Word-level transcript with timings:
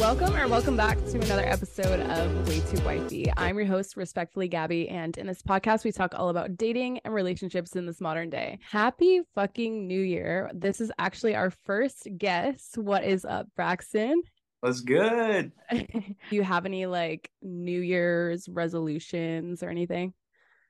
Welcome 0.00 0.34
or 0.34 0.48
welcome 0.48 0.78
back 0.78 0.96
to 0.96 1.20
another 1.20 1.44
episode 1.44 2.00
of 2.00 2.48
Way 2.48 2.60
Too 2.60 2.82
Wifey. 2.84 3.30
I'm 3.36 3.58
your 3.58 3.66
host, 3.66 3.98
respectfully 3.98 4.48
Gabby, 4.48 4.88
and 4.88 5.16
in 5.18 5.26
this 5.26 5.42
podcast, 5.42 5.84
we 5.84 5.92
talk 5.92 6.14
all 6.16 6.30
about 6.30 6.56
dating 6.56 7.00
and 7.04 7.12
relationships 7.12 7.76
in 7.76 7.84
this 7.84 8.00
modern 8.00 8.30
day. 8.30 8.58
Happy 8.70 9.20
fucking 9.34 9.86
New 9.86 10.00
Year! 10.00 10.50
This 10.54 10.80
is 10.80 10.90
actually 10.98 11.34
our 11.34 11.50
first 11.50 12.08
guest. 12.16 12.78
What 12.78 13.04
is 13.04 13.26
up, 13.26 13.48
Braxton? 13.56 14.22
What's 14.60 14.80
good? 14.80 15.52
Do 15.70 16.14
you 16.30 16.44
have 16.44 16.64
any 16.64 16.86
like 16.86 17.30
New 17.42 17.80
Year's 17.82 18.48
resolutions 18.48 19.62
or 19.62 19.68
anything? 19.68 20.14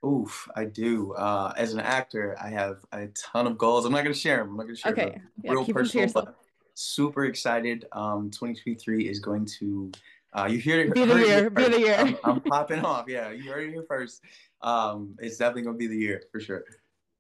Oof, 0.04 0.48
I 0.56 0.64
do. 0.64 1.12
Uh, 1.12 1.52
as 1.56 1.72
an 1.72 1.80
actor, 1.80 2.36
I 2.42 2.48
have 2.48 2.78
a 2.90 3.06
ton 3.08 3.46
of 3.46 3.58
goals. 3.58 3.84
I'm 3.84 3.92
not 3.92 4.02
gonna 4.02 4.12
share 4.12 4.38
them. 4.38 4.50
I'm 4.50 4.56
not 4.56 4.64
gonna 4.64 4.76
share 4.76 4.92
Okay, 4.92 5.10
them. 5.10 5.28
yeah, 5.44 5.52
Real 5.52 5.64
to 5.66 5.72
personal, 5.72 6.10
but 6.12 6.34
super 6.80 7.24
excited. 7.24 7.86
Um, 7.92 8.30
2023 8.30 9.08
is 9.08 9.18
going 9.20 9.46
to. 9.58 9.90
Uh, 10.32 10.46
you 10.50 10.58
hear 10.58 10.80
it. 10.80 10.94
Be 10.94 11.04
the 11.04 11.26
year, 11.26 11.50
be 11.50 11.68
the 11.68 11.80
year. 11.80 11.96
I'm, 11.98 12.16
I'm 12.24 12.40
popping 12.54 12.84
off. 12.84 13.06
Yeah, 13.08 13.30
you 13.30 13.50
heard 13.50 13.68
it 13.68 13.72
here 13.72 13.84
first. 13.88 14.22
Um, 14.62 15.16
it's 15.18 15.36
definitely 15.36 15.62
gonna 15.62 15.76
be 15.76 15.88
the 15.88 15.96
year 15.96 16.22
for 16.30 16.40
sure. 16.40 16.64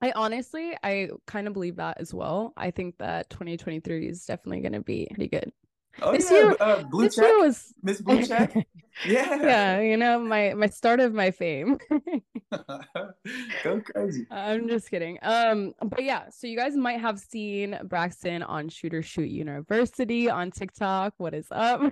I 0.02 0.12
honestly, 0.16 0.76
I 0.82 1.10
kind 1.26 1.46
of 1.46 1.52
believe 1.52 1.76
that 1.76 2.00
as 2.00 2.14
well. 2.14 2.54
I 2.56 2.70
think 2.70 2.96
that 2.98 3.28
2023 3.30 4.08
is 4.08 4.24
definitely 4.24 4.60
going 4.60 4.72
to 4.72 4.80
be 4.80 5.06
pretty 5.10 5.28
good. 5.28 5.52
Oh 6.02 6.12
This 6.12 6.30
yeah, 6.30 6.36
year- 6.38 6.56
uh, 6.60 6.82
blue 6.84 7.04
this 7.04 7.16
check, 7.16 7.24
year 7.26 7.38
was 7.40 7.72
Miss 7.82 8.00
Blue 8.00 8.22
check. 8.26 8.54
Yeah. 9.06 9.36
yeah, 9.36 9.80
you 9.80 9.96
know, 9.96 10.18
my 10.20 10.54
my 10.54 10.66
start 10.66 11.00
of 11.00 11.12
my 11.14 11.30
fame. 11.30 11.78
Go 13.64 13.80
crazy. 13.80 14.26
I'm 14.30 14.68
just 14.68 14.90
kidding. 14.90 15.18
Um, 15.22 15.72
but 15.82 16.02
yeah, 16.04 16.28
so 16.30 16.46
you 16.46 16.56
guys 16.56 16.76
might 16.76 17.00
have 17.00 17.18
seen 17.18 17.78
Braxton 17.84 18.42
on 18.42 18.68
Shooters 18.68 19.06
Shoot 19.06 19.30
University 19.30 20.28
on 20.30 20.50
TikTok. 20.50 21.14
What 21.18 21.34
is 21.34 21.46
up? 21.50 21.82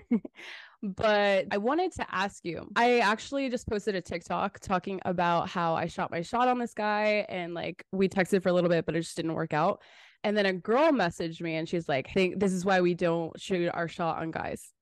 but 0.82 1.46
I 1.50 1.58
wanted 1.58 1.92
to 1.92 2.06
ask 2.10 2.44
you. 2.44 2.70
I 2.76 2.98
actually 3.00 3.48
just 3.50 3.68
posted 3.68 3.94
a 3.94 4.00
TikTok 4.00 4.60
talking 4.60 5.00
about 5.04 5.48
how 5.48 5.74
I 5.74 5.86
shot 5.86 6.10
my 6.10 6.22
shot 6.22 6.48
on 6.48 6.58
this 6.58 6.74
guy 6.74 7.26
and 7.28 7.54
like 7.54 7.84
we 7.92 8.08
texted 8.08 8.42
for 8.42 8.48
a 8.48 8.52
little 8.52 8.70
bit, 8.70 8.86
but 8.86 8.96
it 8.96 9.00
just 9.00 9.16
didn't 9.16 9.34
work 9.34 9.52
out. 9.52 9.82
And 10.24 10.36
then 10.36 10.46
a 10.46 10.52
girl 10.52 10.90
messaged 10.92 11.40
me 11.40 11.54
and 11.56 11.68
she's 11.68 11.88
like, 11.88 12.08
I 12.10 12.12
think 12.12 12.40
this 12.40 12.52
is 12.52 12.64
why 12.64 12.80
we 12.80 12.94
don't 12.94 13.38
shoot 13.40 13.68
our 13.72 13.88
shot 13.88 14.18
on 14.18 14.30
guys." 14.30 14.72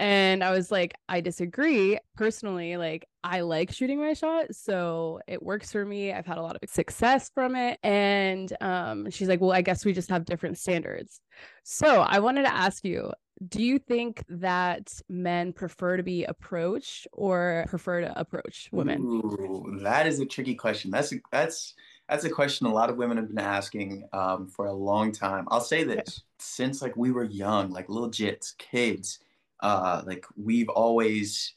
And 0.00 0.44
I 0.44 0.52
was 0.52 0.70
like, 0.70 0.94
I 1.08 1.20
disagree. 1.20 1.98
Personally, 2.16 2.76
like 2.76 3.08
I 3.24 3.40
like 3.40 3.72
shooting 3.72 3.98
my 4.00 4.12
shot, 4.14 4.54
so 4.54 5.20
it 5.26 5.42
works 5.42 5.72
for 5.72 5.84
me. 5.84 6.12
I've 6.12 6.26
had 6.26 6.38
a 6.38 6.42
lot 6.42 6.56
of 6.56 6.70
success 6.70 7.30
from 7.34 7.56
it. 7.56 7.78
And 7.82 8.52
um 8.60 9.10
she's 9.10 9.28
like, 9.28 9.40
"Well, 9.40 9.52
I 9.52 9.62
guess 9.62 9.84
we 9.84 9.92
just 9.92 10.10
have 10.10 10.24
different 10.24 10.58
standards." 10.58 11.20
So, 11.64 12.02
I 12.02 12.20
wanted 12.20 12.42
to 12.42 12.54
ask 12.54 12.84
you, 12.84 13.12
do 13.48 13.62
you 13.62 13.78
think 13.78 14.24
that 14.28 14.92
men 15.08 15.52
prefer 15.52 15.96
to 15.96 16.02
be 16.02 16.24
approached 16.24 17.06
or 17.12 17.66
prefer 17.68 18.00
to 18.02 18.18
approach 18.18 18.68
women? 18.72 19.00
Ooh, 19.00 19.78
that 19.82 20.06
is 20.06 20.20
a 20.20 20.26
tricky 20.26 20.54
question. 20.54 20.90
That's 20.90 21.12
that's 21.32 21.74
that's 22.08 22.24
a 22.24 22.30
question 22.30 22.66
a 22.66 22.72
lot 22.72 22.90
of 22.90 22.96
women 22.96 23.16
have 23.16 23.28
been 23.28 23.38
asking 23.38 24.08
um, 24.12 24.46
for 24.48 24.66
a 24.66 24.72
long 24.72 25.12
time. 25.12 25.46
I'll 25.50 25.60
say 25.60 25.84
this: 25.84 26.22
since 26.38 26.80
like 26.80 26.96
we 26.96 27.10
were 27.10 27.24
young, 27.24 27.70
like 27.70 27.88
little 27.88 28.10
jits, 28.10 28.56
kids, 28.56 29.20
uh, 29.60 30.02
like 30.06 30.24
we've 30.36 30.68
always 30.68 31.54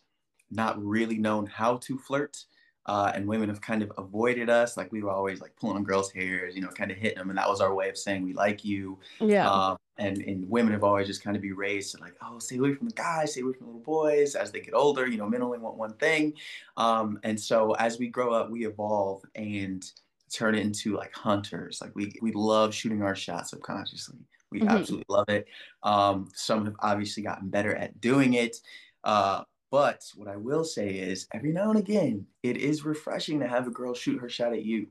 not 0.50 0.84
really 0.84 1.18
known 1.18 1.46
how 1.46 1.78
to 1.78 1.98
flirt, 1.98 2.44
uh, 2.86 3.12
and 3.16 3.26
women 3.28 3.48
have 3.48 3.62
kind 3.62 3.82
of 3.82 3.92
avoided 3.98 4.50
us. 4.50 4.76
Like 4.76 4.92
we 4.92 5.02
were 5.02 5.12
always 5.12 5.40
like 5.40 5.56
pulling 5.56 5.78
on 5.78 5.84
girls' 5.84 6.12
hairs, 6.12 6.54
you 6.56 6.62
know, 6.62 6.68
kind 6.70 6.92
of 6.92 6.98
hitting 6.98 7.20
them, 7.20 7.30
and 7.30 7.38
that 7.38 7.50
was 7.50 7.62
our 7.62 7.74
way 7.74 7.88
of 7.88 7.98
saying 7.98 8.24
we 8.24 8.34
like 8.34 8.66
you. 8.66 9.00
Yeah. 9.20 9.50
Um, 9.50 9.78
and, 9.98 10.18
and 10.18 10.50
women 10.50 10.74
have 10.74 10.84
always 10.84 11.06
just 11.06 11.24
kind 11.24 11.36
of 11.36 11.44
be 11.44 11.52
raised 11.52 11.96
to 11.96 12.02
like, 12.02 12.16
oh, 12.24 12.40
stay 12.40 12.58
away 12.58 12.74
from 12.74 12.88
the 12.88 12.94
guys, 12.96 13.34
stay 13.34 13.42
away 13.42 13.54
from 13.54 13.68
the 13.68 13.74
little 13.74 13.84
boys. 13.84 14.34
As 14.34 14.52
they 14.52 14.60
get 14.60 14.74
older, 14.74 15.08
you 15.08 15.18
know, 15.18 15.30
men 15.30 15.44
only 15.44 15.60
want 15.60 15.78
one 15.78 15.94
thing. 15.94 16.34
Um, 16.76 17.20
and 17.23 17.40
so 17.40 17.73
as 17.73 18.00
we 18.00 18.08
grow 18.08 18.34
up, 18.34 18.50
we 18.50 18.66
evolve 18.66 19.22
and 19.36 19.90
turn 20.31 20.55
into 20.55 20.95
like 20.95 21.14
hunters. 21.14 21.81
Like 21.81 21.95
we 21.95 22.14
we 22.21 22.31
love 22.31 22.73
shooting 22.73 23.02
our 23.02 23.15
shots 23.15 23.52
subconsciously. 23.52 24.19
We 24.52 24.61
Mhm. 24.61 24.67
absolutely 24.69 25.05
love 25.08 25.30
it. 25.30 25.47
Um, 25.83 26.30
some 26.33 26.65
have 26.65 26.75
obviously 26.80 27.23
gotten 27.23 27.49
better 27.49 27.75
at 27.75 28.02
doing 28.02 28.33
it. 28.33 28.58
Uh, 29.03 29.43
but 29.69 30.03
what 30.15 30.27
I 30.27 30.36
will 30.36 30.65
say 30.65 30.89
is, 30.97 31.27
every 31.33 31.53
now 31.53 31.69
and 31.69 31.80
again, 31.80 32.27
it 32.43 32.58
is 32.58 32.83
refreshing 32.83 33.39
to 33.39 33.47
have 33.47 33.67
a 33.67 33.71
girl 33.71 33.93
shoot 33.93 34.19
her 34.19 34.27
shot 34.27 34.52
at 34.52 34.65
you, 34.65 34.87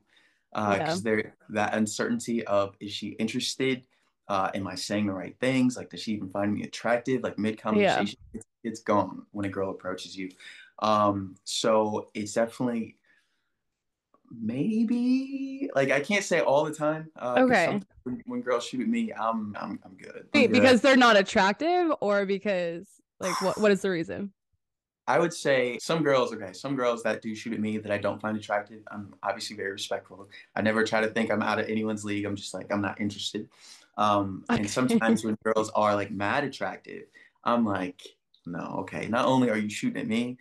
because 0.53 1.03
there 1.03 1.37
that 1.51 1.75
uncertainty 1.75 2.45
of 2.47 2.77
is 2.81 2.93
she 2.93 3.09
interested? 3.09 3.85
Uh, 4.29 4.51
am 4.55 4.67
I 4.67 4.77
saying 4.77 5.07
the 5.09 5.13
right 5.13 5.37
things? 5.41 5.77
Like, 5.77 5.91
does 5.91 6.03
she 6.03 6.13
even 6.13 6.31
find 6.31 6.55
me 6.55 6.63
attractive? 6.63 7.23
Like 7.23 7.39
mid 7.39 7.61
conversation, 7.61 8.19
it's, 8.33 8.47
it's 8.63 8.81
gone 8.81 9.27
when 9.33 9.45
a 9.45 9.49
girl 9.49 9.71
approaches 9.71 10.17
you. 10.17 10.31
Um, 10.79 11.35
so 11.45 12.09
it's 12.15 12.33
definitely 12.35 12.97
maybe 14.31 15.71
like 15.75 15.91
I 15.91 16.01
can't 16.01 16.25
say 16.25 16.41
all 16.41 16.65
the 16.65 16.75
time. 16.75 17.11
Uh, 17.17 17.35
'cause 17.35 17.51
Okay. 17.51 17.81
When, 18.05 18.23
when 18.27 18.41
girls 18.41 18.65
shoot 18.65 18.81
at 18.81 18.89
me, 18.89 19.13
I'm 19.13 19.55
I'm 19.61 19.79
I'm 19.85 19.95
good. 19.97 20.29
I'm 20.33 20.41
Wait, 20.41 20.47
good. 20.47 20.53
because 20.53 20.81
they're 20.81 20.97
not 20.97 21.17
attractive 21.17 21.93
or 22.01 22.25
because 22.27 22.87
like 23.19 23.41
what 23.41 23.59
what 23.59 23.71
is 23.71 23.83
the 23.83 23.91
reason? 23.91 24.33
I 25.07 25.19
would 25.19 25.35
say 25.35 25.77
some 25.81 26.05
girls, 26.05 26.33
okay, 26.33 26.53
some 26.53 26.77
girls 26.77 27.03
that 27.03 27.21
do 27.21 27.35
shoot 27.35 27.53
at 27.53 27.59
me 27.61 27.79
that 27.79 27.91
I 27.91 27.99
don't 27.99 28.21
find 28.21 28.37
attractive, 28.37 28.83
I'm 28.93 29.13
obviously 29.25 29.57
very 29.57 29.73
respectful. 29.73 30.29
I 30.55 30.63
never 30.63 30.85
try 30.85 31.01
to 31.01 31.09
think 31.09 31.33
I'm 31.33 31.43
out 31.43 31.59
of 31.59 31.69
anyone's 31.69 32.05
league. 32.05 32.25
I'm 32.25 32.37
just 32.37 32.55
like, 32.55 32.73
I'm 32.73 32.81
not 32.81 33.01
interested. 33.01 33.49
Um, 33.97 34.45
Okay. 34.49 34.61
And 34.61 34.71
sometimes 34.71 35.25
when 35.25 35.37
girls 35.43 35.69
are 35.71 35.97
like 35.97 36.13
mad 36.13 36.45
attractive, 36.45 37.05
I'm 37.43 37.65
like, 37.67 38.03
no, 38.47 38.77
okay, 38.83 39.09
not 39.09 39.25
only 39.25 39.51
are 39.51 39.57
you 39.57 39.69
shooting 39.69 40.01
at 40.01 40.07
me, 40.07 40.39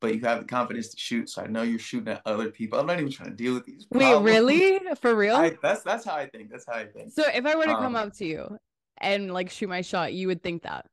but 0.00 0.14
you 0.14 0.20
have 0.22 0.40
the 0.40 0.46
confidence 0.46 0.88
to 0.88 0.98
shoot. 0.98 1.28
So 1.30 1.42
I 1.42 1.46
know 1.46 1.62
you're 1.62 1.78
shooting 1.78 2.08
at 2.12 2.22
other 2.26 2.50
people. 2.50 2.78
I'm 2.80 2.86
not 2.86 2.98
even 2.98 3.12
trying 3.12 3.30
to 3.30 3.36
deal 3.36 3.54
with 3.54 3.66
these. 3.66 3.86
Wait, 3.90 4.20
really? 4.22 4.80
For 5.00 5.14
real? 5.14 5.36
I, 5.36 5.56
that's 5.62 5.82
that's 5.82 6.04
how 6.04 6.14
I 6.14 6.26
think. 6.26 6.50
That's 6.50 6.66
how 6.66 6.74
I 6.74 6.86
think. 6.86 7.12
So 7.12 7.22
if 7.32 7.44
I 7.46 7.54
were 7.56 7.66
to 7.66 7.74
come 7.74 7.96
Um, 7.96 8.08
up 8.08 8.12
to 8.14 8.24
you 8.24 8.58
and 8.98 9.32
like 9.32 9.50
shoot 9.50 9.68
my 9.68 9.82
shot, 9.82 10.12
you 10.12 10.26
would 10.28 10.42
think 10.42 10.62
that. 10.62 10.86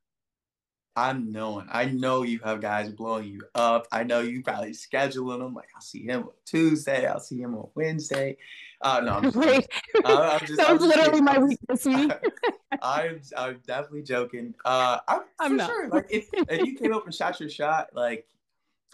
I'm 0.96 1.30
knowing. 1.30 1.68
I 1.70 1.84
know 1.84 2.22
you 2.24 2.40
have 2.42 2.60
guys 2.60 2.88
blowing 2.90 3.28
you 3.28 3.42
up. 3.54 3.86
I 3.92 4.02
know 4.02 4.20
you 4.20 4.42
probably 4.42 4.72
scheduling 4.72 5.38
them. 5.38 5.54
Like 5.54 5.68
I'll 5.76 5.80
see 5.80 6.02
him 6.04 6.24
on 6.24 6.30
Tuesday. 6.44 7.06
I'll 7.06 7.20
see 7.20 7.40
him 7.40 7.54
on 7.54 7.68
Wednesday. 7.76 8.36
Uh, 8.80 9.00
no, 9.04 9.12
I'm 9.14 9.22
just, 9.32 9.36
Wait, 9.36 9.66
Uh, 10.04 10.38
I'm 10.40 10.46
just- 10.46 10.56
that 10.58 10.68
I'm 10.70 10.76
was 10.78 10.82
literally 10.86 11.10
kidding. 11.10 11.24
my 11.24 11.38
week 11.38 11.58
this 11.68 11.84
week. 11.84 12.12
I'm 12.82 13.20
I'm 13.36 13.60
definitely 13.64 14.02
joking. 14.02 14.54
Uh, 14.64 14.98
I'm, 15.06 15.20
I'm 15.38 15.56
not. 15.56 15.68
sure. 15.68 15.88
Like 15.88 16.06
if, 16.10 16.28
if 16.32 16.66
you 16.66 16.76
came 16.76 16.92
up 16.92 17.04
and 17.04 17.14
shot 17.14 17.38
your 17.38 17.48
shot, 17.48 17.88
like, 17.94 18.26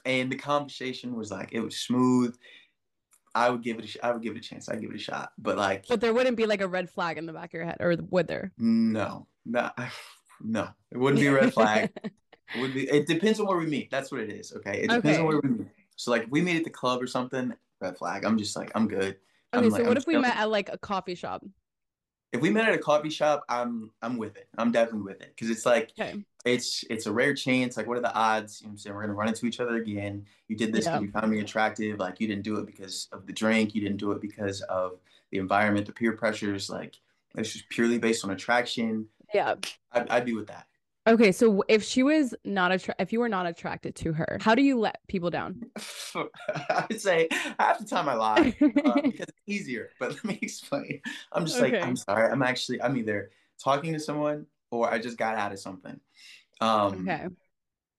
and 0.05 0.31
the 0.31 0.37
conversation 0.37 1.15
was 1.17 1.31
like 1.31 1.51
it 1.53 1.61
was 1.61 1.77
smooth, 1.79 2.37
I 3.35 3.51
would 3.51 3.63
give 3.63 3.79
it. 3.79 3.85
A, 3.85 3.89
sh- 3.89 3.97
I 4.03 4.13
would 4.13 4.23
give 4.23 4.37
it 4.37 4.39
a 4.39 4.49
chance. 4.49 4.69
I'd 4.69 4.81
give 4.81 4.91
it 4.91 4.97
a 4.97 4.99
shot. 4.99 5.33
But 5.39 5.57
like, 5.57 5.87
But 5.89 6.01
there 6.01 6.15
wouldn't 6.15 6.37
be 6.37 6.47
like 6.47 6.61
a 6.61 6.69
red 6.69 6.89
flag 6.91 7.19
in 7.19 7.27
the 7.27 7.33
back 7.33 7.51
of 7.51 7.55
your 7.55 7.65
head, 7.65 7.79
or 7.81 7.97
would 8.11 8.29
there? 8.29 8.53
no, 8.59 9.27
no, 9.45 9.71
no. 10.41 10.69
It 10.93 10.99
wouldn't 10.99 11.21
be 11.21 11.27
a 11.27 11.33
red 11.33 11.53
flag. 11.53 11.91
It 12.55 12.61
would 12.61 12.73
be. 12.73 12.89
It 12.89 13.09
depends 13.09 13.41
on 13.41 13.47
where 13.47 13.57
we 13.59 13.67
meet. 13.67 13.91
That's 13.91 14.13
what 14.13 14.21
it 14.21 14.31
is. 14.31 14.53
Okay. 14.53 14.83
It 14.83 14.89
depends 14.89 15.07
Okay. 15.07 15.19
on 15.19 15.27
where 15.27 15.41
we 15.43 15.49
meet. 15.49 15.67
So 15.97 16.13
like, 16.13 16.23
if 16.25 16.31
we 16.31 16.41
meet 16.41 16.57
at 16.59 16.63
the 16.63 16.71
club 16.71 17.03
or 17.03 17.07
something, 17.09 17.53
red 17.81 17.99
flag. 17.99 18.25
I'm 18.25 18.39
just 18.39 18.55
like, 18.55 18.71
I'm 18.77 18.87
good. 18.87 19.17
Okay, 19.53 19.65
I'm 19.65 19.71
so 19.71 19.79
like, 19.79 19.83
what 19.89 19.97
I'm 19.97 19.97
if 19.97 20.07
we 20.07 20.17
met 20.19 20.37
at 20.37 20.51
like 20.51 20.69
a 20.69 20.79
coffee 20.79 21.17
shop? 21.17 21.43
If 22.35 22.41
we 22.41 22.51
met 22.51 22.69
at 22.69 22.75
a 22.75 22.79
coffee 22.79 23.11
shop, 23.11 23.45
I'm 23.49 23.91
I'm 24.03 24.17
with 24.19 24.37
it. 24.37 24.49
I'm 24.59 24.73
definitely 24.73 25.03
with 25.03 25.21
it 25.23 25.33
because 25.35 25.51
it's 25.51 25.65
like 25.65 25.93
Okay. 25.99 26.25
it's 26.45 26.85
it's 26.91 27.07
a 27.07 27.13
rare 27.13 27.33
chance. 27.33 27.77
Like, 27.77 27.87
what 27.87 27.97
are 27.97 28.01
the 28.01 28.13
odds? 28.13 28.61
You 28.61 28.67
know 28.67 28.71
what 28.71 28.73
I'm 28.73 28.79
saying? 28.79 28.97
We're 28.97 29.03
gonna 29.03 29.15
run 29.15 29.29
into 29.29 29.47
each 29.47 29.61
other 29.61 29.77
again. 29.77 30.27
You 30.49 30.57
did 30.57 30.73
this 30.73 30.85
because 30.87 31.01
Yeah. 31.01 31.07
you 31.07 31.13
found 31.13 31.31
me 31.31 31.39
attractive. 31.39 31.99
Like, 32.01 32.21
you 32.21 32.27
didn't 32.27 32.43
do 32.43 32.57
it 32.57 32.67
because 32.67 33.09
of 33.13 33.27
the 33.27 33.33
drink. 33.33 33.73
You 33.75 33.81
didn't 33.83 33.99
do 33.99 34.11
it 34.11 34.21
because 34.21 34.63
of 34.63 34.99
the 35.31 35.39
environment, 35.39 35.87
the 35.87 35.93
peer 35.93 36.13
pressures. 36.13 36.69
Like, 36.69 36.97
it's 37.37 37.53
just 37.53 37.69
purely 37.69 37.99
based 37.99 38.25
on 38.25 38.31
attraction. 38.33 39.07
Yeah. 39.33 39.55
I'd, 39.93 40.09
I'd 40.11 40.25
be 40.27 40.35
with 40.35 40.49
that. 40.49 40.67
Okay, 41.07 41.33
so 41.33 41.63
if 41.69 41.83
she 41.85 42.03
was 42.03 42.35
not 42.45 42.73
attra- 42.73 42.95
if 42.99 43.13
you 43.13 43.21
were 43.21 43.29
not 43.29 43.47
attracted 43.47 43.95
to 43.97 44.13
her, 44.15 44.39
how 44.41 44.55
do 44.55 44.63
you 44.63 44.79
let 44.79 45.07
people 45.07 45.29
down? 45.29 45.61
I'd 46.71 47.01
say 47.01 47.29
half 47.59 47.79
the 47.79 47.85
time 47.85 48.09
I 48.09 48.15
lie 48.15 48.57
uh, 48.63 48.67
because 49.03 49.29
it's 49.29 49.43
easier. 49.47 49.91
But 50.01 50.13
let 50.13 50.25
me 50.25 50.39
explain. 50.43 51.03
I'm 51.33 51.45
just 51.45 51.61
like, 51.61 51.75
I'm 51.83 51.97
sorry. 51.97 52.31
I'm 52.31 52.43
actually, 52.43 52.81
I'm 52.81 52.97
either 52.97 53.31
talking 53.63 53.93
to 53.93 54.01
someone 54.01 54.47
or 54.71 54.91
I 54.91 54.99
just 54.99 55.19
got 55.19 55.37
out 55.37 55.53
of 55.53 55.59
something. 55.59 56.01
Um, 56.61 57.07
Okay. 57.07 57.27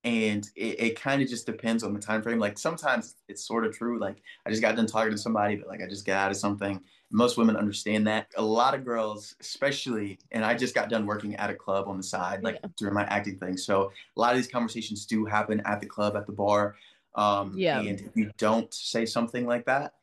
And 0.05 0.47
it, 0.55 0.79
it 0.79 1.01
kind 1.01 1.21
of 1.21 1.27
just 1.27 1.47
depends 1.47 1.83
on 1.83 1.91
the 1.93 1.99
time 1.99 2.21
frame. 2.21 2.37
Like 2.39 2.57
sometimes 2.59 3.15
it's 3.27 3.45
sort 3.45 3.65
of 3.65 3.75
true. 3.75 3.99
Like 3.99 4.21
I 4.45 4.51
just 4.51 4.61
got 4.61 4.75
done 4.75 4.85
talking 4.85 5.11
to 5.11 5.17
somebody, 5.17 5.55
but 5.55 5.67
like 5.67 5.81
I 5.81 5.87
just 5.87 6.05
got 6.05 6.17
out 6.17 6.31
of 6.31 6.37
something. 6.37 6.79
Most 7.11 7.37
women 7.37 7.55
understand 7.57 8.05
that. 8.07 8.27
A 8.37 8.41
lot 8.41 8.75
of 8.75 8.85
girls, 8.85 9.35
especially, 9.41 10.19
and 10.31 10.45
I 10.45 10.53
just 10.55 10.75
got 10.75 10.89
done 10.89 11.05
working 11.07 11.35
at 11.35 11.49
a 11.49 11.55
club 11.55 11.87
on 11.87 11.97
the 11.97 12.03
side, 12.03 12.43
like 12.43 12.59
Yeah. 12.63 12.69
during 12.77 12.93
my 12.93 13.03
acting 13.05 13.39
thing. 13.39 13.57
So 13.57 13.91
a 14.15 14.19
lot 14.19 14.31
of 14.31 14.37
these 14.37 14.47
conversations 14.47 15.05
do 15.07 15.25
happen 15.25 15.61
at 15.65 15.81
the 15.81 15.87
club, 15.87 16.15
at 16.15 16.27
the 16.27 16.33
bar. 16.33 16.75
Um, 17.15 17.53
Yeah. 17.55 17.79
And 17.79 17.99
if 17.99 18.15
you 18.15 18.31
don't 18.37 18.71
say 18.73 19.05
something 19.07 19.45
like 19.47 19.65
that, 19.65 19.93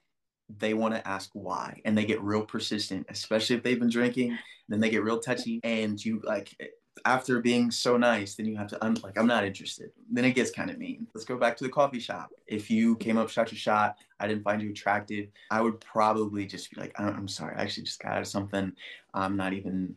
they 0.59 0.75
want 0.75 0.95
to 0.95 1.07
ask 1.07 1.31
why, 1.33 1.81
and 1.85 1.97
they 1.97 2.05
get 2.05 2.21
real 2.21 2.45
persistent, 2.45 3.07
especially 3.09 3.57
if 3.57 3.63
they've 3.63 3.79
been 3.79 3.89
drinking. 3.89 4.37
Then 4.69 4.81
they 4.81 4.91
get 4.91 5.05
real 5.05 5.21
touchy, 5.21 5.61
and 5.63 6.03
you 6.05 6.21
like 6.25 6.57
after 7.05 7.41
being 7.41 7.71
so 7.71 7.97
nice, 7.97 8.35
then 8.35 8.47
you 8.47 8.57
have 8.57 8.69
to 8.69 8.85
un- 8.85 8.99
like 9.03 9.19
I'm 9.19 9.27
not 9.27 9.45
interested. 9.45 9.91
Then 10.11 10.25
it 10.25 10.33
gets 10.33 10.51
kind 10.51 10.71
of 10.71 10.79
mean. 10.79 11.07
Let's 11.15 11.25
go 11.25 11.37
back 11.37 11.57
to 11.59 11.65
the 11.65 11.71
coffee 11.71 12.01
shop. 12.01 12.31
If 12.47 12.71
you 12.71 12.97
came 12.97 13.17
up, 13.17 13.29
shot 13.29 13.51
your 13.51 13.59
shot, 13.59 13.97
I 14.21 14.29
didn't 14.29 14.45
find 14.45 14.63
you 14.63 14.71
attractive, 14.71 15.29
I 15.51 15.61
would 15.61 15.81
probably 15.81 16.47
just 16.47 16.71
be 16.71 16.81
like, 16.81 16.99
I'm 16.99 17.29
sorry, 17.29 17.57
I 17.57 17.63
actually 17.63 17.85
just 17.85 18.01
got 18.01 18.13
out 18.13 18.21
of 18.21 18.29
something. 18.29 18.73
I'm 19.15 19.37
not 19.37 19.53
even 19.53 19.95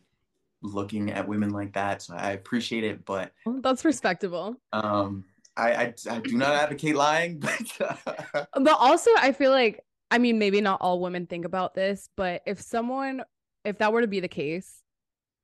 looking 0.61 1.11
at 1.11 1.27
women 1.27 1.51
like 1.51 1.73
that, 1.73 2.01
so 2.01 2.15
I 2.15 2.31
appreciate 2.31 2.83
it, 2.83 3.05
but 3.05 3.31
that's 3.61 3.85
respectable. 3.85 4.55
Um, 4.73 5.25
I 5.57 5.73
I, 5.73 5.93
I 6.09 6.19
do 6.19 6.37
not 6.37 6.53
advocate 6.53 6.95
lying, 6.95 7.39
but 7.39 8.49
but 8.53 8.77
also 8.79 9.11
I 9.17 9.31
feel 9.31 9.51
like 9.51 9.83
I 10.11 10.17
mean 10.17 10.39
maybe 10.39 10.61
not 10.61 10.81
all 10.81 10.99
women 10.99 11.27
think 11.27 11.45
about 11.45 11.75
this, 11.75 12.09
but 12.15 12.41
if 12.45 12.61
someone 12.61 13.23
if 13.63 13.77
that 13.79 13.91
were 13.91 14.01
to 14.01 14.07
be 14.07 14.19
the 14.19 14.27
case 14.27 14.81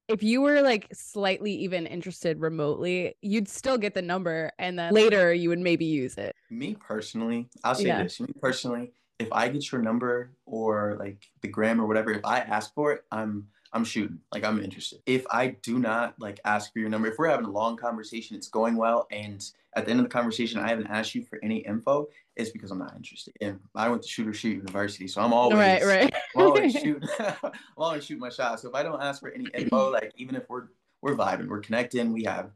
if 0.08 0.24
you 0.24 0.42
were 0.42 0.62
like 0.62 0.88
slightly 0.94 1.54
even 1.54 1.86
interested 1.88 2.40
remotely, 2.40 3.16
you'd 3.22 3.48
still 3.48 3.78
get 3.78 3.94
the 3.94 4.02
number 4.02 4.52
and 4.60 4.78
then 4.78 4.94
later 4.94 5.34
you 5.34 5.50
would 5.50 5.60
maybe 5.60 5.86
use 5.86 6.18
it. 6.18 6.36
Me 6.50 6.76
personally, 6.76 7.48
I'll 7.64 7.76
say 7.76 7.88
yeah. 7.88 8.04
this. 8.04 8.20
Me 8.20 8.34
personally, 8.40 8.92
if 9.20 9.32
I 9.32 9.48
get 9.48 9.72
your 9.72 9.82
number 9.82 10.32
or 10.46 10.98
like 11.00 11.30
the 11.42 11.48
gram 11.48 11.80
or 11.80 11.88
whatever, 11.88 12.12
if 12.12 12.26
I 12.26 12.40
ask 12.40 12.74
for 12.74 12.92
it, 12.92 13.04
I'm 13.12 13.48
I'm 13.74 13.86
shooting. 13.86 14.20
Like 14.34 14.44
I'm 14.44 14.62
interested. 14.62 15.00
If 15.06 15.26
I 15.32 15.56
do 15.62 15.80
not 15.80 16.16
like 16.20 16.40
ask 16.44 16.74
for 16.74 16.80
your 16.80 16.90
number, 16.90 17.08
if 17.08 17.18
we're 17.18 17.30
having 17.30 17.46
a 17.46 17.52
long 17.52 17.78
conversation, 17.78 18.36
it's 18.36 18.50
going 18.50 18.76
well, 18.76 19.08
and 19.12 19.44
at 19.76 19.86
the 19.86 19.92
end 19.92 20.02
of 20.02 20.06
the 20.06 20.10
conversation, 20.10 20.60
I 20.60 20.68
haven't 20.68 20.88
asked 20.88 21.16
you 21.16 21.24
for 21.24 21.40
any 21.42 21.58
info, 21.60 22.08
it's 22.42 22.52
because 22.52 22.72
I'm 22.72 22.80
not 22.80 22.96
interested. 22.96 23.34
And 23.42 23.60
I 23.76 23.90
went 23.90 24.02
to 24.02 24.08
shooters 24.08 24.38
shoot 24.38 24.58
university, 24.58 25.08
so 25.08 25.22
I'm 25.22 25.34
always 25.34 25.58
right, 25.58 25.84
right. 25.84 26.14
I'm 26.36 26.42
always 26.42 26.74
shoot, 26.82 27.04
I'm 27.20 27.52
always 27.78 28.06
shoot 28.06 28.20
my 28.20 28.30
shot. 28.30 28.60
So 28.60 28.70
if 28.70 28.76
I 28.76 28.84
don't 28.84 29.02
ask 29.02 29.22
for 29.22 29.32
any 29.32 29.46
info, 29.54 29.92
like 29.92 30.12
even 30.16 30.36
if 30.36 30.50
we're 30.50 30.68
we're 31.02 31.16
vibing, 31.16 31.48
we're 31.48 31.62
connecting, 31.62 32.12
we 32.12 32.24
have 32.24 32.52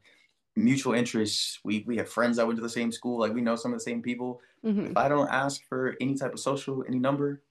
mutual 0.54 0.94
interests, 0.94 1.58
we 1.64 1.84
we 1.86 1.96
have 1.96 2.08
friends 2.08 2.36
that 2.36 2.46
went 2.46 2.58
to 2.58 2.62
the 2.62 2.68
same 2.68 2.92
school, 2.92 3.18
like 3.18 3.32
we 3.32 3.40
know 3.40 3.56
some 3.56 3.72
of 3.72 3.78
the 3.78 3.84
same 3.84 4.02
people. 4.02 4.40
Mm-hmm. 4.64 4.86
If 4.86 4.96
I 4.96 5.08
don't 5.08 5.28
ask 5.28 5.62
for 5.68 5.96
any 6.00 6.14
type 6.14 6.32
of 6.32 6.40
social, 6.40 6.84
any 6.86 6.98
number, 6.98 7.42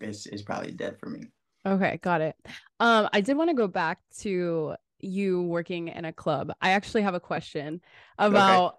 it's 0.00 0.26
it's 0.26 0.42
probably 0.42 0.72
dead 0.72 0.98
for 0.98 1.08
me. 1.08 1.26
Okay, 1.64 1.98
got 2.02 2.20
it. 2.20 2.36
Um, 2.80 3.08
I 3.12 3.20
did 3.20 3.36
want 3.36 3.50
to 3.50 3.54
go 3.54 3.68
back 3.68 4.00
to 4.20 4.74
you 5.00 5.42
working 5.42 5.88
in 5.88 6.04
a 6.04 6.12
club. 6.12 6.52
I 6.60 6.70
actually 6.70 7.02
have 7.02 7.14
a 7.14 7.20
question 7.20 7.80
about 8.18 8.66
okay. 8.66 8.76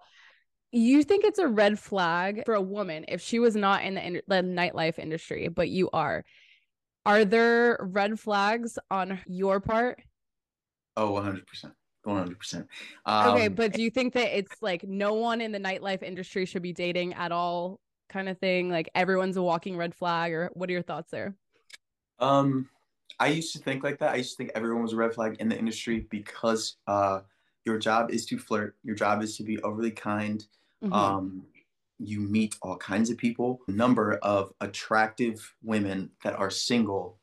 You 0.74 1.02
think 1.02 1.24
it's 1.24 1.38
a 1.38 1.46
red 1.46 1.78
flag 1.78 2.42
for 2.44 2.54
a 2.54 2.60
woman 2.60 3.04
if 3.08 3.20
she 3.20 3.38
was 3.38 3.54
not 3.54 3.84
in 3.84 3.94
the, 3.94 4.06
in- 4.06 4.22
the 4.26 4.42
nightlife 4.42 4.98
industry, 4.98 5.48
but 5.48 5.68
you 5.68 5.88
are. 5.92 6.24
Are 7.06 7.24
there 7.24 7.78
red 7.80 8.18
flags 8.18 8.78
on 8.90 9.20
your 9.26 9.60
part? 9.60 10.00
Oh, 10.96 11.12
100%. 11.12 11.44
100%. 12.06 12.66
Um, 13.06 13.28
okay, 13.28 13.48
but 13.48 13.72
do 13.72 13.82
you 13.82 13.90
think 13.90 14.14
that 14.14 14.36
it's 14.36 14.60
like 14.60 14.84
no 14.84 15.14
one 15.14 15.40
in 15.40 15.52
the 15.52 15.58
nightlife 15.58 16.02
industry 16.02 16.44
should 16.44 16.62
be 16.62 16.72
dating 16.72 17.14
at 17.14 17.32
all 17.32 17.80
kind 18.08 18.28
of 18.28 18.38
thing? 18.38 18.68
Like 18.68 18.90
everyone's 18.94 19.36
a 19.36 19.42
walking 19.42 19.76
red 19.76 19.94
flag 19.94 20.32
or 20.32 20.50
what 20.54 20.68
are 20.68 20.72
your 20.72 20.82
thoughts 20.82 21.10
there? 21.10 21.34
Um 22.18 22.68
I 23.18 23.28
used 23.28 23.52
to 23.52 23.58
think 23.60 23.84
like 23.84 23.98
that. 24.00 24.12
I 24.12 24.16
used 24.16 24.32
to 24.32 24.36
think 24.36 24.50
everyone 24.54 24.82
was 24.82 24.92
a 24.92 24.96
red 24.96 25.14
flag 25.14 25.36
in 25.38 25.48
the 25.48 25.58
industry 25.58 26.06
because 26.10 26.76
uh, 26.86 27.20
your 27.64 27.78
job 27.78 28.10
is 28.10 28.26
to 28.26 28.38
flirt. 28.38 28.76
Your 28.82 28.96
job 28.96 29.22
is 29.22 29.36
to 29.36 29.44
be 29.44 29.60
overly 29.62 29.90
kind. 29.90 30.44
Mm-hmm. 30.84 30.92
Um, 30.92 31.46
you 31.98 32.20
meet 32.20 32.56
all 32.62 32.76
kinds 32.76 33.10
of 33.10 33.16
people. 33.16 33.60
The 33.66 33.72
number 33.72 34.14
of 34.22 34.52
attractive 34.60 35.54
women 35.62 36.10
that 36.22 36.34
are 36.34 36.50
single 36.50 37.18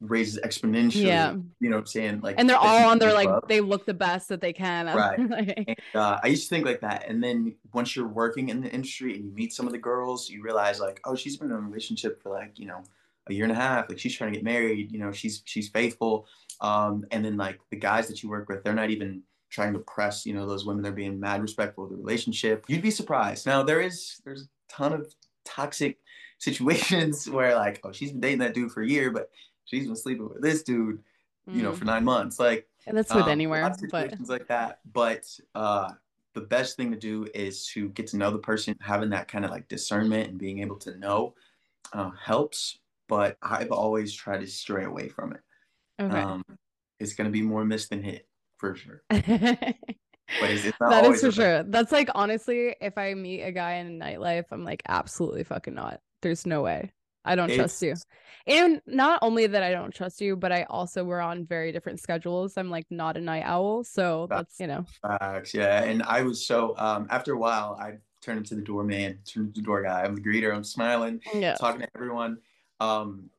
raises 0.00 0.38
exponentially. 0.44 1.04
Yeah. 1.04 1.34
You 1.60 1.70
know 1.70 1.76
what 1.76 1.82
I'm 1.82 1.86
saying? 1.86 2.20
Like, 2.20 2.36
and 2.38 2.48
they're 2.48 2.56
all 2.56 2.88
on 2.88 2.98
their 2.98 3.12
like 3.12 3.28
they 3.48 3.60
look 3.60 3.86
the 3.86 3.94
best 3.94 4.28
that 4.28 4.40
they 4.40 4.52
can. 4.52 4.86
Right. 4.94 5.18
and, 5.18 5.76
uh, 5.94 6.18
I 6.22 6.26
used 6.26 6.48
to 6.48 6.54
think 6.54 6.66
like 6.66 6.80
that, 6.80 7.08
and 7.08 7.22
then 7.22 7.54
once 7.72 7.96
you're 7.96 8.08
working 8.08 8.48
in 8.48 8.60
the 8.60 8.70
industry 8.70 9.14
and 9.14 9.24
you 9.24 9.32
meet 9.32 9.52
some 9.52 9.66
of 9.66 9.72
the 9.72 9.78
girls, 9.78 10.28
you 10.28 10.42
realize 10.42 10.80
like, 10.80 11.00
oh, 11.04 11.14
she's 11.14 11.36
been 11.36 11.50
in 11.50 11.56
a 11.56 11.60
relationship 11.60 12.22
for 12.22 12.30
like 12.30 12.58
you 12.58 12.66
know 12.66 12.82
a 13.28 13.32
year 13.32 13.44
and 13.44 13.52
a 13.52 13.56
half 13.56 13.88
like 13.88 13.98
she's 13.98 14.14
trying 14.14 14.32
to 14.32 14.38
get 14.38 14.44
married 14.44 14.90
you 14.90 14.98
know 14.98 15.12
she's 15.12 15.42
she's 15.44 15.68
faithful 15.68 16.26
um 16.60 17.04
and 17.10 17.24
then 17.24 17.36
like 17.36 17.60
the 17.70 17.76
guys 17.76 18.08
that 18.08 18.22
you 18.22 18.28
work 18.28 18.48
with 18.48 18.64
they're 18.64 18.74
not 18.74 18.90
even 18.90 19.22
trying 19.52 19.72
to 19.72 19.78
press 19.80 20.24
you 20.26 20.32
know 20.32 20.46
those 20.46 20.64
women 20.64 20.82
they're 20.82 20.92
being 20.92 21.20
mad 21.20 21.42
respectful 21.42 21.84
of 21.84 21.90
the 21.90 21.96
relationship 21.96 22.64
you'd 22.68 22.82
be 22.82 22.90
surprised 22.90 23.46
now 23.46 23.62
there 23.62 23.80
is 23.80 24.20
there's 24.24 24.42
a 24.42 24.72
ton 24.72 24.92
of 24.92 25.12
toxic 25.44 25.98
situations 26.38 27.28
where 27.30 27.54
like 27.54 27.80
oh 27.84 27.92
she's 27.92 28.10
been 28.10 28.20
dating 28.20 28.38
that 28.38 28.54
dude 28.54 28.72
for 28.72 28.82
a 28.82 28.88
year 28.88 29.10
but 29.10 29.30
she's 29.64 29.86
been 29.86 29.96
sleeping 29.96 30.28
with 30.28 30.42
this 30.42 30.62
dude 30.62 30.98
you 31.46 31.60
mm. 31.60 31.62
know 31.62 31.72
for 31.72 31.84
nine 31.84 32.04
months 32.04 32.40
like 32.40 32.66
and 32.86 32.96
that's 32.96 33.14
with 33.14 33.24
um, 33.24 33.30
anywhere 33.30 33.72
situations 33.74 34.28
but... 34.28 34.40
like 34.40 34.48
that 34.48 34.80
but 34.92 35.24
uh 35.54 35.90
the 36.34 36.40
best 36.40 36.76
thing 36.78 36.90
to 36.90 36.96
do 36.96 37.28
is 37.34 37.66
to 37.66 37.90
get 37.90 38.06
to 38.06 38.16
know 38.16 38.30
the 38.30 38.38
person 38.38 38.74
having 38.80 39.10
that 39.10 39.28
kind 39.28 39.44
of 39.44 39.50
like 39.50 39.68
discernment 39.68 40.30
and 40.30 40.38
being 40.38 40.60
able 40.60 40.76
to 40.76 40.98
know 40.98 41.34
uh, 41.92 42.10
helps 42.10 42.78
but 43.12 43.36
I've 43.42 43.72
always 43.72 44.14
tried 44.14 44.40
to 44.40 44.46
stray 44.46 44.86
away 44.86 45.08
from 45.08 45.34
it. 45.34 45.40
Okay. 46.00 46.18
Um, 46.18 46.42
it's 46.98 47.12
going 47.12 47.26
to 47.26 47.30
be 47.30 47.42
more 47.42 47.62
miss 47.62 47.88
than 47.88 48.02
hit 48.02 48.26
for 48.62 48.76
sure. 48.76 49.02
but 49.08 49.20
it's, 49.28 50.64
it's 50.64 50.78
that 50.78 51.04
is 51.04 51.20
for 51.20 51.32
sure. 51.32 51.64
That's 51.64 51.90
like 51.90 52.08
honestly, 52.14 52.76
if 52.80 52.96
I 52.96 53.12
meet 53.14 53.42
a 53.42 53.50
guy 53.50 53.74
in 53.74 53.98
nightlife, 53.98 54.44
I'm 54.52 54.64
like 54.64 54.82
absolutely 54.88 55.42
fucking 55.42 55.74
not. 55.74 56.00
There's 56.22 56.46
no 56.46 56.62
way. 56.62 56.92
I 57.24 57.34
don't 57.34 57.50
it's... 57.50 57.56
trust 57.56 57.82
you. 57.82 57.94
And 58.46 58.80
not 58.86 59.18
only 59.22 59.48
that 59.48 59.62
I 59.62 59.72
don't 59.72 59.92
trust 59.92 60.20
you, 60.20 60.36
but 60.36 60.52
I 60.52 60.64
also 60.70 61.04
we're 61.04 61.20
on 61.20 61.44
very 61.44 61.72
different 61.72 62.00
schedules. 62.00 62.56
I'm 62.56 62.70
like 62.70 62.86
not 62.88 63.16
a 63.16 63.20
night 63.20 63.44
owl, 63.44 63.82
so 63.82 64.28
that's, 64.30 64.56
that's 64.56 64.60
you 64.60 64.68
know. 64.68 64.86
Facts, 65.02 65.54
yeah. 65.54 65.82
And 65.82 66.04
I 66.04 66.22
was 66.22 66.46
so 66.46 66.74
um 66.78 67.08
after 67.10 67.32
a 67.32 67.38
while, 67.38 67.76
I 67.80 67.94
turned 68.20 68.38
into 68.38 68.54
the 68.54 68.62
doorman, 68.62 69.18
turned 69.26 69.48
into 69.48 69.60
the 69.60 69.64
door 69.64 69.82
guy. 69.82 70.04
I'm 70.04 70.14
the 70.14 70.20
greeter. 70.20 70.54
I'm 70.54 70.64
smiling, 70.64 71.20
yeah. 71.34 71.54
talking 71.54 71.80
to 71.80 71.88
everyone. 71.96 72.38
Um, 72.78 73.30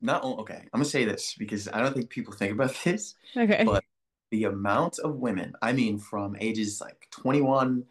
not 0.00 0.22
only, 0.22 0.38
okay, 0.42 0.60
I'm 0.72 0.80
gonna 0.80 0.84
say 0.84 1.04
this 1.04 1.34
because 1.36 1.66
I 1.66 1.80
don't 1.80 1.94
think 1.94 2.10
people 2.10 2.32
think 2.32 2.52
about 2.52 2.76
this. 2.84 3.16
Okay. 3.36 3.64
But 3.64 3.82
the 4.30 4.44
amount 4.44 4.98
of 4.98 5.16
women, 5.16 5.54
I 5.62 5.72
mean, 5.72 5.98
from 5.98 6.36
ages 6.40 6.80
like 6.80 7.08
21 7.10 7.84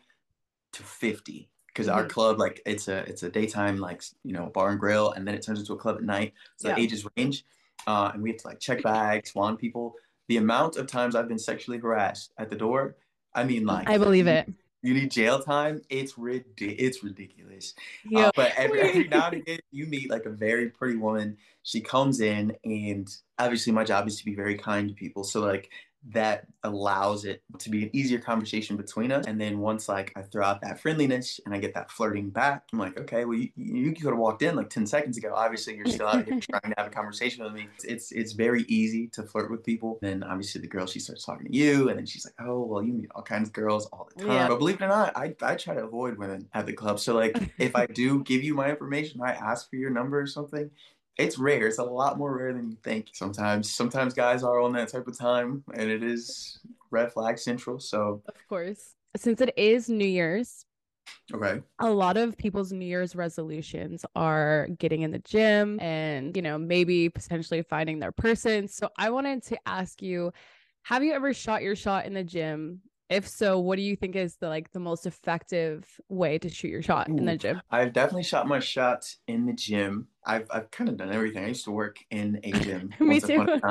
to 0.74 0.84
50, 0.84 1.50
because 1.68 1.88
mm-hmm. 1.88 1.96
our 1.96 2.06
club, 2.06 2.40
like, 2.40 2.62
it's 2.66 2.88
a 2.88 2.98
it's 3.00 3.24
a 3.24 3.30
daytime 3.30 3.78
like 3.78 4.04
you 4.24 4.34
know 4.34 4.48
bar 4.48 4.70
and 4.70 4.80
grill, 4.80 5.12
and 5.12 5.28
then 5.28 5.36
it 5.36 5.44
turns 5.44 5.60
into 5.60 5.74
a 5.74 5.78
club 5.78 5.98
at 5.98 6.04
night. 6.04 6.34
So 6.58 6.70
yeah. 6.70 6.78
ages 6.78 7.06
range, 7.16 7.46
uh, 7.86 8.12
and 8.14 8.22
we 8.22 8.32
have 8.32 8.40
to 8.40 8.48
like 8.48 8.60
check 8.60 8.84
bags, 8.84 9.34
wand 9.34 9.60
people. 9.60 9.96
The 10.28 10.38
amount 10.38 10.76
of 10.76 10.88
times 10.88 11.16
I've 11.16 11.30
been 11.30 11.40
sexually 11.40 11.78
harassed 11.78 12.34
at 12.38 12.50
the 12.50 12.56
door, 12.58 12.98
I 13.34 13.46
mean, 13.46 13.66
like, 13.66 13.90
I 13.90 13.98
believe 13.98 14.28
it 14.28 14.50
you 14.88 14.94
need 14.94 15.12
jail 15.12 15.40
time. 15.40 15.82
It's 15.90 16.18
ridiculous. 16.18 16.76
It's 16.80 17.04
ridiculous. 17.04 17.74
Yeah. 18.10 18.28
Uh, 18.28 18.32
but 18.36 18.54
every, 18.56 18.82
every 18.82 19.04
now 19.10 19.28
and 19.28 19.38
again, 19.38 19.60
you 19.72 19.86
meet 19.86 20.10
like 20.10 20.26
a 20.26 20.30
very 20.30 20.70
pretty 20.70 20.98
woman. 20.98 21.38
She 21.64 21.82
comes 21.82 22.22
in, 22.22 22.56
and 22.64 23.08
obviously, 23.38 23.74
my 23.74 23.84
job 23.84 24.08
is 24.08 24.18
to 24.20 24.26
be 24.26 24.36
very 24.36 24.56
kind 24.56 24.88
to 24.90 24.96
people. 24.96 25.24
So 25.24 25.42
like 25.42 25.70
that 26.12 26.46
allows 26.64 27.26
it 27.26 27.42
to 27.60 27.70
be 27.70 27.84
an 27.84 27.90
easier 27.94 28.20
conversation 28.20 28.78
between 28.78 29.12
us. 29.12 29.26
And 29.26 29.40
then 29.40 29.60
once 29.60 29.90
like 29.90 30.14
I 30.16 30.22
throw 30.22 30.46
out 30.46 30.62
that 30.62 30.80
friendliness 30.80 31.40
and 31.46 31.54
I 31.54 31.60
get 31.60 31.74
that 31.74 31.92
flirting 31.92 32.30
back, 32.30 32.64
I'm 32.72 32.80
like, 32.80 32.98
okay, 32.98 33.26
well 33.26 33.38
you, 33.38 33.50
you 33.56 33.94
could 33.94 34.06
have 34.06 34.18
walked 34.18 34.42
in 34.42 34.56
like 34.56 34.70
10 34.70 34.86
seconds 34.86 35.18
ago. 35.18 35.34
Obviously 35.36 35.76
you're 35.76 35.86
still 35.86 36.08
out 36.08 36.26
here 36.26 36.40
trying 36.52 36.74
to 36.74 36.76
have 36.78 36.88
a 36.88 36.90
conversation 36.90 37.44
with 37.44 37.54
me. 37.54 37.68
It's 37.84 38.12
it's 38.12 38.34
very 38.34 38.64
easy 38.64 39.08
to 39.14 39.24
flirt 39.24 39.52
with 39.52 39.64
people. 39.64 40.00
Then 40.02 40.24
obviously 40.24 40.62
the 40.62 40.68
girl 40.68 40.86
she 40.86 41.00
starts 41.00 41.26
talking 41.26 41.48
to 41.48 41.54
you 41.56 41.90
and 41.90 41.98
then 41.98 42.06
she's 42.06 42.26
like, 42.26 42.36
oh 42.48 42.64
well 42.64 42.84
you 42.84 42.94
meet 42.94 43.10
all 43.14 43.24
kinds 43.24 43.50
of 43.50 43.54
girls 43.54 43.88
all 43.88 44.10
the 44.16 44.24
time. 44.24 44.32
Yeah. 44.32 44.48
But 44.48 44.60
believe 44.60 44.76
it 44.76 44.86
or 44.86 44.90
not, 44.90 45.16
I, 45.18 45.36
I 45.42 45.56
try 45.56 45.76
to 45.76 45.84
avoid 45.84 46.18
women 46.18 46.48
at 46.54 46.66
the 46.66 46.74
club. 46.74 47.00
So 47.00 47.16
like 47.16 47.38
if 47.58 47.76
I 47.76 47.86
do 47.86 48.24
give 48.24 48.44
you 48.44 48.54
my 48.54 48.70
information, 48.70 49.22
I 49.22 49.32
ask 49.32 49.70
for 49.70 49.76
your 49.76 49.90
number 49.90 50.20
or 50.20 50.28
something, 50.28 50.70
it's 51.18 51.38
rare. 51.38 51.68
It's 51.68 51.80
a 51.80 51.84
lot 51.84 52.18
more 52.18 52.38
rare 52.38 52.54
than 52.54 52.70
you 52.70 52.78
think. 52.84 53.08
Sometimes, 53.14 53.70
sometimes 53.70 54.14
guys 54.14 54.44
are 54.44 54.60
on 54.60 54.74
that 54.74 54.90
type 54.90 55.08
of 55.08 55.18
time, 55.18 55.64
and 55.74 55.90
it 55.90 56.04
is 56.04 56.60
red 56.92 57.12
flag 57.12 57.40
central. 57.40 57.80
So, 57.80 58.22
of 58.28 58.48
course, 58.48 58.94
since 59.16 59.42
it 59.42 59.54
is 59.58 59.90
New 59.90 60.06
Year's, 60.06 60.66
okay, 61.34 61.62
a 61.80 61.90
lot 61.90 62.18
of 62.18 62.38
people's 62.38 62.72
New 62.72 62.86
Year's 62.86 63.16
resolutions 63.16 64.06
are 64.16 64.68
getting 64.78 65.02
in 65.02 65.12
the 65.12 65.20
gym 65.20 65.80
and 65.80 66.36
you 66.36 66.42
know 66.42 66.58
maybe 66.58 67.10
potentially 67.10 67.64
finding 67.64 68.00
their 68.00 68.12
person. 68.12 68.68
So, 68.68 68.90
I 68.98 69.10
wanted 69.10 69.44
to 69.46 69.58
ask 69.66 70.02
you, 70.02 70.32
have 70.84 71.04
you 71.04 71.14
ever 71.14 71.34
shot 71.34 71.64
your 71.64 71.76
shot 71.76 72.06
in 72.06 72.14
the 72.14 72.24
gym 72.24 72.82
if 73.10 73.28
so, 73.28 73.60
what 73.60 73.78
do 73.78 73.82
you 73.82 73.96
think 73.96 74.16
is 74.16 74.36
the 74.36 74.50
like 74.50 74.72
the 74.72 74.80
most 74.80 75.06
effective 75.06 75.86
way 76.10 76.38
to 76.40 76.50
shoot 76.50 76.70
your 76.70 76.82
shot 76.82 77.08
in 77.08 77.26
the 77.26 77.38
gym? 77.38 77.62
I've 77.72 77.94
definitely 77.94 78.24
shot 78.24 78.48
my 78.48 78.60
shot 78.60 79.16
in 79.28 79.46
the 79.46 79.54
gym. 79.54 80.08
I've 80.26 80.48
I've 80.52 80.70
kind 80.72 80.90
of 80.90 80.98
done 80.98 81.14
everything. 81.14 81.46
I 81.46 81.48
used 81.48 81.66
to 81.66 81.72
work 81.72 81.98
in 82.12 82.40
a 82.44 82.52
gym. 82.60 82.94
Me 83.00 83.20
too. 83.22 83.46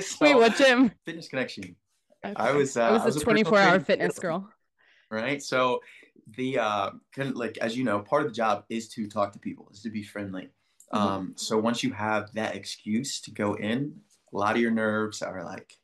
so, 0.00 0.16
Wait, 0.20 0.34
what 0.34 0.56
gym? 0.56 0.90
Fitness 1.04 1.28
Connection. 1.28 1.76
Okay. 2.24 2.34
I 2.34 2.52
was 2.52 2.76
uh, 2.76 2.82
I 2.82 2.90
was, 2.92 3.02
I 3.02 3.06
was 3.06 3.16
a 3.16 3.20
24 3.20 3.58
hour 3.58 3.80
fitness 3.80 4.18
girl. 4.18 4.50
Right. 5.10 5.42
So 5.42 5.80
the 6.36 6.58
uh 6.58 6.90
kind 7.14 7.30
of 7.30 7.36
like 7.36 7.58
as 7.58 7.76
you 7.76 7.84
know, 7.84 8.00
part 8.00 8.22
of 8.22 8.28
the 8.28 8.34
job 8.34 8.64
is 8.68 8.88
to 8.88 9.06
talk 9.06 9.32
to 9.34 9.38
people, 9.38 9.68
is 9.72 9.82
to 9.82 9.90
be 9.90 10.02
friendly. 10.02 10.50
Mm-hmm. 10.92 11.06
Um, 11.06 11.32
so 11.36 11.58
once 11.58 11.82
you 11.82 11.92
have 11.92 12.32
that 12.32 12.56
excuse 12.56 13.20
to 13.20 13.30
go 13.30 13.54
in, 13.54 13.94
a 14.32 14.36
lot 14.36 14.56
of 14.56 14.60
your 14.60 14.70
nerves 14.70 15.22
are 15.22 15.44
like 15.44 15.74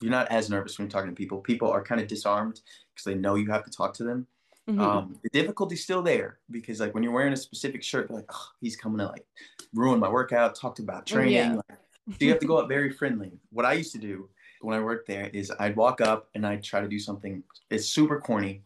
you're 0.00 0.10
not 0.10 0.28
as 0.28 0.48
nervous 0.50 0.78
when 0.78 0.86
you're 0.86 0.90
talking 0.90 1.10
to 1.10 1.16
people. 1.16 1.38
People 1.38 1.70
are 1.70 1.82
kind 1.82 2.00
of 2.00 2.06
disarmed 2.06 2.60
because 2.94 3.04
they 3.04 3.14
know 3.14 3.34
you 3.34 3.50
have 3.50 3.64
to 3.64 3.70
talk 3.70 3.94
to 3.94 4.04
them. 4.04 4.26
Mm-hmm. 4.68 4.80
Um, 4.80 5.18
the 5.22 5.30
difficulty's 5.30 5.82
still 5.82 6.02
there 6.02 6.38
because 6.50 6.80
like 6.80 6.94
when 6.94 7.02
you're 7.02 7.12
wearing 7.12 7.32
a 7.32 7.36
specific 7.36 7.82
shirt, 7.82 8.08
they're 8.08 8.18
like, 8.18 8.30
oh, 8.32 8.46
he's 8.60 8.76
coming 8.76 8.98
to 8.98 9.06
like 9.06 9.26
ruin 9.74 9.98
my 9.98 10.08
workout, 10.08 10.54
talked 10.54 10.78
about 10.78 11.02
oh, 11.10 11.14
training. 11.14 11.34
Yeah. 11.34 11.54
Like, 11.54 11.78
so 12.08 12.16
you 12.20 12.30
have 12.30 12.40
to 12.40 12.46
go 12.46 12.56
up 12.58 12.68
very 12.68 12.90
friendly. 12.90 13.32
What 13.50 13.66
I 13.66 13.72
used 13.72 13.92
to 13.92 13.98
do 13.98 14.28
when 14.60 14.78
I 14.78 14.82
worked 14.82 15.08
there 15.08 15.28
is 15.32 15.52
I'd 15.58 15.76
walk 15.76 16.00
up 16.00 16.28
and 16.34 16.46
I'd 16.46 16.62
try 16.62 16.80
to 16.80 16.88
do 16.88 16.98
something. 16.98 17.42
It's 17.70 17.86
super 17.86 18.20
corny. 18.20 18.62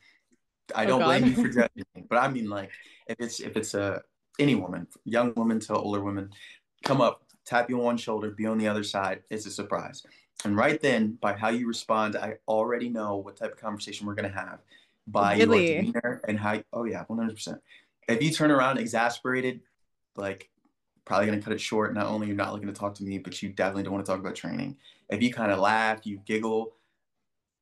I 0.75 0.85
oh, 0.85 0.89
don't 0.89 1.05
blame 1.05 1.27
you 1.27 1.35
for 1.35 1.49
judging, 1.49 2.07
but 2.09 2.17
I 2.17 2.29
mean 2.29 2.49
like 2.49 2.71
if 3.07 3.17
it's 3.19 3.41
if 3.41 3.57
it's 3.57 3.75
a 3.75 4.03
any 4.39 4.55
woman, 4.55 4.87
young 5.05 5.33
woman 5.37 5.61
to 5.61 5.75
older 5.75 6.03
woman, 6.03 6.31
come 6.85 7.01
up, 7.01 7.23
tap 7.45 7.71
you 7.71 7.79
on 7.79 7.85
one 7.85 7.97
shoulder, 7.97 8.31
be 8.31 8.47
on 8.47 8.59
the 8.59 8.69
other 8.69 8.83
side. 8.83 9.23
It's 9.31 9.47
a 9.47 9.51
surprise. 9.51 10.03
And 10.45 10.57
right 10.57 10.81
then, 10.81 11.19
by 11.21 11.33
how 11.33 11.49
you 11.49 11.67
respond, 11.67 12.17
I 12.17 12.37
already 12.47 12.89
know 12.89 13.17
what 13.17 13.37
type 13.37 13.53
of 13.53 13.61
conversation 13.61 14.07
we're 14.07 14.15
gonna 14.15 14.29
have 14.29 14.61
by 15.07 15.37
really? 15.37 15.73
your 15.73 15.83
demeanor 15.83 16.21
and 16.29 16.39
how. 16.39 16.63
Oh 16.73 16.85
yeah, 16.85 17.05
one 17.07 17.19
hundred 17.19 17.37
percent. 17.37 17.61
If 18.09 18.23
you 18.23 18.31
turn 18.31 18.51
around 18.51 18.79
exasperated, 18.79 19.61
like 20.17 20.51
probably 21.05 21.27
gonna 21.27 21.41
cut 21.41 21.53
it 21.53 21.61
short. 21.61 21.95
Not 21.95 22.07
only 22.07 22.27
you're 22.27 22.37
not 22.37 22.53
looking 22.53 22.69
to 22.69 22.75
talk 22.75 22.95
to 22.97 23.05
me, 23.05 23.19
but 23.19 23.43
you 23.43 23.51
definitely 23.51 23.85
don't 23.85 23.95
want 23.95 24.05
to 24.05 24.11
talk 24.11 24.21
about 24.21 24.35
training. 24.35 24.77
If 25.09 25.23
you 25.23 25.33
kind 25.33 25.51
of 25.51 25.59
laugh, 25.59 26.07
you 26.07 26.21
giggle, 26.27 26.75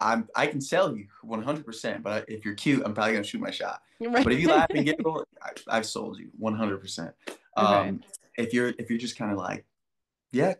I'm 0.01 0.29
I 0.35 0.47
can 0.47 0.61
sell 0.61 0.97
you 0.97 1.07
100. 1.23 1.65
percent 1.65 2.03
But 2.03 2.29
if 2.29 2.45
you're 2.45 2.55
cute, 2.55 2.83
I'm 2.85 2.95
probably 2.95 3.13
gonna 3.13 3.25
shoot 3.25 3.41
my 3.41 3.51
shot. 3.51 3.83
Right. 4.01 4.25
But 4.25 4.33
if 4.33 4.41
you 4.41 4.49
laugh 4.49 4.67
and 4.71 4.85
giggle, 4.85 5.25
I, 5.69 5.77
have 5.77 5.87
sold 5.87 6.19
you 6.19 6.31
100. 6.39 6.79
percent 6.79 7.15
um, 7.57 8.01
If 8.37 8.53
you're 8.53 8.73
if 8.79 8.91
you're 8.91 8.99
just 8.99 9.17
kind 9.17 9.31
of 9.31 9.39
like, 9.39 9.65
yeah, 10.33 10.55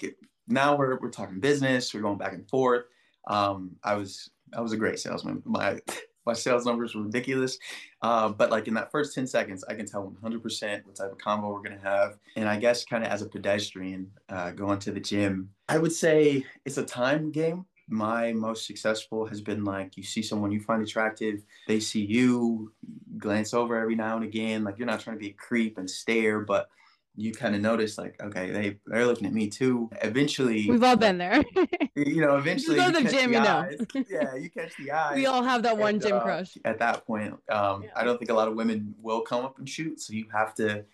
now 0.49 0.77
we're 0.77 0.99
we're 1.01 1.11
talking 1.11 1.41
business, 1.41 1.93
we're 1.95 2.01
going 2.01 2.19
back 2.19 2.33
and 2.33 2.49
forth. 2.49 2.85
Um, 3.29 3.77
I 3.83 3.95
was 3.95 4.31
I 4.55 4.61
was 4.61 4.73
a 4.73 4.77
great 4.77 4.99
salesman. 4.99 5.43
My 5.45 5.81
my 6.27 6.33
sales 6.33 6.65
numbers 6.65 6.95
were 6.95 7.03
ridiculous. 7.03 7.59
Uh, 8.01 8.29
but 8.29 8.51
like 8.51 8.69
in 8.69 8.75
that 8.75 8.91
first 8.91 9.15
10 9.15 9.27
seconds, 9.27 9.65
I 9.69 9.75
can 9.75 9.87
tell 9.87 10.15
100% 10.23 10.87
what 10.87 10.97
type 10.97 11.11
of 11.11 11.19
combo 11.19 11.53
we're 11.53 11.63
going 11.63 11.79
to 11.79 11.85
have. 11.85 12.19
And 12.37 12.49
I 12.49 12.59
guess 12.59 12.85
kind 12.85 13.05
of 13.05 13.11
as 13.11 13.23
a 13.23 13.29
pedestrian 13.29 14.11
uh, 14.29 14.53
going 14.53 14.79
to 14.81 14.93
the 14.93 15.01
gym, 15.01 15.51
I 15.69 15.79
would 15.79 15.93
say 15.93 16.45
it's 16.65 16.79
a 16.79 16.85
time 16.85 17.33
game. 17.33 17.67
My 17.89 18.33
most 18.33 18.67
successful 18.67 19.27
has 19.27 19.41
been 19.41 19.65
like 19.65 19.97
you 19.97 20.03
see 20.03 20.23
someone 20.23 20.53
you 20.53 20.61
find 20.61 20.83
attractive, 20.83 21.43
they 21.67 21.81
see 21.81 22.05
you, 22.05 22.73
glance 23.19 23.53
over 23.53 23.77
every 23.77 23.97
now 23.97 24.17
and 24.17 24.25
again. 24.25 24.65
Like 24.65 24.79
you're 24.79 24.87
not 24.87 25.01
trying 25.01 25.17
to 25.17 25.21
be 25.21 25.31
a 25.31 25.35
creep 25.35 25.77
and 25.77 25.91
stare, 25.91 26.41
but 26.41 26.69
you 27.15 27.33
kind 27.33 27.55
of 27.55 27.61
notice 27.61 27.99
like 27.99 28.21
okay 28.23 28.51
they 28.51 28.79
they're 28.87 29.07
looking 29.07 29.27
at 29.27 29.33
me 29.33 29.49
too. 29.49 29.91
Eventually 30.03 30.69
we've 30.69 30.83
all 30.83 30.97
been 30.97 31.19
there. 31.19 31.43
you 31.95 32.21
know 32.21 32.37
eventually 32.37 32.77
you 32.77 32.83
go 32.83 32.93
to 32.93 33.05
the 33.05 33.11
gym 33.11 33.33
the 33.33 33.39
you 33.39 33.45
know. 33.45 34.05
yeah 34.09 34.35
you 34.35 34.49
catch 34.51 34.77
the 34.79 34.91
eye 34.91 35.15
we 35.17 35.27
all 35.27 35.43
have 35.43 35.63
that 35.63 35.77
one 35.77 35.95
and, 35.95 36.03
gym 36.03 36.17
uh, 36.17 36.21
crush. 36.21 36.57
at 36.65 36.79
that 36.79 37.07
point 37.07 37.35
um 37.51 37.83
yeah. 37.83 37.91
i 37.95 38.03
don't 38.03 38.19
think 38.19 38.31
a 38.31 38.35
lot 38.35 38.49
of 38.49 38.55
women 38.55 38.95
will 38.99 39.21
come 39.21 39.45
up 39.45 39.59
and 39.59 39.69
shoot 39.69 40.01
so 40.01 40.15
you 40.15 40.25
have 40.33 40.55
to 40.55 40.85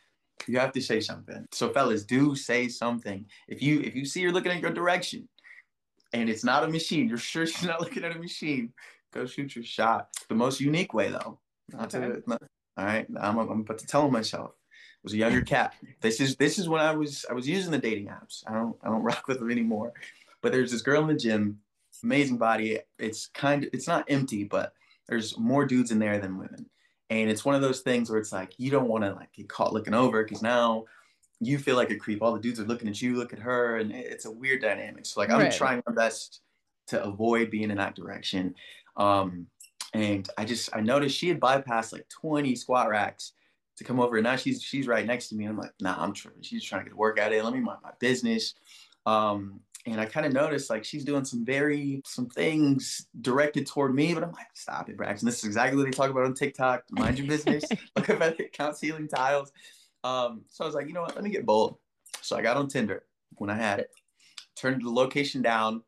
you 0.46 0.58
have 0.58 0.72
to 0.72 0.80
say 0.80 1.00
something. 1.00 1.46
So 1.50 1.70
fellas 1.70 2.04
do 2.04 2.36
say 2.36 2.68
something. 2.68 3.26
If 3.48 3.62
you 3.62 3.80
if 3.80 3.96
you 3.96 4.04
see 4.04 4.20
you're 4.20 4.32
looking 4.32 4.52
in 4.52 4.60
your 4.60 4.70
direction 4.70 5.28
and 6.12 6.28
it's 6.28 6.44
not 6.44 6.64
a 6.64 6.68
machine 6.68 7.08
you're 7.08 7.18
sure 7.18 7.46
she's 7.52 7.64
not 7.64 7.80
looking 7.80 8.04
at 8.04 8.14
a 8.14 8.18
machine 8.18 8.72
go 9.12 9.26
shoot 9.26 9.56
your 9.56 9.64
shot. 9.64 10.08
The 10.28 10.34
most 10.34 10.60
unique 10.60 10.94
way 10.94 11.10
though 11.10 11.40
not 11.72 11.94
okay. 11.94 12.06
to 12.06 12.22
not, 12.26 12.42
all 12.76 12.84
right 12.84 13.06
I'm, 13.20 13.38
I'm 13.38 13.60
about 13.60 13.78
to 13.78 13.86
tell 13.86 14.10
myself 14.10 14.52
was 15.02 15.12
a 15.12 15.16
younger 15.16 15.42
cat. 15.42 15.74
This 16.00 16.20
is 16.20 16.36
this 16.36 16.58
is 16.58 16.68
when 16.68 16.80
I 16.80 16.92
was 16.92 17.24
I 17.30 17.32
was 17.32 17.48
using 17.48 17.70
the 17.70 17.78
dating 17.78 18.06
apps. 18.06 18.42
I 18.46 18.54
don't 18.54 18.76
I 18.82 18.88
don't 18.88 19.02
rock 19.04 19.28
with 19.28 19.38
them 19.38 19.50
anymore. 19.50 19.92
But 20.42 20.52
there's 20.52 20.70
this 20.70 20.82
girl 20.82 21.02
in 21.02 21.08
the 21.08 21.16
gym, 21.16 21.58
amazing 22.02 22.38
body. 22.38 22.80
It's 22.98 23.28
kind 23.28 23.64
of 23.64 23.70
it's 23.72 23.88
not 23.88 24.04
empty, 24.08 24.44
but 24.44 24.72
there's 25.08 25.38
more 25.38 25.64
dudes 25.64 25.90
in 25.90 25.98
there 25.98 26.18
than 26.18 26.38
women. 26.38 26.66
And 27.10 27.30
it's 27.30 27.44
one 27.44 27.54
of 27.54 27.62
those 27.62 27.80
things 27.80 28.10
where 28.10 28.18
it's 28.18 28.32
like 28.32 28.52
you 28.58 28.70
don't 28.70 28.88
want 28.88 29.04
to 29.04 29.12
like 29.12 29.32
get 29.32 29.48
caught 29.48 29.72
looking 29.72 29.94
over 29.94 30.22
because 30.22 30.42
now 30.42 30.84
you 31.40 31.58
feel 31.58 31.76
like 31.76 31.90
a 31.90 31.96
creep. 31.96 32.22
All 32.22 32.34
the 32.34 32.40
dudes 32.40 32.60
are 32.60 32.64
looking 32.64 32.88
at 32.88 33.00
you, 33.00 33.16
look 33.16 33.32
at 33.32 33.38
her, 33.38 33.76
and 33.76 33.92
it's 33.92 34.26
a 34.26 34.30
weird 34.30 34.60
dynamic. 34.60 35.06
So 35.06 35.20
like 35.20 35.30
I'm 35.30 35.40
right. 35.40 35.52
trying 35.52 35.82
my 35.86 35.94
best 35.94 36.40
to 36.88 37.02
avoid 37.02 37.50
being 37.50 37.70
in 37.70 37.78
that 37.78 37.94
direction. 37.94 38.54
Um, 38.96 39.46
and 39.94 40.28
I 40.36 40.44
just 40.44 40.68
I 40.74 40.80
noticed 40.80 41.16
she 41.16 41.28
had 41.28 41.40
bypassed 41.40 41.92
like 41.92 42.08
20 42.10 42.54
squat 42.56 42.90
racks 42.90 43.32
to 43.78 43.84
come 43.84 44.00
over. 44.00 44.16
And 44.16 44.24
now 44.24 44.36
she's 44.36 44.62
she's 44.62 44.86
right 44.86 45.06
next 45.06 45.28
to 45.28 45.34
me. 45.34 45.46
I'm 45.46 45.56
like, 45.56 45.72
nah, 45.80 45.96
I'm 45.98 46.12
tripping. 46.12 46.42
She's 46.42 46.64
trying 46.64 46.82
to 46.82 46.84
get 46.84 46.94
a 46.94 46.96
workout 46.96 47.32
in. 47.32 47.42
Let 47.44 47.54
me 47.54 47.60
mind 47.60 47.78
my 47.82 47.92
business. 47.98 48.54
Um, 49.06 49.60
and 49.86 50.00
I 50.00 50.04
kind 50.04 50.26
of 50.26 50.32
noticed 50.32 50.68
like 50.68 50.84
she's 50.84 51.04
doing 51.04 51.24
some 51.24 51.44
very 51.44 52.02
some 52.04 52.28
things 52.28 53.06
directed 53.20 53.66
toward 53.66 53.94
me, 53.94 54.12
but 54.12 54.22
I'm 54.22 54.32
like, 54.32 54.48
stop 54.54 54.88
it, 54.90 54.96
Braxton. 54.96 55.26
This 55.26 55.38
is 55.38 55.44
exactly 55.44 55.78
what 55.78 55.86
they 55.86 55.90
talk 55.90 56.10
about 56.10 56.24
on 56.24 56.34
TikTok. 56.34 56.82
Mind 56.90 57.18
your 57.18 57.28
business. 57.28 57.64
Look 57.96 58.10
at 58.10 58.18
the 58.36 58.44
count 58.52 58.76
ceiling 58.76 59.08
tiles. 59.08 59.52
Um, 60.04 60.42
so 60.48 60.64
I 60.64 60.66
was 60.66 60.74
like, 60.74 60.86
you 60.88 60.92
know 60.92 61.02
what? 61.02 61.14
Let 61.14 61.24
me 61.24 61.30
get 61.30 61.46
bold. 61.46 61.78
So 62.20 62.36
I 62.36 62.42
got 62.42 62.56
on 62.56 62.68
Tinder 62.68 63.04
when 63.36 63.50
I 63.50 63.56
had 63.56 63.78
it, 63.78 63.90
turned 64.56 64.84
the 64.84 64.90
location 64.90 65.42
down 65.42 65.82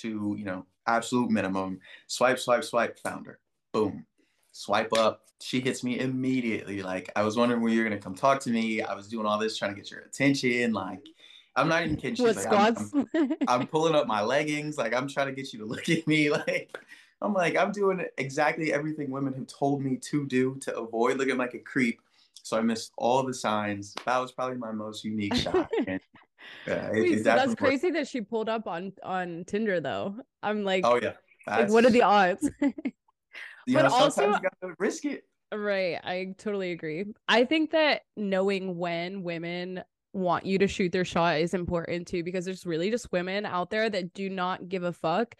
to 0.00 0.36
you 0.38 0.44
know 0.44 0.66
absolute 0.86 1.30
minimum. 1.30 1.80
Swipe, 2.06 2.38
swipe, 2.38 2.64
swipe. 2.64 2.98
Found 3.00 3.26
her. 3.26 3.40
Boom. 3.72 4.06
Swipe 4.54 4.92
up 4.96 5.24
she 5.44 5.60
hits 5.60 5.84
me 5.84 5.98
immediately. 5.98 6.82
Like, 6.82 7.10
I 7.14 7.22
was 7.22 7.36
wondering 7.36 7.60
when 7.60 7.74
you're 7.74 7.84
gonna 7.84 7.98
come 7.98 8.14
talk 8.14 8.40
to 8.40 8.50
me. 8.50 8.80
I 8.80 8.94
was 8.94 9.08
doing 9.08 9.26
all 9.26 9.38
this 9.38 9.58
trying 9.58 9.74
to 9.74 9.76
get 9.76 9.90
your 9.90 10.00
attention. 10.00 10.72
Like, 10.72 11.06
I'm 11.54 11.68
not 11.68 11.84
even 11.84 11.96
kidding. 11.96 12.16
She's 12.16 12.46
like. 12.46 12.46
I'm, 12.50 13.06
I'm, 13.14 13.36
I'm, 13.48 13.66
pulling 13.66 13.94
up 13.94 14.06
my 14.06 14.22
leggings. 14.22 14.78
Like, 14.78 14.94
I'm 14.94 15.06
trying 15.06 15.26
to 15.26 15.32
get 15.32 15.52
you 15.52 15.58
to 15.58 15.66
look 15.66 15.88
at 15.90 16.06
me. 16.06 16.30
Like, 16.30 16.74
I'm 17.20 17.34
like, 17.34 17.56
I'm 17.56 17.72
doing 17.72 18.04
exactly 18.16 18.72
everything 18.72 19.10
women 19.10 19.34
have 19.34 19.46
told 19.46 19.82
me 19.82 19.96
to 19.96 20.26
do 20.26 20.56
to 20.62 20.76
avoid 20.78 21.18
looking 21.18 21.36
like 21.36 21.52
a 21.52 21.58
creep. 21.58 22.00
So 22.42 22.56
I 22.56 22.62
missed 22.62 22.92
all 22.96 23.22
the 23.22 23.34
signs. 23.34 23.94
That 24.06 24.18
was 24.18 24.32
probably 24.32 24.56
my 24.56 24.72
most 24.72 25.04
unique 25.04 25.34
shot. 25.34 25.70
And, 25.86 26.00
uh, 26.68 26.72
yeah, 26.72 26.90
Wait, 26.92 27.12
it, 27.12 27.16
so 27.18 27.22
that's 27.24 27.54
crazy 27.54 27.90
that 27.92 28.06
she 28.06 28.20
pulled 28.20 28.50
up 28.50 28.66
on 28.66 28.92
on 29.02 29.44
Tinder 29.46 29.80
though. 29.80 30.14
I'm 30.42 30.62
like, 30.62 30.84
oh 30.84 31.00
yeah, 31.00 31.14
like, 31.46 31.70
what 31.70 31.86
are 31.86 31.90
the 31.90 32.02
odds? 32.02 32.50
You 33.66 33.74
but 33.74 33.82
know, 33.82 33.94
also, 33.94 34.26
you 34.26 34.32
gotta 34.32 34.74
risk 34.78 35.04
it. 35.04 35.22
Right. 35.52 35.98
I 36.02 36.34
totally 36.38 36.72
agree. 36.72 37.06
I 37.28 37.44
think 37.44 37.70
that 37.72 38.02
knowing 38.16 38.76
when 38.76 39.22
women 39.22 39.82
want 40.12 40.46
you 40.46 40.58
to 40.58 40.66
shoot 40.68 40.92
their 40.92 41.04
shot 41.04 41.38
is 41.38 41.54
important 41.54 42.08
too, 42.08 42.24
because 42.24 42.44
there's 42.44 42.66
really 42.66 42.90
just 42.90 43.12
women 43.12 43.46
out 43.46 43.70
there 43.70 43.88
that 43.88 44.14
do 44.14 44.30
not 44.30 44.68
give 44.68 44.82
a 44.82 44.92
fuck, 44.92 45.34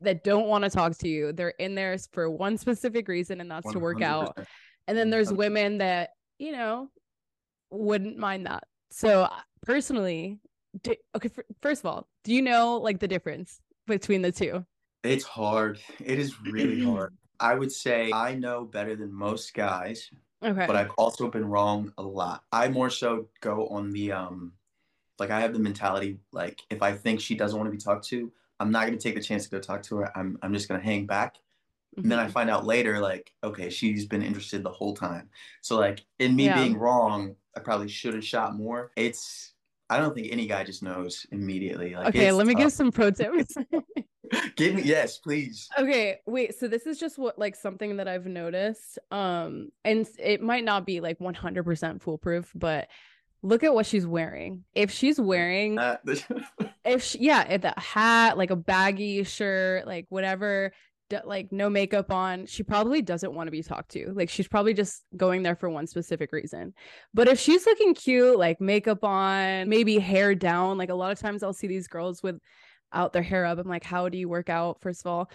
that 0.00 0.22
don't 0.22 0.46
want 0.46 0.64
to 0.64 0.70
talk 0.70 0.96
to 0.98 1.08
you. 1.08 1.32
They're 1.32 1.54
in 1.58 1.74
there 1.74 1.96
for 2.12 2.30
one 2.30 2.58
specific 2.58 3.08
reason, 3.08 3.40
and 3.40 3.50
that's 3.50 3.66
100%. 3.66 3.72
to 3.72 3.78
work 3.80 4.02
out. 4.02 4.38
And 4.86 4.96
then 4.96 5.10
there's 5.10 5.32
women 5.32 5.78
that, 5.78 6.10
you 6.38 6.52
know, 6.52 6.90
wouldn't 7.70 8.18
mind 8.18 8.46
that. 8.46 8.64
So 8.90 9.28
personally, 9.62 10.38
do, 10.82 10.94
okay, 11.16 11.30
first 11.60 11.82
of 11.82 11.86
all, 11.86 12.06
do 12.22 12.32
you 12.34 12.42
know 12.42 12.76
like 12.76 13.00
the 13.00 13.08
difference 13.08 13.60
between 13.86 14.22
the 14.22 14.30
two? 14.30 14.64
It's 15.02 15.24
hard. 15.24 15.80
It 16.04 16.18
is 16.18 16.40
really 16.40 16.84
hard. 16.84 17.14
I 17.40 17.54
would 17.54 17.72
say 17.72 18.10
I 18.12 18.34
know 18.34 18.64
better 18.64 18.96
than 18.96 19.12
most 19.12 19.54
guys. 19.54 20.10
Okay. 20.42 20.66
But 20.66 20.76
I've 20.76 20.90
also 20.98 21.30
been 21.30 21.46
wrong 21.46 21.92
a 21.96 22.02
lot. 22.02 22.44
I 22.52 22.68
more 22.68 22.90
so 22.90 23.28
go 23.40 23.66
on 23.68 23.90
the 23.90 24.12
um 24.12 24.52
like 25.18 25.30
I 25.30 25.40
have 25.40 25.52
the 25.52 25.58
mentality 25.58 26.18
like 26.32 26.60
if 26.70 26.82
I 26.82 26.92
think 26.92 27.20
she 27.20 27.34
doesn't 27.34 27.58
want 27.58 27.68
to 27.68 27.76
be 27.76 27.82
talked 27.82 28.06
to, 28.08 28.30
I'm 28.60 28.70
not 28.70 28.86
gonna 28.86 28.98
take 28.98 29.14
the 29.14 29.22
chance 29.22 29.44
to 29.44 29.50
go 29.50 29.60
talk 29.60 29.82
to 29.84 29.96
her. 29.98 30.18
I'm 30.18 30.38
I'm 30.42 30.52
just 30.52 30.68
gonna 30.68 30.82
hang 30.82 31.06
back. 31.06 31.36
Mm-hmm. 31.36 32.02
And 32.02 32.12
then 32.12 32.18
I 32.18 32.24
mm-hmm. 32.24 32.32
find 32.32 32.50
out 32.50 32.66
later, 32.66 32.98
like, 32.98 33.32
okay, 33.42 33.70
she's 33.70 34.04
been 34.04 34.22
interested 34.22 34.62
the 34.62 34.70
whole 34.70 34.94
time. 34.94 35.30
So 35.62 35.78
like 35.78 36.04
in 36.18 36.36
me 36.36 36.46
yeah. 36.46 36.56
being 36.56 36.76
wrong, 36.78 37.36
I 37.56 37.60
probably 37.60 37.88
should 37.88 38.14
have 38.14 38.24
shot 38.24 38.56
more. 38.56 38.90
It's 38.96 39.53
I 39.90 39.98
don't 39.98 40.14
think 40.14 40.28
any 40.32 40.46
guy 40.46 40.64
just 40.64 40.82
knows 40.82 41.26
immediately. 41.30 41.94
Like, 41.94 42.08
okay, 42.08 42.32
let 42.32 42.46
me 42.46 42.54
give 42.54 42.72
some 42.72 42.90
pro 42.90 43.10
tips. 43.10 43.54
Give 44.56 44.74
me 44.74 44.82
yes, 44.82 45.18
please. 45.18 45.68
Okay, 45.78 46.20
wait. 46.26 46.58
So 46.58 46.68
this 46.68 46.86
is 46.86 46.98
just 46.98 47.18
what 47.18 47.38
like 47.38 47.54
something 47.54 47.98
that 47.98 48.08
I've 48.08 48.26
noticed. 48.26 48.98
Um, 49.10 49.68
and 49.84 50.08
it 50.18 50.40
might 50.40 50.64
not 50.64 50.86
be 50.86 51.00
like 51.00 51.18
100% 51.18 52.00
foolproof, 52.00 52.50
but 52.54 52.88
look 53.42 53.62
at 53.62 53.74
what 53.74 53.86
she's 53.86 54.06
wearing. 54.06 54.64
If 54.74 54.90
she's 54.90 55.20
wearing, 55.20 55.78
uh, 55.78 55.98
if 56.84 57.02
she, 57.02 57.18
yeah, 57.18 57.42
if 57.48 57.62
that 57.62 57.78
hat, 57.78 58.38
like 58.38 58.50
a 58.50 58.56
baggy 58.56 59.22
shirt, 59.24 59.86
like 59.86 60.06
whatever, 60.08 60.72
d- 61.14 61.26
like 61.26 61.52
no 61.52 61.70
makeup 61.70 62.10
on, 62.10 62.46
she 62.46 62.62
probably 62.62 63.02
doesn't 63.02 63.32
want 63.32 63.46
to 63.46 63.52
be 63.52 63.62
talked 63.62 63.90
to. 63.92 64.12
Like 64.14 64.28
she's 64.28 64.48
probably 64.48 64.74
just 64.74 65.04
going 65.16 65.42
there 65.42 65.56
for 65.56 65.68
one 65.68 65.86
specific 65.86 66.32
reason. 66.32 66.74
But 67.12 67.28
if 67.28 67.38
she's 67.38 67.66
looking 67.66 67.94
cute, 67.94 68.38
like 68.38 68.60
makeup 68.60 69.04
on, 69.04 69.68
maybe 69.68 69.98
hair 69.98 70.34
down, 70.34 70.78
like 70.78 70.90
a 70.90 70.94
lot 70.94 71.12
of 71.12 71.18
times 71.18 71.42
I'll 71.42 71.52
see 71.52 71.66
these 71.66 71.88
girls 71.88 72.22
with 72.22 72.36
out 72.92 73.12
their 73.12 73.22
hair 73.22 73.44
up. 73.44 73.58
I'm 73.58 73.68
like, 73.68 73.84
how 73.84 74.08
do 74.08 74.18
you 74.18 74.28
work 74.28 74.48
out, 74.48 74.80
first 74.80 75.04
of 75.04 75.10
all? 75.10 75.30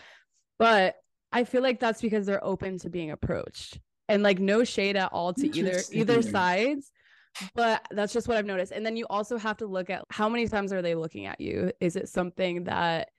But 0.57 0.95
I 1.31 1.43
feel 1.43 1.61
like 1.61 1.79
that's 1.79 2.01
because 2.01 2.25
they're 2.25 2.43
open 2.43 2.79
to 2.79 2.89
being 2.89 3.11
approached 3.11 3.79
and 4.07 4.23
like 4.23 4.39
no 4.39 4.63
shade 4.63 4.97
at 4.97 5.11
all 5.13 5.33
to 5.33 5.57
either 5.57 5.79
either 5.91 6.21
sides. 6.21 6.91
But 7.53 7.85
that's 7.91 8.11
just 8.11 8.27
what 8.27 8.37
I've 8.37 8.45
noticed. 8.45 8.71
And 8.71 8.85
then 8.85 8.97
you 8.97 9.05
also 9.09 9.37
have 9.37 9.57
to 9.57 9.67
look 9.67 9.89
at 9.89 10.03
how 10.09 10.27
many 10.27 10.47
times 10.47 10.73
are 10.73 10.81
they 10.81 10.95
looking 10.95 11.27
at 11.27 11.39
you? 11.39 11.71
Is 11.79 11.95
it 11.95 12.09
something 12.09 12.63
that 12.63 13.09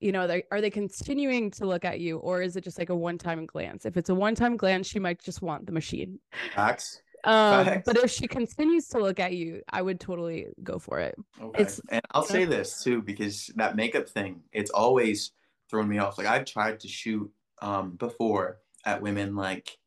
you 0.00 0.12
know, 0.12 0.26
they, 0.26 0.44
are 0.50 0.60
they 0.60 0.70
continuing 0.70 1.50
to 1.52 1.66
look 1.66 1.84
at 1.84 2.00
you 2.00 2.18
or 2.18 2.42
is 2.42 2.56
it 2.56 2.64
just 2.64 2.78
like 2.78 2.90
a 2.90 2.94
one 2.96 3.18
time 3.18 3.46
glance? 3.46 3.86
If 3.86 3.96
it's 3.96 4.10
a 4.10 4.14
one 4.14 4.34
time 4.34 4.56
glance, 4.56 4.86
she 4.86 4.98
might 4.98 5.22
just 5.22 5.42
want 5.42 5.66
the 5.66 5.72
machine. 5.72 6.18
Facts. 6.54 7.00
Um, 7.24 7.64
Facts. 7.64 7.82
but 7.86 7.96
if 7.96 8.10
she 8.10 8.26
continues 8.26 8.88
to 8.88 8.98
look 8.98 9.18
at 9.18 9.32
you, 9.32 9.62
I 9.70 9.80
would 9.80 9.98
totally 9.98 10.48
go 10.62 10.78
for 10.78 11.00
it. 11.00 11.14
Okay. 11.40 11.62
It's, 11.62 11.80
and 11.88 12.02
I'll 12.10 12.24
say 12.24 12.44
this 12.44 12.82
too, 12.82 13.00
because 13.00 13.50
that 13.56 13.76
makeup 13.76 14.08
thing, 14.08 14.42
it's 14.52 14.70
always 14.70 15.32
thrown 15.70 15.88
me 15.88 15.98
off. 15.98 16.18
Like 16.18 16.26
I've 16.26 16.44
tried 16.44 16.80
to 16.80 16.88
shoot 16.88 17.30
um, 17.62 17.92
before 17.92 18.58
at 18.84 19.00
women, 19.00 19.36
like 19.36 19.78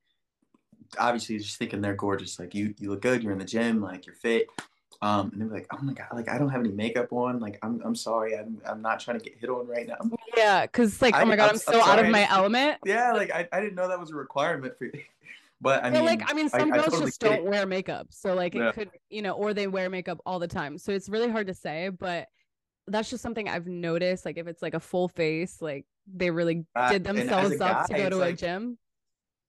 obviously 0.98 1.38
just 1.38 1.58
thinking 1.58 1.82
they're 1.82 1.96
gorgeous. 1.96 2.40
Like 2.40 2.56
you, 2.56 2.74
you 2.80 2.90
look 2.90 3.02
good. 3.02 3.22
You're 3.22 3.34
in 3.34 3.40
the 3.40 3.46
gym. 3.46 3.82
Like 3.82 4.06
you're 4.08 4.16
fit. 4.16 4.48
Um, 5.02 5.30
and 5.32 5.42
they're 5.42 5.48
like, 5.48 5.68
"Oh 5.72 5.78
my 5.82 5.94
god, 5.94 6.08
like 6.14 6.28
I 6.28 6.38
don't 6.38 6.50
have 6.50 6.62
any 6.62 6.72
makeup 6.72 7.14
on. 7.14 7.40
Like 7.40 7.60
I'm, 7.62 7.82
I'm 7.86 7.96
sorry, 7.96 8.36
I'm, 8.36 8.60
I'm 8.66 8.82
not 8.82 9.00
trying 9.00 9.20
to 9.20 9.24
get 9.24 9.38
hit 9.38 9.50
on 9.50 9.68
right 9.68 9.88
now." 9.88 9.98
Yeah, 10.36 10.66
because 10.66 11.02
like, 11.02 11.14
I, 11.14 11.22
oh 11.22 11.26
my 11.26 11.36
god, 11.36 11.50
I'm, 11.50 11.56
I'm 11.56 11.58
so 11.58 11.82
I'm 11.82 11.90
out 11.90 12.00
of 12.00 12.10
my 12.10 12.28
element. 12.30 12.80
Yeah, 12.86 13.14
like 13.14 13.32
I, 13.32 13.48
I 13.52 13.60
didn't 13.60 13.76
know 13.76 13.88
that 13.88 14.00
was 14.00 14.12
a 14.12 14.16
requirement 14.16 14.78
for 14.78 14.86
you. 14.86 14.94
But 15.60 15.84
I 15.84 15.90
mean, 15.90 16.06
like 16.06 16.22
I 16.30 16.36
mean, 16.36 16.50
some 16.50 16.72
I, 16.72 16.76
girls 16.78 16.90
totally 16.90 17.06
just 17.06 17.20
don't 17.20 17.44
wear 17.46 17.66
makeup, 17.66 18.10
so 18.12 18.36
like 18.36 18.54
it 18.54 18.60
yeah. 18.60 18.72
could, 18.72 18.92
you 19.10 19.24
know, 19.24 19.32
or 19.32 19.56
they 19.56 19.66
wear 19.66 19.90
makeup 19.90 20.20
all 20.24 20.38
the 20.38 20.48
time. 20.48 20.78
So 20.78 20.92
it's 20.92 21.10
really 21.10 21.32
hard 21.32 21.48
to 21.48 21.56
say, 21.56 21.90
but 21.90 22.28
that's 22.86 23.10
just 23.10 23.24
something 23.24 23.50
I've 23.50 23.66
noticed. 23.66 24.24
Like 24.24 24.38
if 24.38 24.46
it's 24.46 24.62
like 24.62 24.76
a 24.76 24.80
full 24.80 25.08
face, 25.08 25.60
like 25.60 25.86
they 26.12 26.30
really 26.30 26.66
uh, 26.76 26.92
did 26.92 27.04
themselves 27.04 27.60
up 27.60 27.88
guy, 27.88 27.98
to 27.98 28.04
go 28.04 28.10
to 28.12 28.16
like, 28.18 28.36
a 28.36 28.38
gym. 28.38 28.78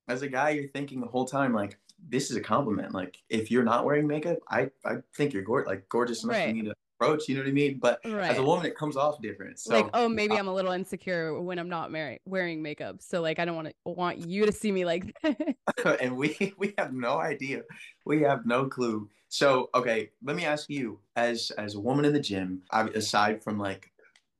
As 0.09 0.23
a 0.23 0.28
guy, 0.28 0.50
you're 0.50 0.69
thinking 0.69 1.00
the 1.00 1.07
whole 1.07 1.26
time 1.26 1.52
like, 1.52 1.78
this 2.09 2.31
is 2.31 2.37
a 2.37 2.40
compliment. 2.40 2.95
Like 2.95 3.19
if 3.28 3.50
you're 3.50 3.64
not 3.64 3.85
wearing 3.85 4.07
makeup, 4.07 4.38
I 4.49 4.71
I 4.85 4.97
think 5.14 5.33
you're 5.33 5.43
gorgeous, 5.43 5.69
like 5.69 5.88
gorgeous 5.88 6.25
enough 6.25 6.37
right. 6.37 6.49
for 6.49 6.55
me 6.55 6.62
to 6.62 6.75
approach. 7.00 7.28
You 7.28 7.37
know 7.37 7.43
what 7.43 7.49
I 7.49 7.52
mean? 7.52 7.78
But 7.78 8.00
right. 8.05 8.31
as 8.31 8.38
a 8.38 8.43
woman, 8.43 8.67
it 8.67 8.76
comes 8.76 8.97
off 8.97 9.21
different. 9.21 9.59
So, 9.59 9.75
like, 9.75 9.90
oh, 9.95 10.09
maybe 10.09 10.37
I'm 10.37 10.49
a 10.49 10.55
little 10.55 10.73
insecure 10.73 11.40
when 11.40 11.59
I'm 11.59 11.69
not 11.69 11.93
mar- 11.93 12.19
wearing 12.25 12.62
makeup. 12.62 12.97
So 13.00 13.21
like, 13.21 13.38
I 13.38 13.45
don't 13.45 13.57
want 13.57 13.69
to 13.69 13.75
want 13.85 14.19
you 14.19 14.47
to 14.47 14.52
see 14.52 14.73
me 14.73 14.85
like. 14.85 15.14
and 16.00 16.17
we 16.17 16.55
we 16.57 16.75
have 16.78 16.93
no 16.93 17.19
idea. 17.19 17.62
We 18.05 18.23
have 18.23 18.47
no 18.47 18.67
clue. 18.67 19.09
So 19.28 19.71
okay, 19.75 20.11
let 20.23 20.37
me 20.37 20.45
ask 20.45 20.69
you, 20.71 21.00
as 21.17 21.50
as 21.59 21.75
a 21.75 21.81
woman 21.81 22.05
in 22.05 22.12
the 22.12 22.21
gym, 22.21 22.62
aside 22.73 23.43
from 23.43 23.59
like 23.59 23.90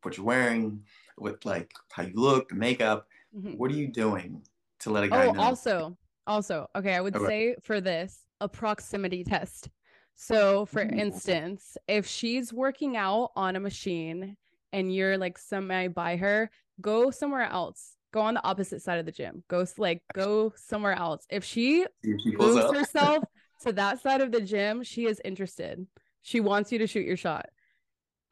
what 0.03 0.17
you're 0.17 0.27
wearing, 0.27 0.83
with 1.19 1.45
like 1.45 1.73
how 1.93 2.05
you 2.05 2.15
look, 2.15 2.49
the 2.49 2.55
makeup, 2.55 3.07
mm-hmm. 3.37 3.53
what 3.53 3.71
are 3.71 3.75
you 3.75 3.89
doing 3.89 4.43
to 4.81 4.91
let 4.91 5.05
a 5.05 5.09
guy 5.09 5.27
oh, 5.27 5.33
know? 5.33 5.41
Also, 5.41 5.97
also, 6.29 6.69
okay, 6.77 6.95
I 6.95 7.01
would 7.01 7.17
okay. 7.17 7.27
say 7.27 7.57
for 7.63 7.81
this 7.81 8.21
a 8.41 8.49
proximity 8.49 9.25
test. 9.25 9.69
So, 10.15 10.67
for 10.67 10.81
instance, 10.81 11.77
if 11.87 12.07
she's 12.07 12.53
working 12.53 12.97
out 12.97 13.31
on 13.37 13.57
a 13.57 13.61
machine 13.61 14.37
and 14.73 14.95
you're 14.95 15.17
like 15.17 15.39
semi 15.39 15.89
by 15.89 16.17
her, 16.17 16.51
go 16.81 17.11
somewhere 17.11 17.49
else. 17.49 17.95
Go 18.13 18.21
on 18.21 18.35
the 18.35 18.45
opposite 18.45 18.83
side 18.83 18.99
of 18.99 19.07
the 19.07 19.13
gym. 19.13 19.45
Go 19.49 19.65
like 19.77 20.03
go 20.15 20.53
somewhere 20.57 20.95
else. 20.95 21.25
If 21.31 21.45
she, 21.45 21.87
she 22.05 22.37
moves 22.37 22.77
herself 22.77 23.25
to 23.63 23.73
that 23.75 24.01
side 24.01 24.21
of 24.21 24.33
the 24.33 24.41
gym, 24.41 24.83
she 24.83 25.07
is 25.07 25.21
interested. 25.25 25.87
She 26.23 26.41
wants 26.41 26.73
you 26.73 26.79
to 26.79 26.87
shoot 26.87 27.07
your 27.07 27.17
shot. 27.17 27.47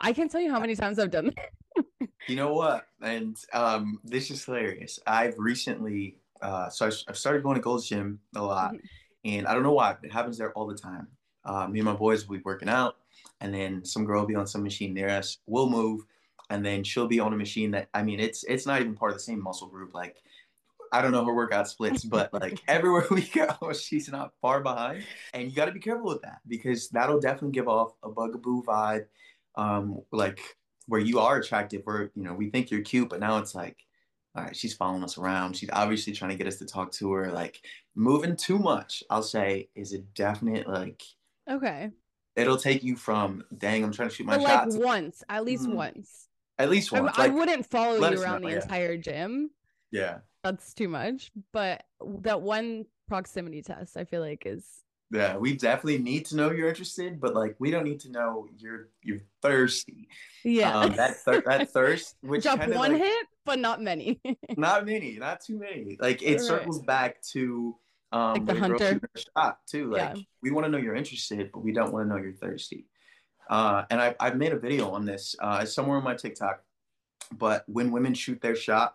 I 0.01 0.13
can't 0.13 0.31
tell 0.31 0.41
you 0.41 0.51
how 0.51 0.61
many 0.61 0.77
times 0.77 0.99
I've 0.99 1.11
done 1.11 1.33
that. 1.37 2.09
you 2.29 2.37
know 2.37 2.53
what? 2.53 2.87
And 3.01 3.37
um, 3.53 4.01
this 4.05 4.31
is 4.31 4.45
hilarious. 4.45 4.99
I've 5.07 5.39
recently 5.39 6.19
uh, 6.43 6.69
so 6.69 6.87
I, 6.87 6.91
have 7.09 7.17
started 7.17 7.43
going 7.43 7.57
to 7.57 7.61
Gold's 7.61 7.89
Gym 7.89 8.21
a 8.35 8.43
lot, 8.43 8.73
mm-hmm. 8.73 8.87
and 9.25 9.47
I 9.47 9.55
don't 9.55 9.63
know 9.63 9.73
why 9.73 9.97
it 10.03 10.13
happens 10.13 10.39
there 10.39 10.53
all 10.53 10.67
the 10.67 10.77
time. 10.77 11.09
Uh, 11.45 11.69
me 11.69 11.79
and 11.79 11.87
my 11.87 11.95
boys 11.95 12.27
will 12.27 12.37
be 12.37 12.43
working 12.45 12.69
out, 12.69 12.97
and 13.41 13.55
then 13.55 13.85
some 13.85 14.05
girl 14.05 14.21
will 14.21 14.27
be 14.27 14.35
on 14.35 14.47
some 14.47 14.63
machine 14.63 14.95
near 14.95 15.09
us. 15.09 15.39
We'll 15.47 15.71
move, 15.71 16.03
and 16.51 16.65
then 16.65 16.85
she'll 16.85 17.07
be 17.07 17.21
on 17.21 17.33
a 17.33 17.37
machine 17.37 17.71
that 17.73 17.89
I 17.95 18.03
mean, 18.03 18.21
it's 18.21 18.45
it's 18.45 18.67
not 18.67 18.81
even 18.81 18.95
part 18.95 19.13
of 19.13 19.19
the 19.19 19.23
same 19.23 19.43
muscle 19.43 19.69
group. 19.69 19.95
Like 19.95 20.17
I 20.93 21.03
don't 21.03 21.13
know 21.13 21.25
her 21.25 21.35
workout 21.35 21.69
splits, 21.69 22.05
but 22.05 22.33
like 22.33 22.61
everywhere 22.69 23.07
we 23.11 23.23
go, 23.23 23.73
she's 23.73 24.09
not 24.09 24.33
far 24.41 24.61
behind. 24.61 25.05
And 25.35 25.49
you 25.49 25.55
got 25.55 25.67
to 25.67 25.73
be 25.73 25.81
careful 25.81 26.09
with 26.09 26.23
that 26.23 26.41
because 26.47 26.89
that'll 26.91 27.21
definitely 27.21 27.53
give 27.53 27.69
off 27.69 27.93
a 28.03 28.11
bugaboo 28.11 28.63
vibe, 28.63 29.07
um, 29.57 30.01
like 30.13 30.41
where 30.87 31.01
you 31.01 31.19
are 31.19 31.39
attractive, 31.39 31.83
where 31.85 32.11
you 32.15 32.23
know 32.23 32.35
we 32.35 32.51
think 32.51 32.71
you're 32.71 32.83
cute, 32.83 33.09
but 33.09 33.21
now 33.21 33.39
it's 33.39 33.55
like 33.55 33.86
all 34.37 34.45
right, 34.45 34.57
she's 34.57 34.75
following 34.75 35.03
us 35.03 35.17
around. 35.17 35.57
She's 35.57 35.71
obviously 35.73 36.13
trying 36.13 36.31
to 36.31 36.37
get 36.37 36.47
us 36.47 36.57
to 36.57 36.67
talk 36.67 36.93
to 36.93 37.13
her. 37.13 37.33
Like 37.33 37.61
moving 37.95 38.37
too 38.37 38.59
much, 38.59 39.03
I'll 39.09 39.23
say, 39.23 39.71
is 39.75 39.93
a 39.93 39.99
definite 39.99 40.69
like. 40.69 41.03
Okay. 41.51 41.91
It'll 42.35 42.59
take 42.59 42.85
you 42.85 42.97
from 42.97 43.45
dang, 43.57 43.83
I'm 43.83 43.93
trying 43.93 44.11
to 44.11 44.15
shoot 44.15 44.27
my 44.27 44.37
but 44.37 44.47
shot. 44.47 44.69
Like 44.71 44.83
once, 44.83 45.25
at 45.29 45.45
least 45.45 45.67
mm, 45.67 45.75
once. 45.75 46.29
At 46.59 46.69
least 46.69 46.93
once. 46.93 47.13
I, 47.17 47.23
like, 47.23 47.31
I 47.31 47.35
wouldn't 47.35 47.67
follow 47.67 47.97
you 47.97 48.23
around 48.23 48.43
know, 48.43 48.49
the 48.49 48.55
yeah. 48.55 48.63
entire 48.63 48.97
gym. 48.99 49.51
Yeah. 49.91 50.19
That's 50.45 50.75
too 50.75 50.89
much. 50.89 51.31
But 51.53 51.85
that 52.25 52.43
one 52.43 52.85
proximity 53.09 53.63
test, 53.63 53.97
I 53.97 54.05
feel 54.05 54.21
like 54.21 54.43
is 54.45 54.65
yeah, 55.11 55.37
we 55.37 55.57
definitely 55.57 55.99
need 55.99 56.27
to 56.27 56.37
know 56.37 56.51
you're 56.51 56.69
interested, 56.69 57.21
but 57.21 57.35
like 57.35 57.55
we 57.59 57.71
don't 57.71 57.85
need 57.85 58.01
to 58.01 58.11
know 58.11 58.49
you're 58.59 58.89
you're 59.03 59.21
thirsty. 59.41 60.09
Yeah, 60.45 60.77
um, 60.77 60.97
that 60.97 61.17
thir- 61.17 61.43
that 61.47 61.71
thirst, 61.73 62.17
which 62.23 62.43
drop 62.43 62.59
one 62.67 62.93
like, 62.93 63.03
hit, 63.03 63.27
but 63.45 63.59
not 63.61 63.81
many. 63.81 64.21
not 64.57 64.85
many, 64.85 65.17
not 65.19 65.41
too 65.41 65.59
many. 65.59 65.97
Like 66.01 66.23
it 66.23 66.33
right. 66.33 66.41
circles 66.41 66.83
back 66.83 67.23
to 67.33 67.77
um 68.11 68.33
like 68.35 68.47
the 68.47 68.55
hunter 68.55 69.01
shot 69.37 69.59
too. 69.67 69.91
Like 69.91 70.17
yeah. 70.17 70.23
we 70.43 70.51
want 70.51 70.65
to 70.67 70.71
know 70.71 70.79
you're 70.79 70.97
interested, 70.97 71.51
but 71.53 71.61
we 71.61 71.73
don't 71.73 71.93
want 71.93 72.09
to 72.09 72.15
know 72.15 72.21
you're 72.21 72.33
thirsty. 72.33 72.87
Uh, 73.49 73.85
and 73.91 74.01
I 74.01 74.17
I've 74.19 74.37
made 74.37 74.53
a 74.53 74.59
video 74.59 74.91
on 74.91 75.05
this. 75.05 75.37
Uh, 75.41 75.61
it's 75.63 75.75
somewhere 75.75 75.99
on 75.99 76.05
my 76.05 76.15
TikTok. 76.15 76.63
But 77.33 77.65
when 77.67 77.91
women 77.91 78.15
shoot 78.15 78.41
their 78.41 78.55
shot, 78.55 78.95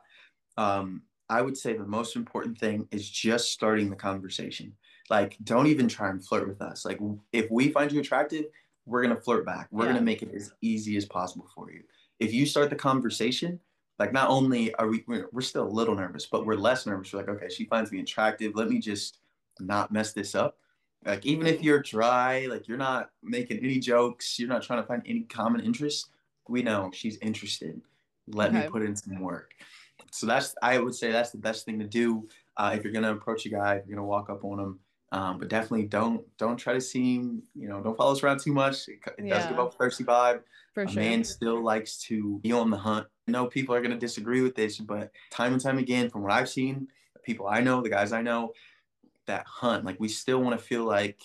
um, 0.57 1.03
I 1.29 1.41
would 1.41 1.57
say 1.57 1.77
the 1.77 1.85
most 1.85 2.17
important 2.17 2.57
thing 2.57 2.87
is 2.91 3.09
just 3.09 3.51
starting 3.51 3.89
the 3.89 3.95
conversation 3.95 4.73
like 5.11 5.37
don't 5.43 5.67
even 5.67 5.89
try 5.89 6.09
and 6.09 6.25
flirt 6.25 6.47
with 6.47 6.61
us. 6.61 6.85
Like 6.85 6.99
if 7.33 7.51
we 7.51 7.69
find 7.69 7.91
you 7.91 7.99
attractive 7.99 8.45
we're 8.87 9.03
going 9.03 9.15
to 9.15 9.21
flirt 9.21 9.45
back. 9.45 9.67
We're 9.69 9.83
yeah. 9.83 9.91
going 9.91 10.01
to 10.01 10.05
make 10.05 10.23
it 10.23 10.33
as 10.33 10.51
easy 10.61 10.97
as 10.97 11.05
possible 11.05 11.47
for 11.53 11.71
you. 11.71 11.83
If 12.19 12.33
you 12.33 12.47
start 12.47 12.71
the 12.71 12.75
conversation 12.75 13.59
like 13.99 14.13
not 14.13 14.29
only 14.29 14.73
are 14.75 14.87
we 14.87 15.03
we're 15.07 15.41
still 15.41 15.67
a 15.67 15.77
little 15.79 15.93
nervous 15.93 16.25
but 16.25 16.45
we're 16.45 16.55
less 16.55 16.87
nervous. 16.87 17.13
We're 17.13 17.19
like 17.19 17.29
okay 17.29 17.49
she 17.49 17.65
finds 17.65 17.91
me 17.91 17.99
attractive. 17.99 18.55
Let 18.55 18.69
me 18.69 18.79
just 18.79 19.19
not 19.59 19.91
mess 19.91 20.13
this 20.13 20.33
up. 20.33 20.57
Like 21.05 21.25
even 21.25 21.45
if 21.45 21.61
you're 21.61 21.81
dry 21.81 22.47
like 22.49 22.67
you're 22.67 22.77
not 22.77 23.09
making 23.21 23.59
any 23.59 23.79
jokes 23.79 24.39
you're 24.39 24.49
not 24.49 24.63
trying 24.63 24.81
to 24.81 24.87
find 24.87 25.03
any 25.05 25.21
common 25.21 25.61
interest 25.61 26.09
we 26.47 26.63
know 26.63 26.89
she's 26.93 27.17
interested. 27.17 27.81
Let 28.27 28.49
okay. 28.49 28.63
me 28.63 28.69
put 28.69 28.81
in 28.81 28.95
some 28.95 29.19
work. 29.19 29.53
So 30.11 30.25
that's 30.25 30.55
i 30.61 30.79
would 30.79 30.95
say 30.95 31.11
that's 31.11 31.31
the 31.31 31.37
best 31.37 31.65
thing 31.65 31.79
to 31.79 31.85
do 31.85 32.27
uh, 32.57 32.71
if 32.75 32.83
you're 32.83 32.93
going 32.93 33.03
to 33.03 33.11
approach 33.11 33.45
a 33.45 33.49
guy 33.49 33.75
if 33.75 33.87
you're 33.87 33.95
going 33.95 34.05
to 34.05 34.09
walk 34.09 34.29
up 34.29 34.43
on 34.43 34.59
him 34.59 34.79
um, 35.11 35.37
but 35.37 35.49
definitely 35.49 35.87
don't 35.87 36.25
don't 36.37 36.57
try 36.57 36.73
to 36.73 36.81
seem 36.81 37.43
you 37.53 37.67
know 37.67 37.81
don't 37.81 37.97
follow 37.97 38.13
us 38.13 38.23
around 38.23 38.39
too 38.39 38.53
much. 38.53 38.87
It, 38.87 38.99
it 39.17 39.25
yeah. 39.25 39.39
does 39.39 39.47
give 39.47 39.59
off 39.59 39.73
a 39.75 39.77
thirsty 39.77 40.03
vibe. 40.03 40.41
For 40.73 40.83
a 40.83 40.87
sure. 40.87 41.01
man 41.01 41.23
still 41.25 41.61
likes 41.61 41.97
to 42.03 42.39
be 42.39 42.53
on 42.53 42.69
the 42.69 42.77
hunt. 42.77 43.05
I 43.27 43.31
know 43.31 43.47
people 43.47 43.75
are 43.75 43.81
going 43.81 43.91
to 43.91 43.97
disagree 43.97 44.41
with 44.41 44.55
this, 44.55 44.77
but 44.77 45.11
time 45.29 45.51
and 45.51 45.61
time 45.61 45.77
again, 45.77 46.09
from 46.09 46.21
what 46.23 46.31
I've 46.31 46.47
seen, 46.47 46.87
the 47.13 47.19
people 47.19 47.47
I 47.47 47.59
know, 47.59 47.81
the 47.81 47.89
guys 47.89 48.13
I 48.13 48.21
know, 48.21 48.53
that 49.27 49.45
hunt 49.45 49.83
like 49.83 49.99
we 49.99 50.07
still 50.07 50.41
want 50.41 50.57
to 50.57 50.65
feel 50.65 50.85
like 50.85 51.19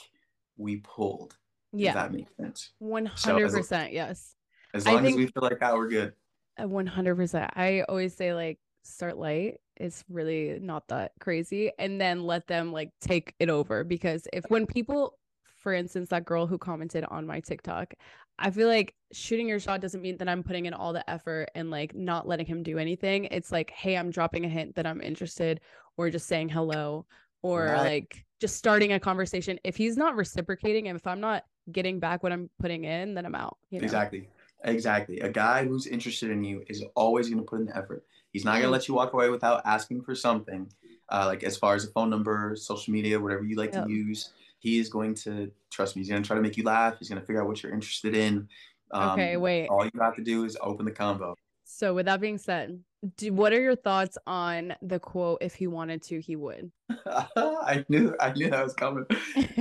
we 0.56 0.78
pulled. 0.78 1.36
Yeah, 1.72 1.94
that 1.94 2.12
makes 2.12 2.34
sense. 2.36 2.70
One 2.78 3.06
hundred 3.06 3.52
percent, 3.52 3.92
yes. 3.92 4.34
As 4.74 4.84
long 4.84 5.02
think, 5.02 5.14
as 5.14 5.16
we 5.16 5.26
feel 5.26 5.42
like 5.42 5.60
that, 5.60 5.74
we're 5.74 5.88
good. 5.88 6.12
One 6.58 6.86
hundred 6.86 7.16
percent. 7.16 7.50
I 7.54 7.82
always 7.88 8.16
say 8.16 8.34
like 8.34 8.58
start 8.86 9.18
light 9.18 9.60
it's 9.76 10.04
really 10.08 10.58
not 10.60 10.86
that 10.88 11.12
crazy 11.20 11.70
and 11.78 12.00
then 12.00 12.24
let 12.24 12.46
them 12.46 12.72
like 12.72 12.90
take 13.00 13.34
it 13.38 13.48
over 13.48 13.84
because 13.84 14.26
if 14.32 14.44
when 14.48 14.66
people 14.66 15.18
for 15.56 15.72
instance 15.72 16.08
that 16.08 16.24
girl 16.24 16.46
who 16.46 16.56
commented 16.58 17.04
on 17.08 17.26
my 17.26 17.40
TikTok 17.40 17.94
I 18.38 18.50
feel 18.50 18.68
like 18.68 18.94
shooting 19.12 19.48
your 19.48 19.60
shot 19.60 19.80
doesn't 19.80 20.02
mean 20.02 20.18
that 20.18 20.28
I'm 20.28 20.42
putting 20.42 20.66
in 20.66 20.74
all 20.74 20.92
the 20.92 21.08
effort 21.08 21.48
and 21.54 21.70
like 21.70 21.94
not 21.94 22.28
letting 22.28 22.46
him 22.46 22.62
do 22.62 22.78
anything. 22.78 23.26
It's 23.26 23.50
like 23.50 23.70
hey 23.70 23.96
I'm 23.96 24.10
dropping 24.10 24.44
a 24.44 24.48
hint 24.48 24.74
that 24.76 24.86
I'm 24.86 25.00
interested 25.00 25.60
or 25.96 26.10
just 26.10 26.26
saying 26.26 26.50
hello 26.50 27.06
or 27.42 27.64
right. 27.64 27.80
like 27.80 28.24
just 28.40 28.56
starting 28.56 28.92
a 28.92 29.00
conversation. 29.00 29.58
If 29.64 29.76
he's 29.76 29.96
not 29.96 30.16
reciprocating 30.16 30.88
and 30.88 30.96
if 30.98 31.06
I'm 31.06 31.20
not 31.20 31.44
getting 31.72 31.98
back 31.98 32.22
what 32.22 32.32
I'm 32.32 32.50
putting 32.60 32.84
in 32.84 33.14
then 33.14 33.26
I'm 33.26 33.34
out 33.34 33.56
you 33.70 33.80
know? 33.80 33.84
exactly. 33.84 34.28
Exactly. 34.64 35.20
A 35.20 35.28
guy 35.28 35.64
who's 35.64 35.86
interested 35.86 36.30
in 36.30 36.42
you 36.42 36.62
is 36.68 36.84
always 36.94 37.28
going 37.28 37.38
to 37.38 37.44
put 37.44 37.60
in 37.60 37.66
the 37.66 37.76
effort 37.76 38.04
He's 38.36 38.44
not 38.44 38.58
gonna 38.58 38.68
let 38.70 38.86
you 38.86 38.92
walk 38.92 39.14
away 39.14 39.30
without 39.30 39.62
asking 39.64 40.02
for 40.02 40.14
something, 40.14 40.70
uh, 41.08 41.24
like 41.24 41.42
as 41.42 41.56
far 41.56 41.74
as 41.74 41.86
a 41.86 41.90
phone 41.92 42.10
number, 42.10 42.54
social 42.54 42.92
media, 42.92 43.18
whatever 43.18 43.44
you 43.44 43.56
like 43.56 43.72
yep. 43.72 43.86
to 43.86 43.90
use. 43.90 44.34
He 44.58 44.78
is 44.78 44.90
going 44.90 45.14
to 45.14 45.50
trust 45.70 45.96
me. 45.96 46.00
He's 46.00 46.10
gonna 46.10 46.20
try 46.20 46.36
to 46.36 46.42
make 46.42 46.58
you 46.58 46.62
laugh. 46.62 46.98
He's 46.98 47.08
gonna 47.08 47.22
figure 47.22 47.40
out 47.40 47.48
what 47.48 47.62
you're 47.62 47.72
interested 47.72 48.14
in. 48.14 48.46
Um, 48.90 49.12
okay, 49.12 49.38
wait. 49.38 49.68
All 49.68 49.86
you 49.86 49.90
have 50.02 50.14
to 50.16 50.22
do 50.22 50.44
is 50.44 50.54
open 50.60 50.84
the 50.84 50.92
convo. 50.92 51.32
So, 51.64 51.94
with 51.94 52.04
that 52.04 52.20
being 52.20 52.36
said, 52.36 52.78
do, 53.16 53.32
what 53.32 53.54
are 53.54 53.60
your 53.60 53.74
thoughts 53.74 54.18
on 54.26 54.74
the 54.82 55.00
quote? 55.00 55.38
If 55.40 55.54
he 55.54 55.66
wanted 55.66 56.02
to, 56.02 56.20
he 56.20 56.36
would. 56.36 56.70
I 57.06 57.86
knew, 57.88 58.14
I 58.20 58.34
knew 58.34 58.50
that 58.50 58.62
was 58.62 58.74
coming. 58.74 59.06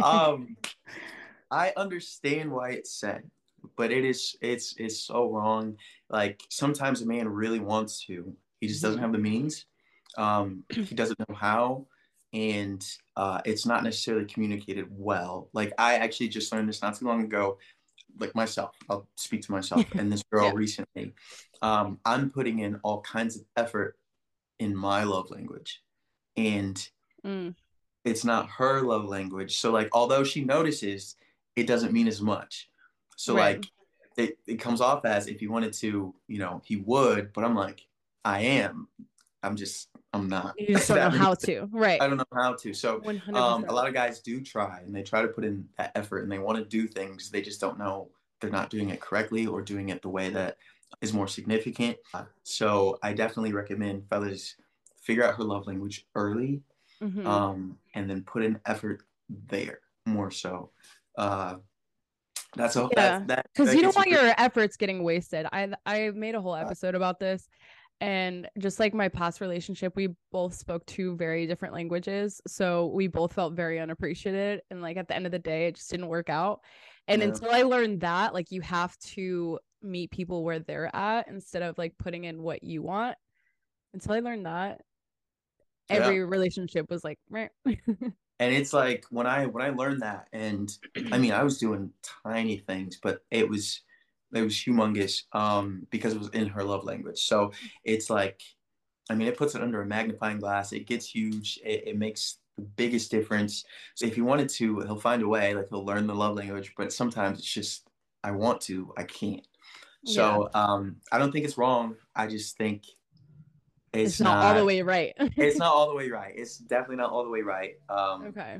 Um, 0.03 0.57
I 1.49 1.71
understand 1.77 2.51
why 2.51 2.71
it's 2.71 2.91
said, 2.91 3.23
but 3.77 3.89
it 3.93 4.03
is 4.03 4.35
it's 4.41 4.75
it's 4.77 4.99
so 4.99 5.31
wrong. 5.31 5.77
Like 6.09 6.41
sometimes 6.49 7.01
a 7.01 7.05
man 7.05 7.29
really 7.29 7.59
wants 7.59 8.05
to, 8.07 8.35
he 8.65 8.69
just 8.69 8.81
doesn't 8.81 8.99
have 8.99 9.11
the 9.11 9.19
means. 9.19 9.65
Um, 10.17 10.63
he 10.71 10.95
doesn't 10.95 11.19
know 11.19 11.35
how, 11.35 11.85
and 12.33 12.83
uh, 13.15 13.41
it's 13.45 13.65
not 13.65 13.83
necessarily 13.83 14.25
communicated 14.25 14.87
well. 14.89 15.49
Like 15.53 15.71
I 15.77 15.95
actually 15.95 16.29
just 16.29 16.51
learned 16.51 16.67
this 16.67 16.81
not 16.81 16.95
too 16.95 17.05
long 17.05 17.23
ago. 17.23 17.59
Like 18.19 18.33
myself, 18.33 18.75
I'll 18.89 19.07
speak 19.17 19.43
to 19.43 19.51
myself 19.51 19.85
and 19.95 20.11
this 20.11 20.23
girl 20.31 20.45
yeah. 20.45 20.53
recently. 20.55 21.13
Um, 21.61 21.99
I'm 22.05 22.31
putting 22.31 22.59
in 22.59 22.79
all 22.83 23.01
kinds 23.01 23.35
of 23.35 23.43
effort 23.55 23.97
in 24.57 24.75
my 24.75 25.03
love 25.03 25.29
language, 25.29 25.83
and 26.35 26.75
mm. 27.23 27.53
it's 28.03 28.25
not 28.25 28.49
her 28.49 28.81
love 28.81 29.05
language. 29.05 29.57
So 29.57 29.71
like, 29.71 29.89
although 29.91 30.23
she 30.23 30.43
notices, 30.43 31.17
it 31.55 31.67
doesn't 31.67 31.93
mean 31.93 32.07
as 32.07 32.19
much. 32.19 32.67
So 33.15 33.35
right. 33.35 33.57
like 33.57 33.65
it, 34.17 34.39
it 34.47 34.59
comes 34.59 34.81
off 34.81 35.05
as 35.05 35.27
if 35.27 35.39
he 35.39 35.47
wanted 35.47 35.73
to, 35.73 36.15
you 36.27 36.39
know, 36.39 36.63
he 36.65 36.77
would, 36.77 37.31
but 37.31 37.43
I'm 37.43 37.55
like, 37.55 37.85
I 38.25 38.41
am. 38.41 38.89
I'm 39.43 39.55
just 39.55 39.89
I'm 40.11 40.27
not. 40.27 40.55
You 40.57 40.75
just 40.75 40.87
don't 40.89 40.97
know 40.97 41.09
how 41.17 41.33
to. 41.35 41.69
Right. 41.71 42.01
I 42.01 42.07
don't 42.07 42.17
know 42.17 42.25
how 42.33 42.55
to. 42.55 42.73
So 42.73 43.01
um, 43.33 43.65
a 43.67 43.73
lot 43.73 43.87
of 43.87 43.93
guys 43.93 44.19
do 44.19 44.41
try 44.41 44.79
and 44.79 44.93
they 44.93 45.03
try 45.03 45.21
to 45.21 45.27
put 45.27 45.45
in 45.45 45.67
that 45.77 45.91
effort 45.95 46.23
and 46.23 46.31
they 46.31 46.39
want 46.39 46.57
to 46.57 46.65
do 46.65 46.87
things. 46.87 47.29
They 47.29 47.41
just 47.41 47.61
don't 47.61 47.77
know 47.77 48.09
they're 48.41 48.49
not 48.49 48.69
doing 48.69 48.89
it 48.89 48.99
correctly 48.99 49.47
or 49.47 49.61
doing 49.61 49.89
it 49.89 50.01
the 50.01 50.09
way 50.09 50.29
that 50.29 50.57
is 51.01 51.13
more 51.13 51.27
significant. 51.27 51.97
So 52.43 52.97
I 53.01 53.13
definitely 53.13 53.53
recommend 53.53 54.07
fellas 54.09 54.55
figure 55.01 55.23
out 55.23 55.35
her 55.35 55.43
love 55.43 55.67
language 55.67 56.05
early 56.15 56.61
mm-hmm. 57.01 57.25
um, 57.27 57.77
and 57.93 58.09
then 58.09 58.23
put 58.23 58.43
in 58.43 58.59
effort 58.65 59.03
there 59.47 59.79
more 60.05 60.31
so. 60.31 60.71
Uh, 61.17 61.55
that's 62.55 62.75
all. 62.75 62.89
Yeah, 62.95 63.19
because 63.19 63.75
you 63.75 63.81
don't 63.81 63.95
want 63.95 64.09
your 64.09 64.33
efforts 64.37 64.77
getting 64.77 65.03
wasted. 65.03 65.45
I 65.51 65.73
I 65.85 66.11
made 66.11 66.35
a 66.35 66.41
whole 66.41 66.55
episode 66.55 66.95
about 66.95 67.19
this, 67.19 67.49
and 68.01 68.49
just 68.59 68.79
like 68.79 68.93
my 68.93 69.07
past 69.07 69.39
relationship, 69.39 69.95
we 69.95 70.09
both 70.31 70.53
spoke 70.53 70.85
two 70.85 71.15
very 71.15 71.47
different 71.47 71.73
languages, 71.73 72.41
so 72.47 72.87
we 72.87 73.07
both 73.07 73.33
felt 73.33 73.53
very 73.53 73.79
unappreciated. 73.79 74.61
And 74.69 74.81
like 74.81 74.97
at 74.97 75.07
the 75.07 75.15
end 75.15 75.25
of 75.25 75.31
the 75.31 75.39
day, 75.39 75.67
it 75.67 75.75
just 75.75 75.89
didn't 75.89 76.07
work 76.07 76.29
out. 76.29 76.59
And 77.07 77.21
yeah. 77.21 77.29
until 77.29 77.51
I 77.51 77.61
learned 77.61 78.01
that, 78.01 78.33
like 78.33 78.51
you 78.51 78.61
have 78.61 78.97
to 78.99 79.59
meet 79.81 80.11
people 80.11 80.43
where 80.43 80.59
they're 80.59 80.93
at 80.93 81.27
instead 81.27 81.61
of 81.61 81.77
like 81.77 81.97
putting 81.97 82.25
in 82.25 82.41
what 82.41 82.63
you 82.63 82.81
want. 82.81 83.17
Until 83.93 84.13
I 84.13 84.19
learned 84.19 84.45
that, 84.45 84.81
every 85.89 86.17
yeah. 86.17 86.23
relationship 86.23 86.89
was 86.89 87.03
like. 87.03 87.19
Right. 87.29 87.49
And 88.37 88.53
it's 88.53 88.73
like 88.73 89.05
when 89.11 89.27
i 89.27 89.45
when 89.45 89.63
i 89.63 89.69
learned 89.69 90.01
that 90.01 90.27
and 90.33 90.69
i 91.13 91.17
mean 91.17 91.31
i 91.31 91.41
was 91.41 91.57
doing 91.57 91.91
tiny 92.25 92.57
things 92.57 92.99
but 93.01 93.19
it 93.31 93.47
was 93.47 93.79
it 94.35 94.43
was 94.43 94.53
humongous 94.53 95.23
um 95.33 95.85
because 95.89 96.13
it 96.13 96.19
was 96.19 96.29
in 96.29 96.47
her 96.47 96.63
love 96.63 96.83
language 96.83 97.19
so 97.19 97.51
it's 97.83 98.09
like 98.09 98.41
i 99.09 99.15
mean 99.15 99.27
it 99.27 99.37
puts 99.37 99.55
it 99.55 99.61
under 99.61 99.81
a 99.81 99.85
magnifying 99.85 100.39
glass 100.39 100.71
it 100.71 100.87
gets 100.87 101.07
huge 101.07 101.59
it, 101.63 101.87
it 101.87 101.97
makes 101.97 102.37
the 102.57 102.63
biggest 102.63 103.11
difference 103.11 103.65
so 103.95 104.05
if 104.05 104.15
he 104.15 104.21
wanted 104.21 104.49
to 104.49 104.79
he'll 104.81 104.99
find 104.99 105.21
a 105.21 105.27
way 105.27 105.53
like 105.53 105.67
he'll 105.69 105.85
learn 105.85 106.07
the 106.07 106.15
love 106.15 106.35
language 106.35 106.73
but 106.77 106.93
sometimes 106.93 107.39
it's 107.39 107.53
just 107.53 107.87
i 108.23 108.31
want 108.31 108.61
to 108.61 108.93
i 108.97 109.03
can't 109.03 109.47
so 110.05 110.49
yeah. 110.53 110.63
um 110.63 110.95
i 111.11 111.17
don't 111.17 111.31
think 111.31 111.45
it's 111.45 111.57
wrong 111.57 111.95
i 112.15 112.27
just 112.27 112.57
think 112.57 112.83
it's, 113.95 114.13
it's 114.13 114.19
not, 114.19 114.35
not, 114.35 114.45
all 114.45 114.59
the 114.59 114.65
way 114.65 114.81
right. 114.81 115.13
it's 115.17 115.57
not 115.57 115.73
all 115.73 115.89
the 115.89 115.95
way 115.95 116.09
right. 116.09 116.33
It's 116.35 116.57
definitely 116.57 116.97
not 116.97 117.11
all 117.11 117.23
the 117.23 117.29
way 117.29 117.41
right. 117.41 117.75
Um, 117.89 118.27
okay. 118.27 118.59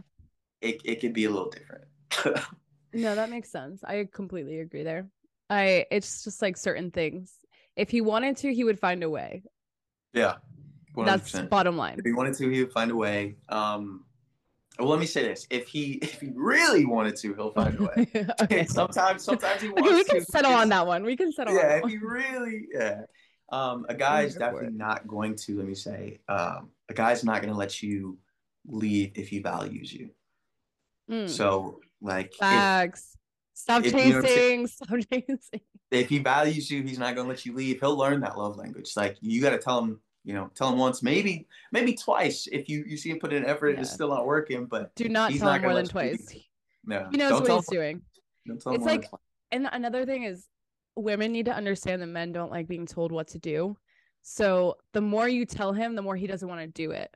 It 0.62 0.82
it 0.84 1.02
could 1.02 1.14
be 1.14 1.26
a 1.26 1.30
little 1.30 1.50
different. 1.50 1.86
no, 2.94 3.16
that 3.16 3.30
makes 3.30 3.52
sense. 3.52 3.84
I 3.84 4.08
completely 4.12 4.60
agree 4.60 4.84
there. 4.84 5.08
I 5.50 5.86
it's 5.92 6.24
just 6.24 6.42
like 6.42 6.58
certain 6.58 6.92
things. 6.92 7.34
If 7.76 7.90
he 7.90 8.02
wanted 8.02 8.38
to, 8.38 8.54
he 8.54 8.64
would 8.64 8.80
find 8.80 9.04
a 9.04 9.10
way. 9.10 9.44
Yeah. 10.14 10.36
100%. 10.96 11.06
That's 11.06 11.40
bottom 11.50 11.76
line. 11.76 11.96
If 12.00 12.06
he 12.06 12.14
wanted 12.14 12.36
to, 12.36 12.50
he 12.50 12.64
would 12.64 12.72
find 12.72 12.92
a 12.92 12.96
way. 12.96 13.36
Um 13.50 14.06
well, 14.80 14.90
let 14.90 15.00
me 15.00 15.06
say 15.06 15.24
this: 15.24 15.48
if 15.50 15.68
he 15.68 15.94
if 16.02 16.20
he 16.20 16.32
really 16.36 16.86
wanted 16.86 17.16
to, 17.18 17.34
he'll 17.34 17.52
find 17.52 17.80
a 17.80 17.84
way. 17.84 18.28
okay. 18.42 18.66
Sometimes, 18.68 19.24
sometimes 19.24 19.62
he 19.62 19.70
wants. 19.70 19.88
Okay, 19.88 19.96
we 19.96 20.04
can 20.04 20.20
to, 20.20 20.26
settle 20.26 20.54
on 20.54 20.70
that 20.70 20.86
one. 20.86 21.04
We 21.04 21.16
can 21.16 21.32
settle. 21.32 21.56
Yeah, 21.56 21.82
if 21.84 21.90
he 21.90 21.98
really, 21.98 22.68
yeah, 22.74 23.02
um, 23.52 23.86
a 23.90 23.96
guy's 23.96 24.36
definitely 24.36 24.78
not 24.78 25.08
going 25.08 25.36
to, 25.36 25.58
let 25.58 25.68
me 25.68 25.76
say, 25.76 26.20
um, 26.28 26.72
a 26.90 26.94
guy's 26.94 27.24
not 27.24 27.42
going 27.42 27.54
to 27.54 27.58
let 27.58 27.82
you 27.82 28.18
leave 28.68 29.12
if 29.16 29.30
he 29.30 29.40
values 29.40 29.94
you. 29.94 30.10
Mm. 31.10 31.30
So, 31.30 31.80
like, 32.02 32.34
facts. 32.34 33.16
Stop 33.56 33.86
if, 33.86 33.94
chasing. 33.94 34.12
You 34.12 34.58
know 34.60 34.66
stop 34.68 35.00
chasing. 35.10 35.62
If 35.90 36.10
he 36.10 36.20
values 36.20 36.70
you, 36.70 36.84
he's 36.84 37.00
not 37.00 37.16
going 37.16 37.26
to 37.26 37.30
let 37.30 37.46
you 37.46 37.56
leave. 37.56 37.80
He'll 37.80 37.98
learn 37.98 38.20
that 38.22 38.38
love 38.38 38.58
language. 38.58 38.92
Like, 38.96 39.18
you 39.22 39.42
got 39.42 39.52
to 39.52 39.58
tell 39.58 39.82
him, 39.82 40.00
you 40.26 40.34
know, 40.34 40.52
tell 40.56 40.72
him 40.72 40.78
once, 40.78 41.02
maybe, 41.02 41.48
maybe 41.72 41.94
twice. 41.94 42.48
If 42.52 42.68
you 42.68 42.84
you 42.86 42.98
see 42.98 43.10
him 43.10 43.20
put 43.20 43.32
in 43.34 43.46
effort, 43.46 43.76
yeah. 43.76 43.82
it's 43.82 43.92
still 43.92 44.10
not 44.10 44.26
working. 44.26 44.66
But 44.66 44.94
do 44.96 45.08
not 45.08 45.32
tell 45.32 45.48
not 45.48 45.56
him 45.58 45.62
more 45.64 45.74
than 45.74 45.88
twice. 45.88 46.36
No, 46.86 47.08
he 47.10 47.18
knows 47.18 47.42
what 47.42 47.50
he's 47.50 47.68
doing. 47.68 48.02
It's 48.46 48.66
like, 48.66 49.10
and 49.52 49.68
another 49.72 50.06
thing 50.06 50.24
is, 50.24 50.48
women 50.96 51.32
need 51.32 51.46
to 51.46 51.56
understand 51.56 52.02
that 52.02 52.08
men 52.08 52.32
don't 52.32 52.52
like 52.52 52.68
being 52.68 52.86
told 52.86 53.12
what 53.12 53.30
to 53.30 53.40
do. 53.40 53.78
So 54.22 54.78
the 54.94 55.02
more 55.02 55.30
you 55.30 55.46
tell 55.46 55.72
him, 55.72 55.96
the 55.96 56.02
more 56.02 56.16
he 56.16 56.28
doesn't 56.28 56.48
want 56.48 56.62
to 56.62 56.68
do 56.68 56.92
it. 56.92 57.16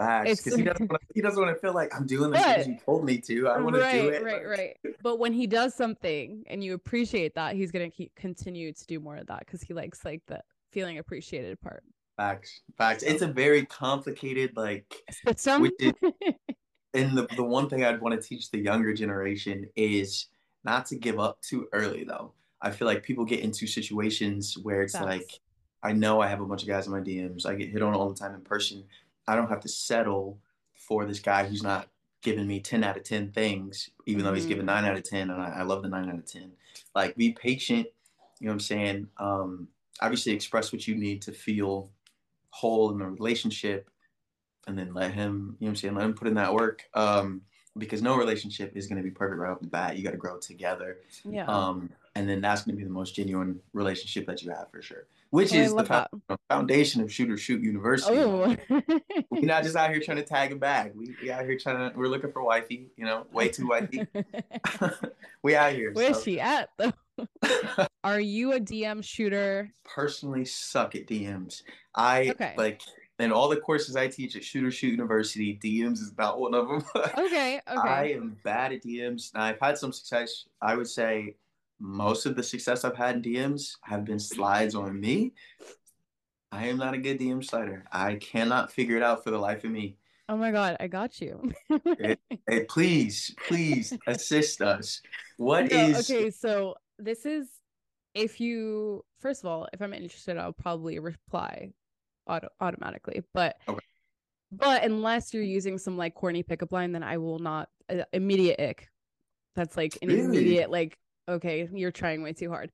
Facts, 0.00 0.42
because 0.42 0.58
he 0.58 0.64
doesn't 0.64 0.88
want 0.90 1.02
to, 1.02 1.08
he 1.14 1.20
doesn't 1.20 1.42
want 1.42 1.54
to 1.54 1.60
feel 1.60 1.74
like 1.74 1.94
I'm 1.94 2.06
doing 2.06 2.30
this 2.30 2.42
because 2.42 2.66
you 2.66 2.78
told 2.84 3.04
me 3.04 3.18
to. 3.18 3.48
I 3.48 3.60
want 3.60 3.76
right, 3.76 3.92
to 3.92 4.02
do 4.02 4.08
it. 4.08 4.22
Right, 4.22 4.46
right, 4.46 4.76
right. 4.84 4.94
But 5.02 5.18
when 5.18 5.32
he 5.32 5.46
does 5.46 5.74
something 5.74 6.44
and 6.48 6.64
you 6.64 6.74
appreciate 6.74 7.34
that, 7.34 7.54
he's 7.54 7.70
gonna 7.70 7.90
keep 7.90 8.14
continue 8.14 8.72
to 8.72 8.86
do 8.86 8.98
more 8.98 9.16
of 9.16 9.26
that 9.26 9.40
because 9.40 9.62
he 9.62 9.74
likes 9.74 10.04
like 10.04 10.22
the 10.26 10.40
feeling 10.72 10.98
appreciated 10.98 11.60
part. 11.60 11.82
Facts, 12.16 12.60
facts. 12.76 13.02
It's 13.02 13.22
a 13.22 13.26
very 13.26 13.66
complicated 13.66 14.52
like 14.56 14.94
system. 15.26 15.70
Is, 15.78 15.92
and 16.94 17.16
the 17.16 17.26
the 17.36 17.44
one 17.44 17.68
thing 17.68 17.84
I'd 17.84 18.00
want 18.00 18.20
to 18.20 18.26
teach 18.26 18.50
the 18.50 18.58
younger 18.58 18.94
generation 18.94 19.68
is 19.76 20.26
not 20.64 20.86
to 20.86 20.96
give 20.96 21.18
up 21.18 21.40
too 21.42 21.68
early 21.72 22.04
though. 22.04 22.32
I 22.62 22.70
feel 22.70 22.86
like 22.86 23.02
people 23.02 23.24
get 23.24 23.40
into 23.40 23.66
situations 23.66 24.56
where 24.58 24.82
it's 24.82 24.92
That's... 24.92 25.04
like, 25.04 25.40
I 25.82 25.92
know 25.92 26.20
I 26.20 26.28
have 26.28 26.40
a 26.40 26.46
bunch 26.46 26.62
of 26.62 26.68
guys 26.68 26.86
in 26.86 26.92
my 26.92 27.00
DMs. 27.00 27.46
I 27.46 27.54
get 27.54 27.70
hit 27.70 27.82
on 27.82 27.94
all 27.94 28.08
the 28.08 28.14
time 28.14 28.34
in 28.34 28.42
person. 28.42 28.84
I 29.30 29.36
don't 29.36 29.48
have 29.48 29.60
to 29.60 29.68
settle 29.68 30.38
for 30.74 31.04
this 31.06 31.20
guy 31.20 31.46
who's 31.46 31.62
not 31.62 31.88
giving 32.22 32.46
me 32.46 32.58
10 32.60 32.82
out 32.82 32.96
of 32.96 33.04
10 33.04 33.30
things, 33.30 33.90
even 34.06 34.24
though 34.24 34.34
he's 34.34 34.44
giving 34.44 34.66
mm-hmm. 34.66 34.82
9 34.82 34.84
out 34.86 34.96
of 34.96 35.04
10. 35.04 35.30
And 35.30 35.40
I, 35.40 35.58
I, 35.58 35.62
love 35.62 35.82
the 35.82 35.88
9 35.88 36.08
out 36.08 36.16
of 36.16 36.26
10. 36.26 36.50
Like, 36.94 37.16
be 37.16 37.32
patient. 37.32 37.86
You 38.40 38.46
know 38.46 38.50
what 38.50 38.54
I'm 38.54 38.60
saying? 38.60 39.06
Um, 39.18 39.68
obviously, 40.00 40.32
express 40.32 40.72
what 40.72 40.88
you 40.88 40.96
need 40.96 41.22
to 41.22 41.32
feel 41.32 41.90
whole 42.50 42.90
in 42.90 42.98
the 42.98 43.06
relationship 43.06 43.88
and 44.66 44.76
then 44.76 44.92
let 44.92 45.12
him, 45.12 45.56
you 45.60 45.66
know 45.66 45.66
what 45.66 45.68
I'm 45.68 45.76
saying? 45.76 45.94
Let 45.94 46.04
him 46.04 46.14
put 46.14 46.28
in 46.28 46.34
that 46.34 46.52
work. 46.52 46.82
Um, 46.94 47.42
because 47.78 48.02
no 48.02 48.16
relationship 48.16 48.76
is 48.76 48.88
going 48.88 48.98
to 48.98 49.04
be 49.04 49.10
perfect 49.12 49.38
right 49.38 49.52
off 49.52 49.60
the 49.60 49.68
bat. 49.68 49.96
You 49.96 50.02
got 50.02 50.10
to 50.10 50.16
grow 50.16 50.38
together. 50.38 50.98
Yeah. 51.24 51.46
Um, 51.46 51.90
and 52.16 52.28
then 52.28 52.40
that's 52.40 52.62
going 52.62 52.74
to 52.74 52.78
be 52.78 52.84
the 52.84 52.92
most 52.92 53.14
genuine 53.14 53.60
relationship 53.72 54.26
that 54.26 54.42
you 54.42 54.50
have 54.50 54.70
for 54.72 54.82
sure. 54.82 55.06
Which 55.30 55.54
oh, 55.54 55.58
is 55.58 55.74
the 55.74 56.08
foundation 56.48 57.02
of 57.02 57.12
Shooters 57.12 57.40
Shoot 57.40 57.62
University. 57.62 58.18
Oh. 58.18 58.56
we're 59.30 59.42
not 59.42 59.62
just 59.62 59.76
out 59.76 59.90
here 59.90 60.00
trying 60.00 60.16
to 60.16 60.24
tag 60.24 60.50
a 60.50 60.56
bag. 60.56 60.92
We, 60.96 61.14
we 61.22 61.30
out 61.30 61.44
here 61.44 61.56
trying 61.56 61.90
to. 61.90 61.96
We're 61.96 62.08
looking 62.08 62.32
for 62.32 62.42
wifey. 62.42 62.90
You 62.96 63.04
know, 63.04 63.26
way 63.32 63.48
too 63.48 63.68
wifey. 63.68 64.08
we 65.42 65.54
out 65.54 65.72
here. 65.72 65.92
Where's 65.92 66.16
so. 66.16 66.22
she 66.22 66.40
at 66.40 66.70
though? 66.78 66.92
Are 68.04 68.20
you 68.20 68.54
a 68.54 68.60
DM 68.60 69.04
shooter? 69.04 69.70
Personally, 69.84 70.44
suck 70.44 70.96
at 70.96 71.06
DMs. 71.06 71.62
I 71.94 72.30
okay. 72.30 72.54
like 72.56 72.82
in 73.20 73.30
all 73.30 73.48
the 73.48 73.56
courses 73.56 73.94
I 73.94 74.08
teach 74.08 74.34
at 74.34 74.42
Shooters 74.42 74.74
Shoot 74.74 74.90
University, 74.90 75.60
DMs 75.62 76.00
is 76.00 76.12
not 76.18 76.40
one 76.40 76.54
of 76.54 76.66
them. 76.66 76.84
okay, 76.96 77.60
okay. 77.70 77.88
I 77.88 78.04
am 78.08 78.36
bad 78.42 78.72
at 78.72 78.82
DMs. 78.82 79.32
Now, 79.34 79.42
I've 79.42 79.60
had 79.60 79.78
some 79.78 79.92
success. 79.92 80.46
I 80.60 80.74
would 80.74 80.88
say 80.88 81.36
most 81.80 82.26
of 82.26 82.36
the 82.36 82.42
success 82.42 82.84
I've 82.84 82.96
had 82.96 83.16
in 83.16 83.22
DMs 83.22 83.76
have 83.82 84.04
been 84.04 84.20
slides 84.20 84.74
on 84.74 85.00
me. 85.00 85.32
I 86.52 86.66
am 86.66 86.76
not 86.76 86.94
a 86.94 86.98
good 86.98 87.18
DM 87.18 87.44
slider. 87.44 87.84
I 87.90 88.16
cannot 88.16 88.70
figure 88.70 88.96
it 88.96 89.02
out 89.02 89.24
for 89.24 89.30
the 89.30 89.38
life 89.38 89.64
of 89.64 89.70
me. 89.70 89.96
Oh 90.28 90.36
my 90.36 90.52
god, 90.52 90.76
I 90.78 90.86
got 90.86 91.20
you. 91.20 91.50
hey, 91.98 92.16
hey, 92.48 92.64
please, 92.64 93.34
please 93.48 93.96
assist 94.06 94.60
us. 94.60 95.00
What 95.38 95.70
no, 95.70 95.76
is 95.76 96.10
okay? 96.10 96.30
So 96.30 96.76
this 96.98 97.24
is 97.26 97.48
if 98.14 98.40
you 98.40 99.04
first 99.18 99.42
of 99.42 99.50
all, 99.50 99.68
if 99.72 99.80
I'm 99.80 99.94
interested, 99.94 100.36
I'll 100.36 100.52
probably 100.52 100.98
reply 100.98 101.72
auto- 102.26 102.48
automatically. 102.60 103.22
But 103.32 103.56
okay. 103.68 103.84
but 104.52 104.84
unless 104.84 105.32
you're 105.32 105.42
using 105.42 105.78
some 105.78 105.96
like 105.96 106.14
corny 106.14 106.42
pickup 106.42 106.72
line, 106.72 106.92
then 106.92 107.02
I 107.02 107.18
will 107.18 107.38
not 107.38 107.68
uh, 107.88 108.04
immediate 108.12 108.60
ick. 108.60 108.88
That's 109.54 109.76
like 109.76 109.98
an 110.02 110.08
really? 110.08 110.20
immediate 110.20 110.70
like 110.70 110.98
okay, 111.30 111.68
you're 111.72 111.90
trying 111.90 112.22
way 112.22 112.32
too 112.32 112.50
hard. 112.50 112.70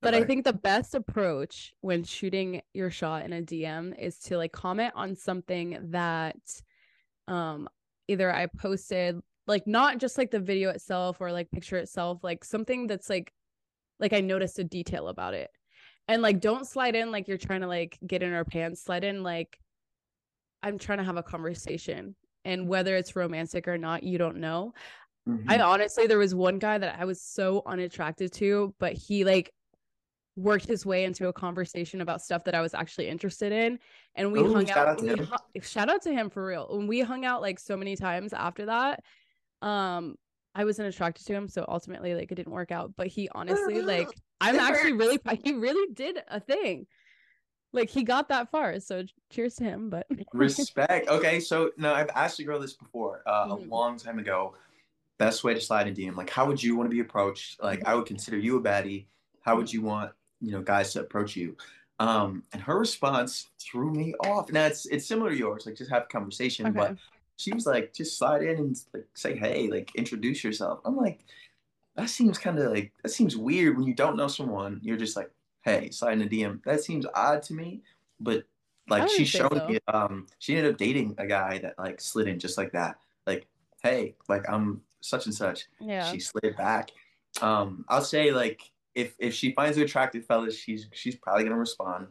But. 0.00 0.14
I 0.14 0.24
think 0.24 0.44
the 0.44 0.52
best 0.52 0.96
approach 0.96 1.72
when 1.80 2.02
shooting 2.02 2.60
your 2.74 2.90
shot 2.90 3.24
in 3.24 3.32
a 3.32 3.40
DM 3.40 3.96
is 3.96 4.18
to 4.20 4.36
like 4.36 4.50
comment 4.50 4.92
on 4.96 5.14
something 5.14 5.78
that 5.90 6.36
um 7.28 7.68
either 8.08 8.34
I 8.34 8.46
posted 8.46 9.20
like 9.46 9.66
not 9.66 9.98
just 9.98 10.18
like 10.18 10.32
the 10.32 10.40
video 10.40 10.70
itself 10.70 11.20
or 11.20 11.30
like 11.30 11.52
picture 11.52 11.76
itself 11.76 12.24
like 12.24 12.44
something 12.44 12.88
that's 12.88 13.08
like 13.08 13.32
like 14.00 14.12
I 14.12 14.20
noticed 14.20 14.58
a 14.58 14.64
detail 14.64 15.08
about 15.08 15.34
it. 15.34 15.50
And 16.08 16.20
like 16.20 16.40
don't 16.40 16.66
slide 16.66 16.96
in 16.96 17.12
like 17.12 17.28
you're 17.28 17.38
trying 17.38 17.60
to 17.60 17.68
like 17.68 17.96
get 18.04 18.22
in 18.22 18.32
her 18.32 18.44
pants. 18.44 18.82
Slide 18.82 19.04
in 19.04 19.22
like 19.22 19.58
I'm 20.62 20.78
trying 20.78 20.98
to 20.98 21.04
have 21.04 21.16
a 21.16 21.22
conversation. 21.22 22.16
And 22.44 22.66
whether 22.66 22.96
it's 22.96 23.14
romantic 23.14 23.68
or 23.68 23.78
not, 23.78 24.02
you 24.02 24.18
don't 24.18 24.38
know. 24.38 24.74
Mm-hmm. 25.28 25.50
I 25.50 25.60
honestly 25.60 26.06
there 26.06 26.18
was 26.18 26.34
one 26.34 26.58
guy 26.58 26.78
that 26.78 26.98
I 26.98 27.04
was 27.04 27.22
so 27.22 27.62
unattracted 27.66 28.32
to, 28.34 28.74
but 28.78 28.94
he 28.94 29.24
like 29.24 29.52
worked 30.36 30.66
his 30.66 30.86
way 30.86 31.04
into 31.04 31.28
a 31.28 31.32
conversation 31.32 32.00
about 32.00 32.22
stuff 32.22 32.44
that 32.44 32.54
I 32.54 32.60
was 32.60 32.74
actually 32.74 33.08
interested 33.08 33.52
in. 33.52 33.78
And 34.14 34.32
we 34.32 34.40
Ooh, 34.40 34.52
hung 34.52 34.66
shout 34.66 34.78
out. 34.78 34.88
out 34.88 35.02
we 35.02 35.10
hu- 35.10 35.60
shout 35.62 35.88
out 35.88 36.02
to 36.02 36.12
him 36.12 36.30
for 36.30 36.44
real. 36.44 36.68
When 36.70 36.86
we 36.86 37.00
hung 37.00 37.24
out 37.24 37.42
like 37.42 37.58
so 37.58 37.76
many 37.76 37.96
times 37.96 38.32
after 38.32 38.66
that, 38.66 39.00
um, 39.60 40.16
I 40.54 40.64
wasn't 40.64 40.88
attracted 40.88 41.26
to 41.26 41.34
him. 41.34 41.48
So 41.48 41.64
ultimately, 41.68 42.14
like 42.14 42.30
it 42.32 42.34
didn't 42.34 42.52
work 42.52 42.72
out. 42.72 42.92
But 42.96 43.06
he 43.08 43.28
honestly, 43.34 43.82
like, 43.82 44.08
I'm 44.40 44.58
actually 44.58 44.92
really 44.92 45.18
he 45.42 45.52
really 45.52 45.92
did 45.92 46.18
a 46.28 46.40
thing. 46.40 46.86
Like 47.72 47.88
he 47.88 48.02
got 48.02 48.28
that 48.28 48.50
far. 48.50 48.80
So 48.80 49.04
cheers 49.30 49.54
to 49.56 49.64
him. 49.64 49.88
But 49.88 50.06
respect. 50.32 51.08
Okay. 51.08 51.40
So 51.40 51.70
no, 51.76 51.94
I've 51.94 52.10
asked 52.14 52.38
a 52.40 52.44
girl 52.44 52.58
this 52.58 52.74
before, 52.74 53.22
uh, 53.26 53.46
mm-hmm. 53.46 53.50
a 53.52 53.74
long 53.74 53.98
time 53.98 54.18
ago. 54.18 54.54
Best 55.24 55.44
way 55.44 55.54
to 55.54 55.60
slide 55.60 55.86
in 55.88 55.94
DM. 55.94 56.16
Like, 56.16 56.30
how 56.30 56.46
would 56.46 56.62
you 56.62 56.76
want 56.76 56.90
to 56.90 56.94
be 56.94 57.00
approached? 57.00 57.62
Like, 57.62 57.86
I 57.86 57.94
would 57.94 58.06
consider 58.06 58.38
you 58.38 58.56
a 58.56 58.60
baddie. 58.60 59.06
How 59.42 59.56
would 59.56 59.72
you 59.72 59.82
want 59.82 60.12
you 60.42 60.50
know 60.50 60.60
guys 60.60 60.92
to 60.92 61.00
approach 61.00 61.36
you 61.36 61.56
um 62.00 62.42
and 62.52 62.60
her 62.60 62.78
response 62.78 63.48
threw 63.60 63.90
me 63.92 64.12
off 64.24 64.50
now 64.50 64.66
it's 64.66 64.86
it's 64.86 65.06
similar 65.06 65.30
to 65.30 65.36
yours 65.36 65.64
like 65.64 65.76
just 65.76 65.90
have 65.90 66.02
a 66.02 66.06
conversation 66.06 66.66
okay. 66.66 66.76
but 66.76 66.96
she 67.36 67.52
was 67.52 67.64
like 67.64 67.94
just 67.94 68.18
slide 68.18 68.42
in 68.42 68.58
and 68.58 68.76
like 68.92 69.06
say 69.14 69.36
hey 69.36 69.68
like 69.68 69.94
introduce 69.94 70.42
yourself 70.42 70.80
i'm 70.84 70.96
like 70.96 71.20
that 71.94 72.10
seems 72.10 72.38
kind 72.38 72.58
of 72.58 72.72
like 72.72 72.92
that 73.02 73.10
seems 73.10 73.36
weird 73.36 73.76
when 73.76 73.86
you 73.86 73.94
don't 73.94 74.16
know 74.16 74.28
someone 74.28 74.80
you're 74.82 74.96
just 74.96 75.16
like 75.16 75.30
hey 75.62 75.90
slide 75.90 76.14
in 76.14 76.22
a 76.22 76.26
dm 76.26 76.62
that 76.64 76.82
seems 76.82 77.06
odd 77.14 77.42
to 77.42 77.54
me 77.54 77.80
but 78.20 78.42
like 78.88 79.08
she 79.08 79.24
showed 79.24 79.56
so. 79.56 79.68
me 79.68 79.78
um 79.86 80.26
she 80.40 80.56
ended 80.56 80.72
up 80.72 80.78
dating 80.78 81.14
a 81.18 81.26
guy 81.26 81.58
that 81.58 81.78
like 81.78 82.00
slid 82.00 82.26
in 82.26 82.38
just 82.38 82.58
like 82.58 82.72
that 82.72 82.96
like 83.26 83.46
hey 83.82 84.14
like 84.28 84.48
i'm 84.48 84.80
such 85.02 85.26
and 85.26 85.34
such 85.34 85.66
yeah 85.80 86.10
she 86.10 86.18
slid 86.18 86.56
back 86.56 86.90
um 87.40 87.84
i'll 87.88 88.02
say 88.02 88.32
like 88.32 88.72
if 88.94 89.14
if 89.18 89.34
she 89.34 89.52
finds 89.52 89.78
you 89.78 89.84
attractive, 89.84 90.24
fellas, 90.26 90.56
she's 90.56 90.88
she's 90.92 91.16
probably 91.16 91.44
gonna 91.44 91.56
respond. 91.56 92.08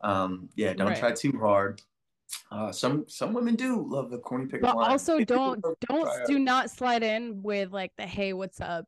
Um, 0.00 0.48
yeah, 0.54 0.74
don't 0.74 0.88
right. 0.88 0.98
try 0.98 1.12
too 1.12 1.32
hard. 1.38 1.80
Uh, 2.50 2.72
some 2.72 3.04
some 3.08 3.32
women 3.32 3.54
do 3.54 3.86
love 3.88 4.10
the 4.10 4.18
corny 4.18 4.46
pickup 4.46 4.74
but 4.74 4.76
line. 4.76 4.90
also 4.90 5.20
don't 5.24 5.64
don't 5.88 6.26
do 6.26 6.38
not 6.38 6.70
slide 6.70 7.02
in 7.02 7.42
with 7.42 7.70
like 7.72 7.92
the 7.96 8.02
hey 8.02 8.32
what's 8.32 8.60
up 8.60 8.86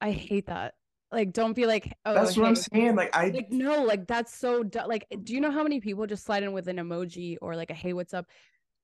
i 0.00 0.10
hate 0.10 0.46
that 0.46 0.74
like 1.12 1.32
don't 1.32 1.52
be 1.52 1.66
like 1.66 1.92
oh 2.06 2.14
that's 2.14 2.34
hey. 2.34 2.40
what 2.40 2.46
i'm 2.48 2.56
saying 2.56 2.94
like 2.94 3.14
i 3.14 3.28
like 3.28 3.50
no 3.50 3.82
like 3.82 4.06
that's 4.06 4.34
so 4.34 4.62
du- 4.62 4.86
like 4.86 5.04
do 5.24 5.34
you 5.34 5.40
know 5.40 5.50
how 5.50 5.62
many 5.62 5.78
people 5.78 6.06
just 6.06 6.24
slide 6.24 6.42
in 6.42 6.52
with 6.52 6.68
an 6.68 6.76
emoji 6.76 7.36
or 7.42 7.54
like 7.54 7.70
a 7.70 7.74
hey 7.74 7.92
what's 7.92 8.14
up 8.14 8.26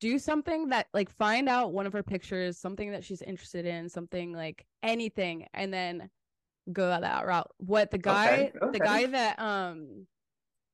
do 0.04 0.18
something 0.18 0.68
that 0.68 0.86
like 0.92 1.10
find 1.16 1.48
out 1.48 1.72
one 1.72 1.86
of 1.86 1.94
her 1.94 2.02
pictures 2.02 2.58
something 2.58 2.90
that 2.92 3.02
she's 3.02 3.22
interested 3.22 3.64
in 3.64 3.88
something 3.88 4.34
like 4.34 4.66
anything 4.82 5.46
and 5.54 5.72
then 5.72 6.10
go 6.70 6.88
that 6.88 7.26
route. 7.26 7.50
What 7.56 7.90
the 7.90 7.96
guy, 7.96 8.26
okay, 8.26 8.52
okay. 8.60 8.78
the 8.78 8.84
guy 8.84 9.06
that 9.06 9.38
um 9.38 10.06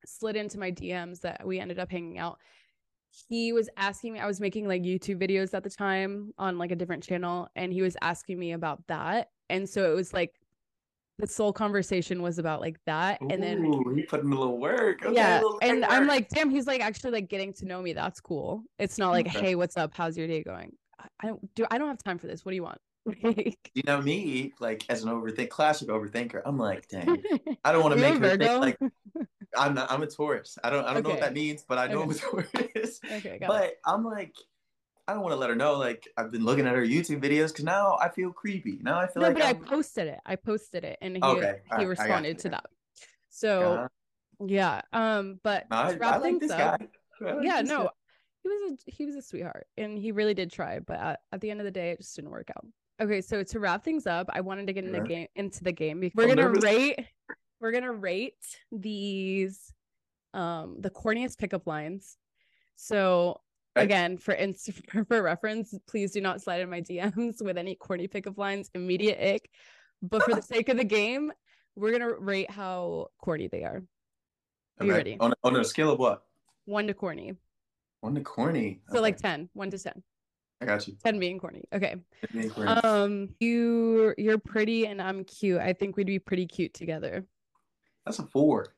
slid 0.05 0.35
into 0.35 0.59
my 0.59 0.73
DMs 0.73 1.21
that 1.21 1.47
we 1.47 1.61
ended 1.61 1.79
up 1.79 1.93
hanging 1.93 2.19
out, 2.19 2.39
he 3.29 3.53
was 3.53 3.69
asking 3.77 4.15
me. 4.15 4.19
I 4.19 4.27
was 4.27 4.41
making 4.41 4.67
like 4.67 4.83
YouTube 4.83 5.23
videos 5.23 5.55
at 5.55 5.63
the 5.63 5.71
time 5.71 6.33
on 6.37 6.59
like 6.59 6.73
a 6.73 6.77
different 6.77 7.05
channel, 7.05 7.47
and 7.55 7.73
he 7.73 7.83
was 7.83 7.97
asking 8.03 8.37
me 8.37 8.51
about 8.51 8.85
that. 8.89 9.29
And 9.49 9.69
so 9.69 9.93
it 9.93 9.95
was 9.95 10.13
like 10.13 10.35
the 11.21 11.27
soul 11.27 11.53
conversation 11.53 12.23
was 12.23 12.39
about 12.39 12.61
like 12.61 12.79
that, 12.87 13.21
Ooh, 13.23 13.29
and 13.31 13.43
then 13.43 13.63
he 13.95 14.03
put 14.03 14.21
in 14.21 14.33
a 14.33 14.39
little 14.39 14.59
work. 14.59 15.05
Okay, 15.05 15.15
yeah, 15.15 15.41
little 15.41 15.59
and 15.63 15.83
work. 15.83 15.91
I'm 15.91 16.07
like, 16.07 16.29
damn, 16.29 16.51
he's 16.51 16.67
like 16.67 16.81
actually 16.81 17.13
like 17.13 17.29
getting 17.29 17.53
to 17.55 17.67
know 17.67 17.81
me. 17.83 17.93
That's 17.93 18.21
cool. 18.21 18.63
It's 18.79 18.99
not 18.99 19.11
like, 19.11 19.29
okay. 19.29 19.41
hey, 19.41 19.55
what's 19.55 19.77
up? 19.77 19.93
How's 19.95 20.17
your 20.17 20.27
day 20.27 20.43
going? 20.43 20.73
I 21.23 21.27
don't 21.27 21.55
do. 21.55 21.67
I 21.71 21.79
don't 21.79 21.89
have 21.89 22.03
time 22.03 22.19
for 22.19 22.27
this. 22.27 22.45
What 22.45 22.53
do 22.53 22.57
you 22.57 22.63
want? 22.63 22.79
you 23.75 23.83
know 23.87 24.01
me, 24.03 24.53
like 24.61 24.85
as 24.89 25.03
an 25.03 25.11
overthink, 25.11 25.49
classic 25.49 25.89
overthinker. 25.89 26.43
I'm 26.45 26.59
like, 26.59 26.87
dang, 26.89 27.23
I 27.65 27.73
don't 27.73 27.83
want 27.83 27.95
to 27.95 28.01
make 28.01 28.19
her 28.19 28.37
think 28.37 28.61
like 28.61 28.79
I'm 29.57 29.75
not. 29.75 29.91
I'm 29.91 30.03
a 30.03 30.07
Taurus. 30.07 30.59
I 30.63 30.71
don't. 30.71 30.85
I 30.85 30.89
don't 30.89 30.99
okay. 30.99 31.03
know 31.03 31.15
what 31.15 31.21
that 31.21 31.35
means, 31.35 31.65
but 31.67 31.79
I 31.79 31.87
know 31.87 32.03
okay. 32.03 32.05
I'm 32.05 32.11
a 32.11 32.15
Taurus. 32.15 33.01
okay, 33.13 33.39
but 33.41 33.65
it. 33.65 33.79
I'm 33.85 34.05
like, 34.05 34.35
I 35.11 35.13
don't 35.13 35.23
want 35.23 35.33
to 35.33 35.39
let 35.39 35.51
her 35.51 35.57
know. 35.57 35.77
Like 35.77 36.07
I've 36.17 36.31
been 36.31 36.45
looking 36.45 36.69
at 36.69 36.75
her 36.77 36.87
YouTube 36.87 37.21
videos 37.21 37.49
because 37.49 37.65
now 37.65 37.99
I 38.01 38.09
feel 38.09 38.31
creepy. 38.31 38.79
Now 38.81 39.01
I 39.01 39.09
feel 39.09 39.23
no, 39.23 39.29
like. 39.29 39.39
But 39.39 39.45
I'm... 39.45 39.57
I 39.57 39.69
posted 39.69 40.07
it. 40.07 40.21
I 40.25 40.37
posted 40.37 40.85
it, 40.85 40.99
and 41.03 41.17
he 41.17 41.23
okay. 41.23 41.57
he 41.71 41.75
right. 41.75 41.89
responded 41.89 42.39
to 42.41 42.51
that. 42.51 42.67
So, 43.29 43.73
uh, 43.73 43.89
yeah. 44.47 44.83
Um, 44.93 45.41
but 45.43 45.67
no, 45.69 45.77
I, 45.77 45.99
I 46.01 46.17
like 46.19 46.43
up. 46.51 46.81
Like 47.23 47.35
yeah, 47.43 47.61
no, 47.61 47.85
guy. 47.85 47.91
he 48.43 48.49
was 48.49 48.73
a 48.73 48.91
he 48.91 49.05
was 49.05 49.15
a 49.15 49.21
sweetheart, 49.21 49.67
and 49.77 49.99
he 49.99 50.11
really 50.11 50.33
did 50.33 50.51
try. 50.51 50.79
But 50.79 50.99
at, 50.99 51.21
at 51.33 51.41
the 51.43 51.51
end 51.51 51.61
of 51.61 51.65
the 51.65 51.71
day, 51.71 51.91
it 51.91 51.99
just 51.99 52.17
didn't 52.17 52.31
work 52.31 52.49
out. 52.57 52.65
Okay, 53.03 53.21
so 53.21 53.43
to 53.43 53.61
wrap 53.61 53.85
things 53.85 54.07
up, 54.07 54.31
I 54.33 54.41
wanted 54.41 54.69
to 54.69 54.73
get 54.73 54.85
in 54.85 54.93
the 54.93 55.01
game 55.01 55.27
into 55.35 55.63
the 55.63 55.73
game. 55.73 56.01
Because 56.01 56.17
We're 56.17 56.35
gonna 56.35 56.49
rate 56.49 56.99
we're 57.61 57.73
gonna 57.73 57.93
rate 57.93 58.37
these 58.73 59.71
um 60.33 60.77
the 60.79 60.89
corniest 60.89 61.37
pickup 61.37 61.67
lines. 61.67 62.17
So 62.77 63.43
again, 63.83 64.19
for 64.19 64.35
inst- 64.35 64.81
for 65.09 65.23
reference, 65.23 65.75
please 65.87 66.13
do 66.13 66.21
not 66.21 66.41
slide 66.41 66.61
in 66.61 66.71
my 66.71 66.81
DMs 66.81 67.43
with 67.43 67.59
any 67.59 67.75
corny 67.75 68.07
pickup 68.07 68.39
lines. 68.39 68.71
Immediate 68.75 69.19
ick. 69.35 69.51
But 70.03 70.23
for 70.23 70.35
the 70.35 70.43
sake 70.43 70.69
of 70.69 70.77
the 70.77 70.85
game, 70.85 71.33
we're 71.77 71.93
gonna 71.93 72.15
rate 72.19 72.51
how 72.51 73.09
corny 73.23 73.49
they 73.49 73.65
are. 73.65 73.83
Are 74.81 74.87
you 74.87 74.93
ready? 74.93 75.17
On, 75.21 75.35
on 75.45 75.57
a 75.57 75.65
scale 75.65 75.93
of 75.93 75.99
what? 75.99 76.23
One 76.65 76.87
to 76.87 76.95
corny. 76.95 77.35
One 78.01 78.15
to 78.15 78.23
corny. 78.23 78.81
So 78.89 78.95
okay. 78.95 79.01
like 79.01 79.19
10, 79.19 79.51
one 79.53 79.71
to 79.71 79.79
10. 79.79 80.03
I 80.63 80.67
got 80.67 80.87
you. 80.87 80.97
10 81.05 81.19
being 81.19 81.39
corny. 81.39 81.65
Okay. 81.73 81.97
Being 82.33 82.51
corny. 82.51 82.71
Um, 82.71 83.29
you 83.41 84.15
you're 84.17 84.39
pretty 84.39 84.87
and 84.87 85.01
I'm 85.01 85.25
cute. 85.25 85.61
I 85.61 85.73
think 85.73 85.97
we'd 85.97 86.07
be 86.07 86.19
pretty 86.19 86.47
cute 86.47 86.75
together. 86.75 87.25
That's 88.05 88.19
a 88.19 88.27
four. 88.27 88.75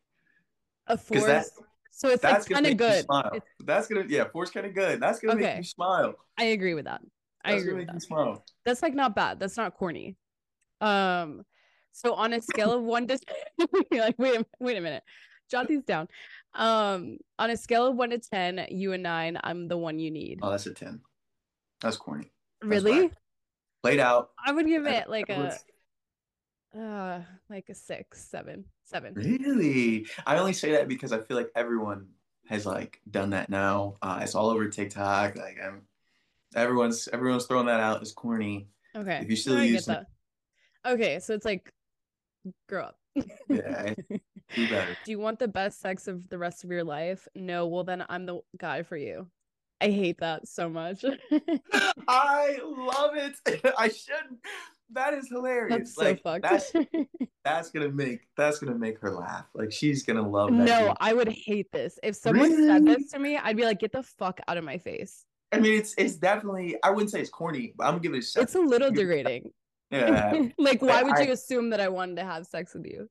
A 0.87 0.97
four. 0.97 1.21
That, 1.21 1.47
so 1.93 2.09
it's 2.09 2.23
that's 2.23 2.49
like 2.49 2.55
kind 2.55 2.67
of 2.67 2.77
good. 2.77 3.07
That's 3.65 3.87
gonna 3.87 4.05
yeah, 4.09 4.25
four's 4.33 4.51
kind 4.51 4.67
of 4.67 4.75
good. 4.75 5.01
That's 5.01 5.21
gonna 5.21 5.35
okay. 5.35 5.43
make 5.43 5.57
you 5.59 5.65
smile. 5.65 6.15
I 6.39 6.45
agree 6.45 6.75
with 6.75 6.87
that. 6.87 7.03
I 7.45 7.53
that's 7.53 7.63
agree 7.63 7.75
with 7.75 7.87
that. 7.89 8.03
Smile. 8.03 8.45
That's 8.65 8.83
like 8.83 8.95
not 8.95 9.15
bad. 9.15 9.39
That's 9.39 9.57
not 9.57 9.77
corny. 9.77 10.17
Um, 10.81 11.45
so 11.93 12.15
on 12.15 12.33
a 12.33 12.41
scale 12.41 12.73
of 12.73 12.83
one 12.83 13.07
to 13.07 13.19
like 13.91 14.19
wait 14.19 14.41
a, 14.41 14.47
wait 14.59 14.79
a 14.79 14.81
minute, 14.81 15.03
jot 15.51 15.69
these 15.69 15.85
down. 15.85 16.09
Um, 16.55 17.19
on 17.39 17.51
a 17.51 17.57
scale 17.57 17.87
of 17.87 17.97
one 17.97 18.11
to 18.11 18.19
ten, 18.19 18.67
you 18.71 18.93
and 18.93 19.03
nine, 19.03 19.39
I'm 19.45 19.69
the 19.69 19.77
one 19.77 19.99
you 19.99 20.11
need. 20.11 20.41
Oh, 20.43 20.51
that's 20.51 20.67
a 20.67 20.75
ten. 20.75 21.01
That's 21.83 21.97
corny. 21.97 22.33
That's 22.63 22.83
really? 22.83 23.11
Played 23.83 24.01
out. 24.01 24.31
I 24.45 24.53
would 24.53 24.67
give 24.67 24.87
it 24.87 25.09
like 25.11 25.29
a 25.29 25.59
uh 26.79 27.21
like 27.51 27.69
a 27.69 27.75
six, 27.75 28.25
seven, 28.25 28.65
seven. 28.85 29.15
Really? 29.15 30.07
I 30.27 30.39
only 30.39 30.53
say 30.53 30.73
that 30.73 30.89
because 30.89 31.13
I 31.13 31.21
feel 31.21 31.37
like 31.37 31.51
everyone 31.55 32.09
has 32.49 32.67
like 32.67 33.01
done 33.11 33.31
that 33.31 33.51
now. 33.51 33.97
Uh, 34.03 34.21
it's 34.23 34.35
all 34.35 34.51
over 34.51 34.69
TikTok. 34.69 35.37
Like 35.37 35.59
I'm 35.63 35.83
everyone's 36.55 37.09
everyone's 37.13 37.47
throwing 37.47 37.67
that 37.67 37.81
out 37.81 38.03
as 38.03 38.13
corny. 38.13 38.69
Okay. 38.95 39.21
If 39.23 39.31
you 39.31 39.37
still 39.37 39.57
no, 39.57 39.63
use 39.63 39.89
it. 39.89 40.05
Okay, 40.87 41.21
so 41.21 41.35
it's 41.35 41.45
like 41.45 41.73
grow 42.69 42.85
up. 42.85 42.97
yeah. 43.49 43.95
Do 44.55 44.69
better. 44.69 44.97
Do 45.05 45.11
you 45.11 45.19
want 45.19 45.39
the 45.39 45.49
best 45.49 45.81
sex 45.81 46.09
of 46.09 46.29
the 46.29 46.39
rest 46.39 46.65
of 46.65 46.71
your 46.71 46.85
life? 46.85 47.29
No, 47.35 47.67
well 47.67 47.85
then 47.85 48.05
I'm 48.09 48.27
the 48.27 48.41
guy 48.57 48.83
for 48.83 48.97
you. 48.97 49.29
I 49.81 49.91
hate 49.91 50.19
that 50.19 50.47
so 50.47 50.69
much. 50.69 51.05
I 52.09 52.59
love 52.63 53.17
it. 53.17 53.73
I 53.77 53.89
should. 53.89 54.39
That 54.95 55.15
is 55.15 55.29
hilarious. 55.29 55.95
That's 55.95 55.97
like, 55.97 56.17
so 56.19 56.23
fucked. 56.23 56.43
That's, 56.43 56.73
that's 57.45 57.71
gonna 57.71 57.91
make 57.91 58.21
that's 58.37 58.59
gonna 58.59 58.79
make 58.79 58.99
her 59.01 59.11
laugh. 59.11 59.47
Like 59.55 59.73
she's 59.73 60.03
gonna 60.03 60.29
love 60.29 60.51
that. 60.51 60.57
No, 60.57 60.87
game. 60.87 60.95
I 61.01 61.13
would 61.13 61.29
hate 61.29 61.71
this. 61.73 61.99
If 62.03 62.17
someone 62.17 62.51
really? 62.51 62.67
said 62.67 62.85
this 62.85 63.11
to 63.13 63.19
me, 63.19 63.37
I'd 63.37 63.57
be 63.57 63.65
like, 63.65 63.81
get 63.81 63.93
the 63.93 64.03
fuck 64.03 64.41
out 64.49 64.57
of 64.57 64.65
my 64.65 64.79
face. 64.79 65.25
I 65.53 65.59
mean, 65.59 65.79
it's 65.79 65.95
it's 65.97 66.17
definitely. 66.17 66.77
I 66.83 66.91
wouldn't 66.91 67.11
say 67.11 67.21
it's 67.21 67.31
corny, 67.31 67.75
but 67.77 67.85
I'm 67.85 67.93
gonna 67.93 68.03
give 68.03 68.15
it 68.15 68.19
a. 68.19 68.23
Shot. 68.23 68.43
It's 68.43 68.55
a 68.55 68.61
little 68.61 68.91
degrading. 68.91 69.51
Yeah. 69.91 70.49
like, 70.59 70.83
why 70.83 71.03
would 71.03 71.17
I, 71.17 71.23
you 71.23 71.33
assume 71.33 71.71
that 71.71 71.81
I 71.81 71.89
wanted 71.89 72.17
to 72.17 72.25
have 72.25 72.47
sex 72.47 72.75
with 72.75 72.87
you? 72.87 73.09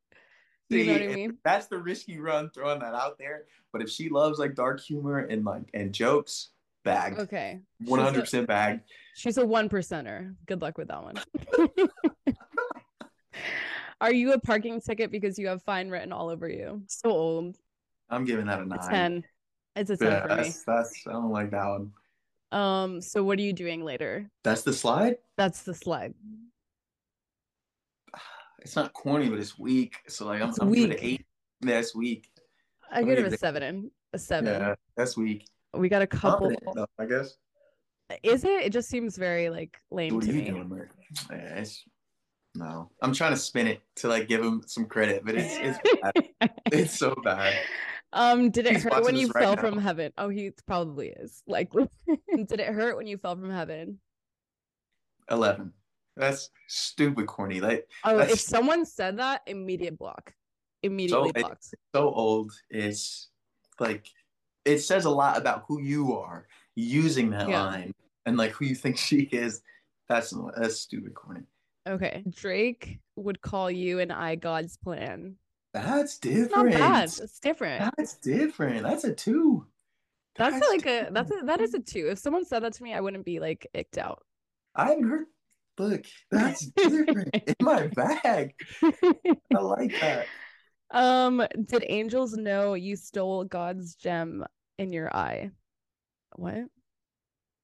You 0.69 0.85
know 0.85 0.93
what 0.93 1.01
I 1.01 1.07
mean? 1.07 1.37
That's 1.43 1.67
the 1.67 1.77
risky 1.77 2.19
run 2.19 2.49
throwing 2.49 2.79
that 2.79 2.93
out 2.93 3.17
there. 3.19 3.43
But 3.73 3.81
if 3.81 3.89
she 3.89 4.09
loves 4.09 4.39
like 4.39 4.55
dark 4.55 4.79
humor 4.79 5.19
and 5.19 5.43
like 5.45 5.69
and 5.73 5.93
jokes, 5.93 6.49
bagged. 6.83 7.19
Okay. 7.19 7.59
100% 7.85 8.47
bagged. 8.47 8.81
She's 9.15 9.37
a 9.37 9.45
one 9.45 9.69
percenter. 9.69 10.35
Good 10.45 10.61
luck 10.61 10.77
with 10.77 10.87
that 10.89 11.03
one. 11.03 11.15
Are 14.01 14.13
you 14.13 14.33
a 14.33 14.39
parking 14.39 14.81
ticket 14.81 15.11
because 15.11 15.37
you 15.37 15.47
have 15.47 15.61
fine 15.63 15.89
written 15.89 16.11
all 16.11 16.29
over 16.29 16.49
you? 16.49 16.81
So 16.87 17.09
old. 17.11 17.57
I'm 18.09 18.25
giving 18.25 18.47
that 18.47 18.59
a 18.59 18.65
nine. 18.65 18.79
A 18.81 18.89
10. 18.89 19.23
It's 19.75 19.89
a 19.89 19.97
10 19.97 20.07
yeah, 20.07 20.21
for 20.21 20.27
that's, 20.27 20.57
me. 20.57 20.63
That's, 20.67 21.03
I 21.07 21.11
don't 21.11 21.31
like 21.31 21.51
that 21.51 21.67
one. 21.67 21.91
Um, 22.51 23.01
so 23.01 23.23
what 23.23 23.39
are 23.39 23.43
you 23.43 23.53
doing 23.53 23.83
later? 23.83 24.29
That's 24.43 24.63
the 24.63 24.73
slide? 24.73 25.17
That's 25.37 25.61
the 25.63 25.73
slide. 25.73 26.13
it's 28.59 28.75
not 28.75 28.91
corny, 28.93 29.29
but 29.29 29.39
it's 29.39 29.57
weak. 29.57 29.95
So 30.07 30.25
like 30.25 30.41
I'm, 30.41 30.49
It's 30.49 30.59
I'm 30.59 30.71
giving 30.71 30.91
it 30.91 31.01
weak. 31.01 31.19
eight. 31.19 31.25
That's 31.61 31.95
weak. 31.95 32.29
I 32.91 32.99
I'll 32.99 33.05
give 33.05 33.19
it 33.19 33.33
a 33.33 33.37
seven. 33.37 33.91
A 34.13 34.19
seven. 34.19 34.61
Yeah, 34.61 34.75
that's 34.97 35.15
weak. 35.15 35.45
We 35.73 35.87
got 35.87 36.01
a 36.01 36.07
couple. 36.07 36.51
Though, 36.73 36.87
I 36.99 37.05
guess. 37.05 37.37
Is 38.23 38.43
it? 38.43 38.63
It 38.65 38.71
just 38.73 38.89
seems 38.89 39.17
very 39.17 39.49
like 39.49 39.77
lame 39.91 40.15
What 40.15 40.23
to 40.25 40.29
are 40.29 40.33
you 40.33 40.41
me. 40.41 40.49
doing? 40.51 40.87
Yeah, 41.29 41.35
it's 41.59 41.83
no. 42.55 42.89
I'm 43.01 43.13
trying 43.13 43.31
to 43.31 43.37
spin 43.37 43.67
it 43.67 43.81
to 43.97 44.07
like 44.07 44.27
give 44.27 44.41
him 44.43 44.61
some 44.67 44.85
credit, 44.85 45.23
but 45.25 45.35
it's 45.35 45.55
it's 45.57 45.99
bad. 46.39 46.49
it's 46.71 46.97
so 46.97 47.15
bad. 47.23 47.53
Um, 48.13 48.49
did 48.49 48.65
it 48.65 48.73
He's 48.73 48.83
hurt 48.83 49.03
when 49.05 49.15
you 49.15 49.27
right 49.29 49.43
fell 49.43 49.55
now. 49.55 49.61
from 49.61 49.77
heaven? 49.77 50.11
Oh, 50.17 50.27
he 50.29 50.51
probably 50.67 51.09
is. 51.09 51.43
Like, 51.47 51.71
did 52.07 52.59
it 52.59 52.67
hurt 52.67 52.97
when 52.97 53.07
you 53.07 53.17
fell 53.17 53.35
from 53.37 53.49
heaven? 53.51 53.99
Eleven. 55.29 55.71
That's 56.17 56.49
stupid 56.67 57.27
corny. 57.27 57.61
Like 57.61 57.87
Oh, 58.03 58.19
if 58.19 58.39
someone 58.39 58.85
said 58.85 59.17
that, 59.19 59.41
immediate 59.47 59.97
block. 59.97 60.33
Immediately 60.83 61.29
it- 61.35 61.41
blocked. 61.41 61.67
so 61.95 62.09
old. 62.09 62.51
It's 62.69 63.29
like 63.79 64.07
it 64.65 64.79
says 64.79 65.05
a 65.05 65.09
lot 65.09 65.37
about 65.37 65.63
who 65.67 65.81
you 65.81 66.13
are 66.17 66.47
using 66.75 67.29
that 67.31 67.49
Yeah. 67.49 67.63
line 67.65 67.93
and 68.25 68.37
like 68.37 68.51
who 68.51 68.65
you 68.65 68.75
think 68.75 68.97
she 68.97 69.21
is. 69.31 69.61
That's 70.09 70.33
that's 70.57 70.75
stupid 70.79 71.13
corny. 71.13 71.41
Okay. 71.87 72.23
Drake 72.29 72.99
would 73.15 73.41
call 73.41 73.71
you 73.71 73.99
and 73.99 74.11
I 74.11 74.35
God's 74.35 74.77
plan. 74.77 75.35
That's 75.73 76.19
It's 76.23 76.51
not 76.51 76.65
different. 76.65 76.71
bad. 76.77 77.03
It's 77.05 77.39
different. 77.39 77.91
That's 77.97 78.15
different. 78.17 78.83
That's 78.83 79.03
a 79.05 79.13
two. 79.13 79.65
That's, 80.35 80.59
That's 80.59 80.69
like 80.71 80.85
a 80.85 81.09
that's 81.11 81.31
a 81.31 81.45
that 81.45 81.59
is 81.61 81.73
a 81.73 81.79
two. 81.79 82.07
If 82.09 82.19
someone 82.19 82.45
said 82.45 82.63
that 82.63 82.73
to 82.73 82.83
me, 82.83 82.93
I 82.93 83.01
wouldn't 83.01 83.25
be 83.25 83.39
like 83.39 83.67
icked 83.73 83.97
out. 83.97 84.23
I 84.75 84.89
haven't 84.89 85.09
heard. 85.09 85.25
Look, 85.77 86.05
that's 86.31 86.65
different. 86.67 87.29
In 87.33 87.55
my 87.61 87.87
bag. 87.87 88.53
I 88.83 89.57
like 89.59 89.93
that. 90.01 90.27
um, 90.91 91.41
did 91.65 91.85
angels 91.87 92.35
know 92.37 92.73
you 92.75 92.95
stole 92.95 93.43
God's 93.45 93.95
gem 93.95 94.45
in 94.77 94.91
your 94.93 95.13
eye? 95.15 95.51
What? 96.35 96.65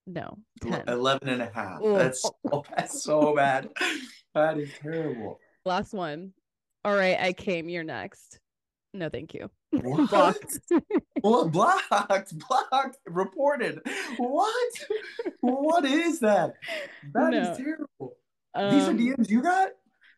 No. 0.06 0.38
10. 0.62 0.84
11 0.88 1.28
and 1.28 1.42
a 1.42 1.50
half. 1.52 1.80
Oh. 1.82 1.96
That's 1.98 2.22
so, 2.22 2.64
that's 2.76 3.02
so 3.02 3.34
bad. 3.36 3.68
That 4.34 4.58
is 4.58 4.70
terrible. 4.82 5.38
Last 5.64 5.92
one. 5.92 6.32
All 6.84 6.94
right, 6.94 7.18
I 7.20 7.32
came. 7.32 7.68
You're 7.68 7.84
next. 7.84 8.38
No, 8.94 9.08
thank 9.10 9.34
you. 9.34 9.50
What? 9.70 10.08
Blocked. 10.10 10.58
What? 11.20 11.52
Blocked. 11.52 12.32
Blocked. 12.48 12.96
Reported. 13.06 13.80
What? 14.16 14.72
What 15.40 15.84
is 15.84 16.20
that? 16.20 16.54
That 17.12 17.34
is 17.34 17.48
No. 17.48 17.56
terrible. 17.56 18.16
These 18.54 18.88
are 18.88 18.90
Um, 18.90 18.98
DMs 18.98 19.28
you 19.28 19.42
got? 19.42 19.70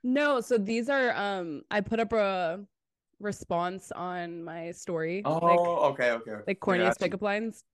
No, 0.05 0.41
so 0.41 0.57
these 0.57 0.89
are 0.89 1.13
um 1.17 1.63
I 1.71 1.81
put 1.81 2.01
up 2.01 2.13
a 2.13 2.61
response 3.19 3.91
on 3.93 4.45
my 4.45 4.71
story. 4.73 5.23
Oh, 5.25 5.39
like 5.39 5.59
okay, 5.59 6.11
okay. 6.13 6.31
okay. 6.33 6.45
like 6.47 6.61
corniest 6.61 7.01
pickup 7.01 7.23
lines. 7.23 7.65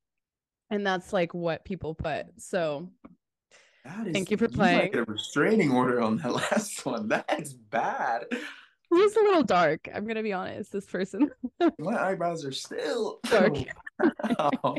And 0.71 0.87
that's 0.87 1.13
like 1.13 1.33
what 1.35 1.65
people 1.65 1.95
put. 1.95 2.27
So 2.39 2.89
That 3.85 4.09
is, 4.09 4.13
Thank 4.13 4.31
you 4.31 4.37
for 4.37 4.49
playing. 4.49 4.91
get 4.93 5.01
a 5.01 5.05
restraining 5.05 5.71
order 5.73 6.01
on 6.01 6.17
that 6.19 6.33
last 6.53 6.85
one. 6.85 7.09
That's 7.09 7.53
bad. 7.53 8.25
it 8.31 8.39
was 8.91 9.15
a 9.17 9.21
little 9.21 9.43
dark. 9.45 9.89
I'm 9.95 10.07
gonna 10.07 10.23
be 10.23 10.33
honest. 10.33 10.73
This 10.73 10.87
person. 10.87 11.31
My 11.79 12.03
eyebrows 12.11 12.45
are 12.45 12.53
still 12.53 13.21
Dark. 13.31 13.55
Wow. 14.39 14.75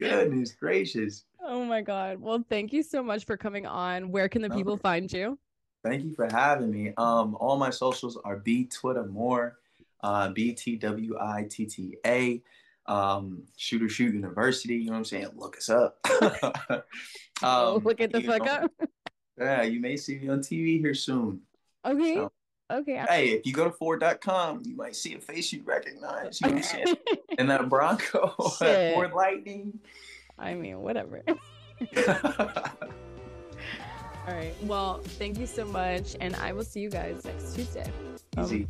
Goodness 0.00 0.52
gracious. 0.52 1.24
Oh 1.42 1.64
my 1.64 1.80
god. 1.82 2.20
Well, 2.20 2.44
thank 2.48 2.72
you 2.72 2.82
so 2.82 3.02
much 3.02 3.24
for 3.24 3.36
coming 3.36 3.66
on. 3.66 4.10
Where 4.10 4.28
can 4.28 4.42
the 4.42 4.50
people 4.50 4.76
find 4.76 5.10
you? 5.12 5.38
Thank 5.84 6.04
you 6.04 6.12
for 6.14 6.28
having 6.30 6.70
me. 6.70 6.92
Um, 6.96 7.36
all 7.40 7.56
my 7.56 7.70
socials 7.70 8.18
are 8.24 8.36
B 8.36 8.66
Twitta 8.66 9.04
Moore, 9.06 9.56
uh, 10.02 10.28
B 10.30 10.52
T 10.52 10.76
W 10.76 11.16
I 11.20 11.46
T 11.48 11.66
T 11.66 11.96
A, 12.04 12.42
um, 12.88 13.44
Shooter 13.56 13.88
Shoot 13.88 14.14
University. 14.14 14.74
You 14.76 14.86
know 14.86 14.92
what 14.92 14.98
I'm 14.98 15.04
saying? 15.04 15.28
Look 15.36 15.56
us 15.56 15.70
up. 15.70 15.98
oh, 17.42 17.76
Um, 17.76 17.84
look 17.84 18.00
at 18.00 18.12
the 18.12 18.22
fuck 18.22 18.44
know, 18.44 18.52
up. 18.52 18.72
Yeah, 19.38 19.62
you 19.62 19.78
may 19.78 19.96
see 19.96 20.18
me 20.18 20.28
on 20.30 20.40
TV 20.40 20.80
here 20.80 20.94
soon. 20.94 21.42
Okay. 21.86 22.14
So- 22.16 22.32
Okay. 22.70 23.02
Hey, 23.08 23.28
if 23.30 23.46
you 23.46 23.54
go 23.54 23.64
to 23.64 23.70
Ford.com, 23.70 24.60
you 24.66 24.76
might 24.76 24.94
see 24.94 25.14
a 25.14 25.18
face 25.20 25.54
you 25.54 25.62
recognize. 25.64 26.38
You 26.42 26.48
know 26.48 26.54
what 26.56 26.64
I'm 26.66 26.84
saying? 26.84 26.96
And 27.38 27.48
that 27.48 27.66
Bronco 27.70 28.34
at 28.38 28.52
Shit. 28.58 28.94
Ford 28.94 29.12
Lightning. 29.14 29.78
I 30.38 30.52
mean, 30.52 30.80
whatever. 30.82 31.22
All 34.26 34.34
right. 34.34 34.52
Well, 34.64 35.00
thank 35.18 35.38
you 35.38 35.46
so 35.46 35.64
much. 35.64 36.14
And 36.20 36.36
I 36.36 36.52
will 36.52 36.64
see 36.64 36.80
you 36.80 36.90
guys 36.90 37.24
next 37.24 37.54
Tuesday. 37.54 37.90
Um, 38.36 38.44
Easy. 38.44 38.68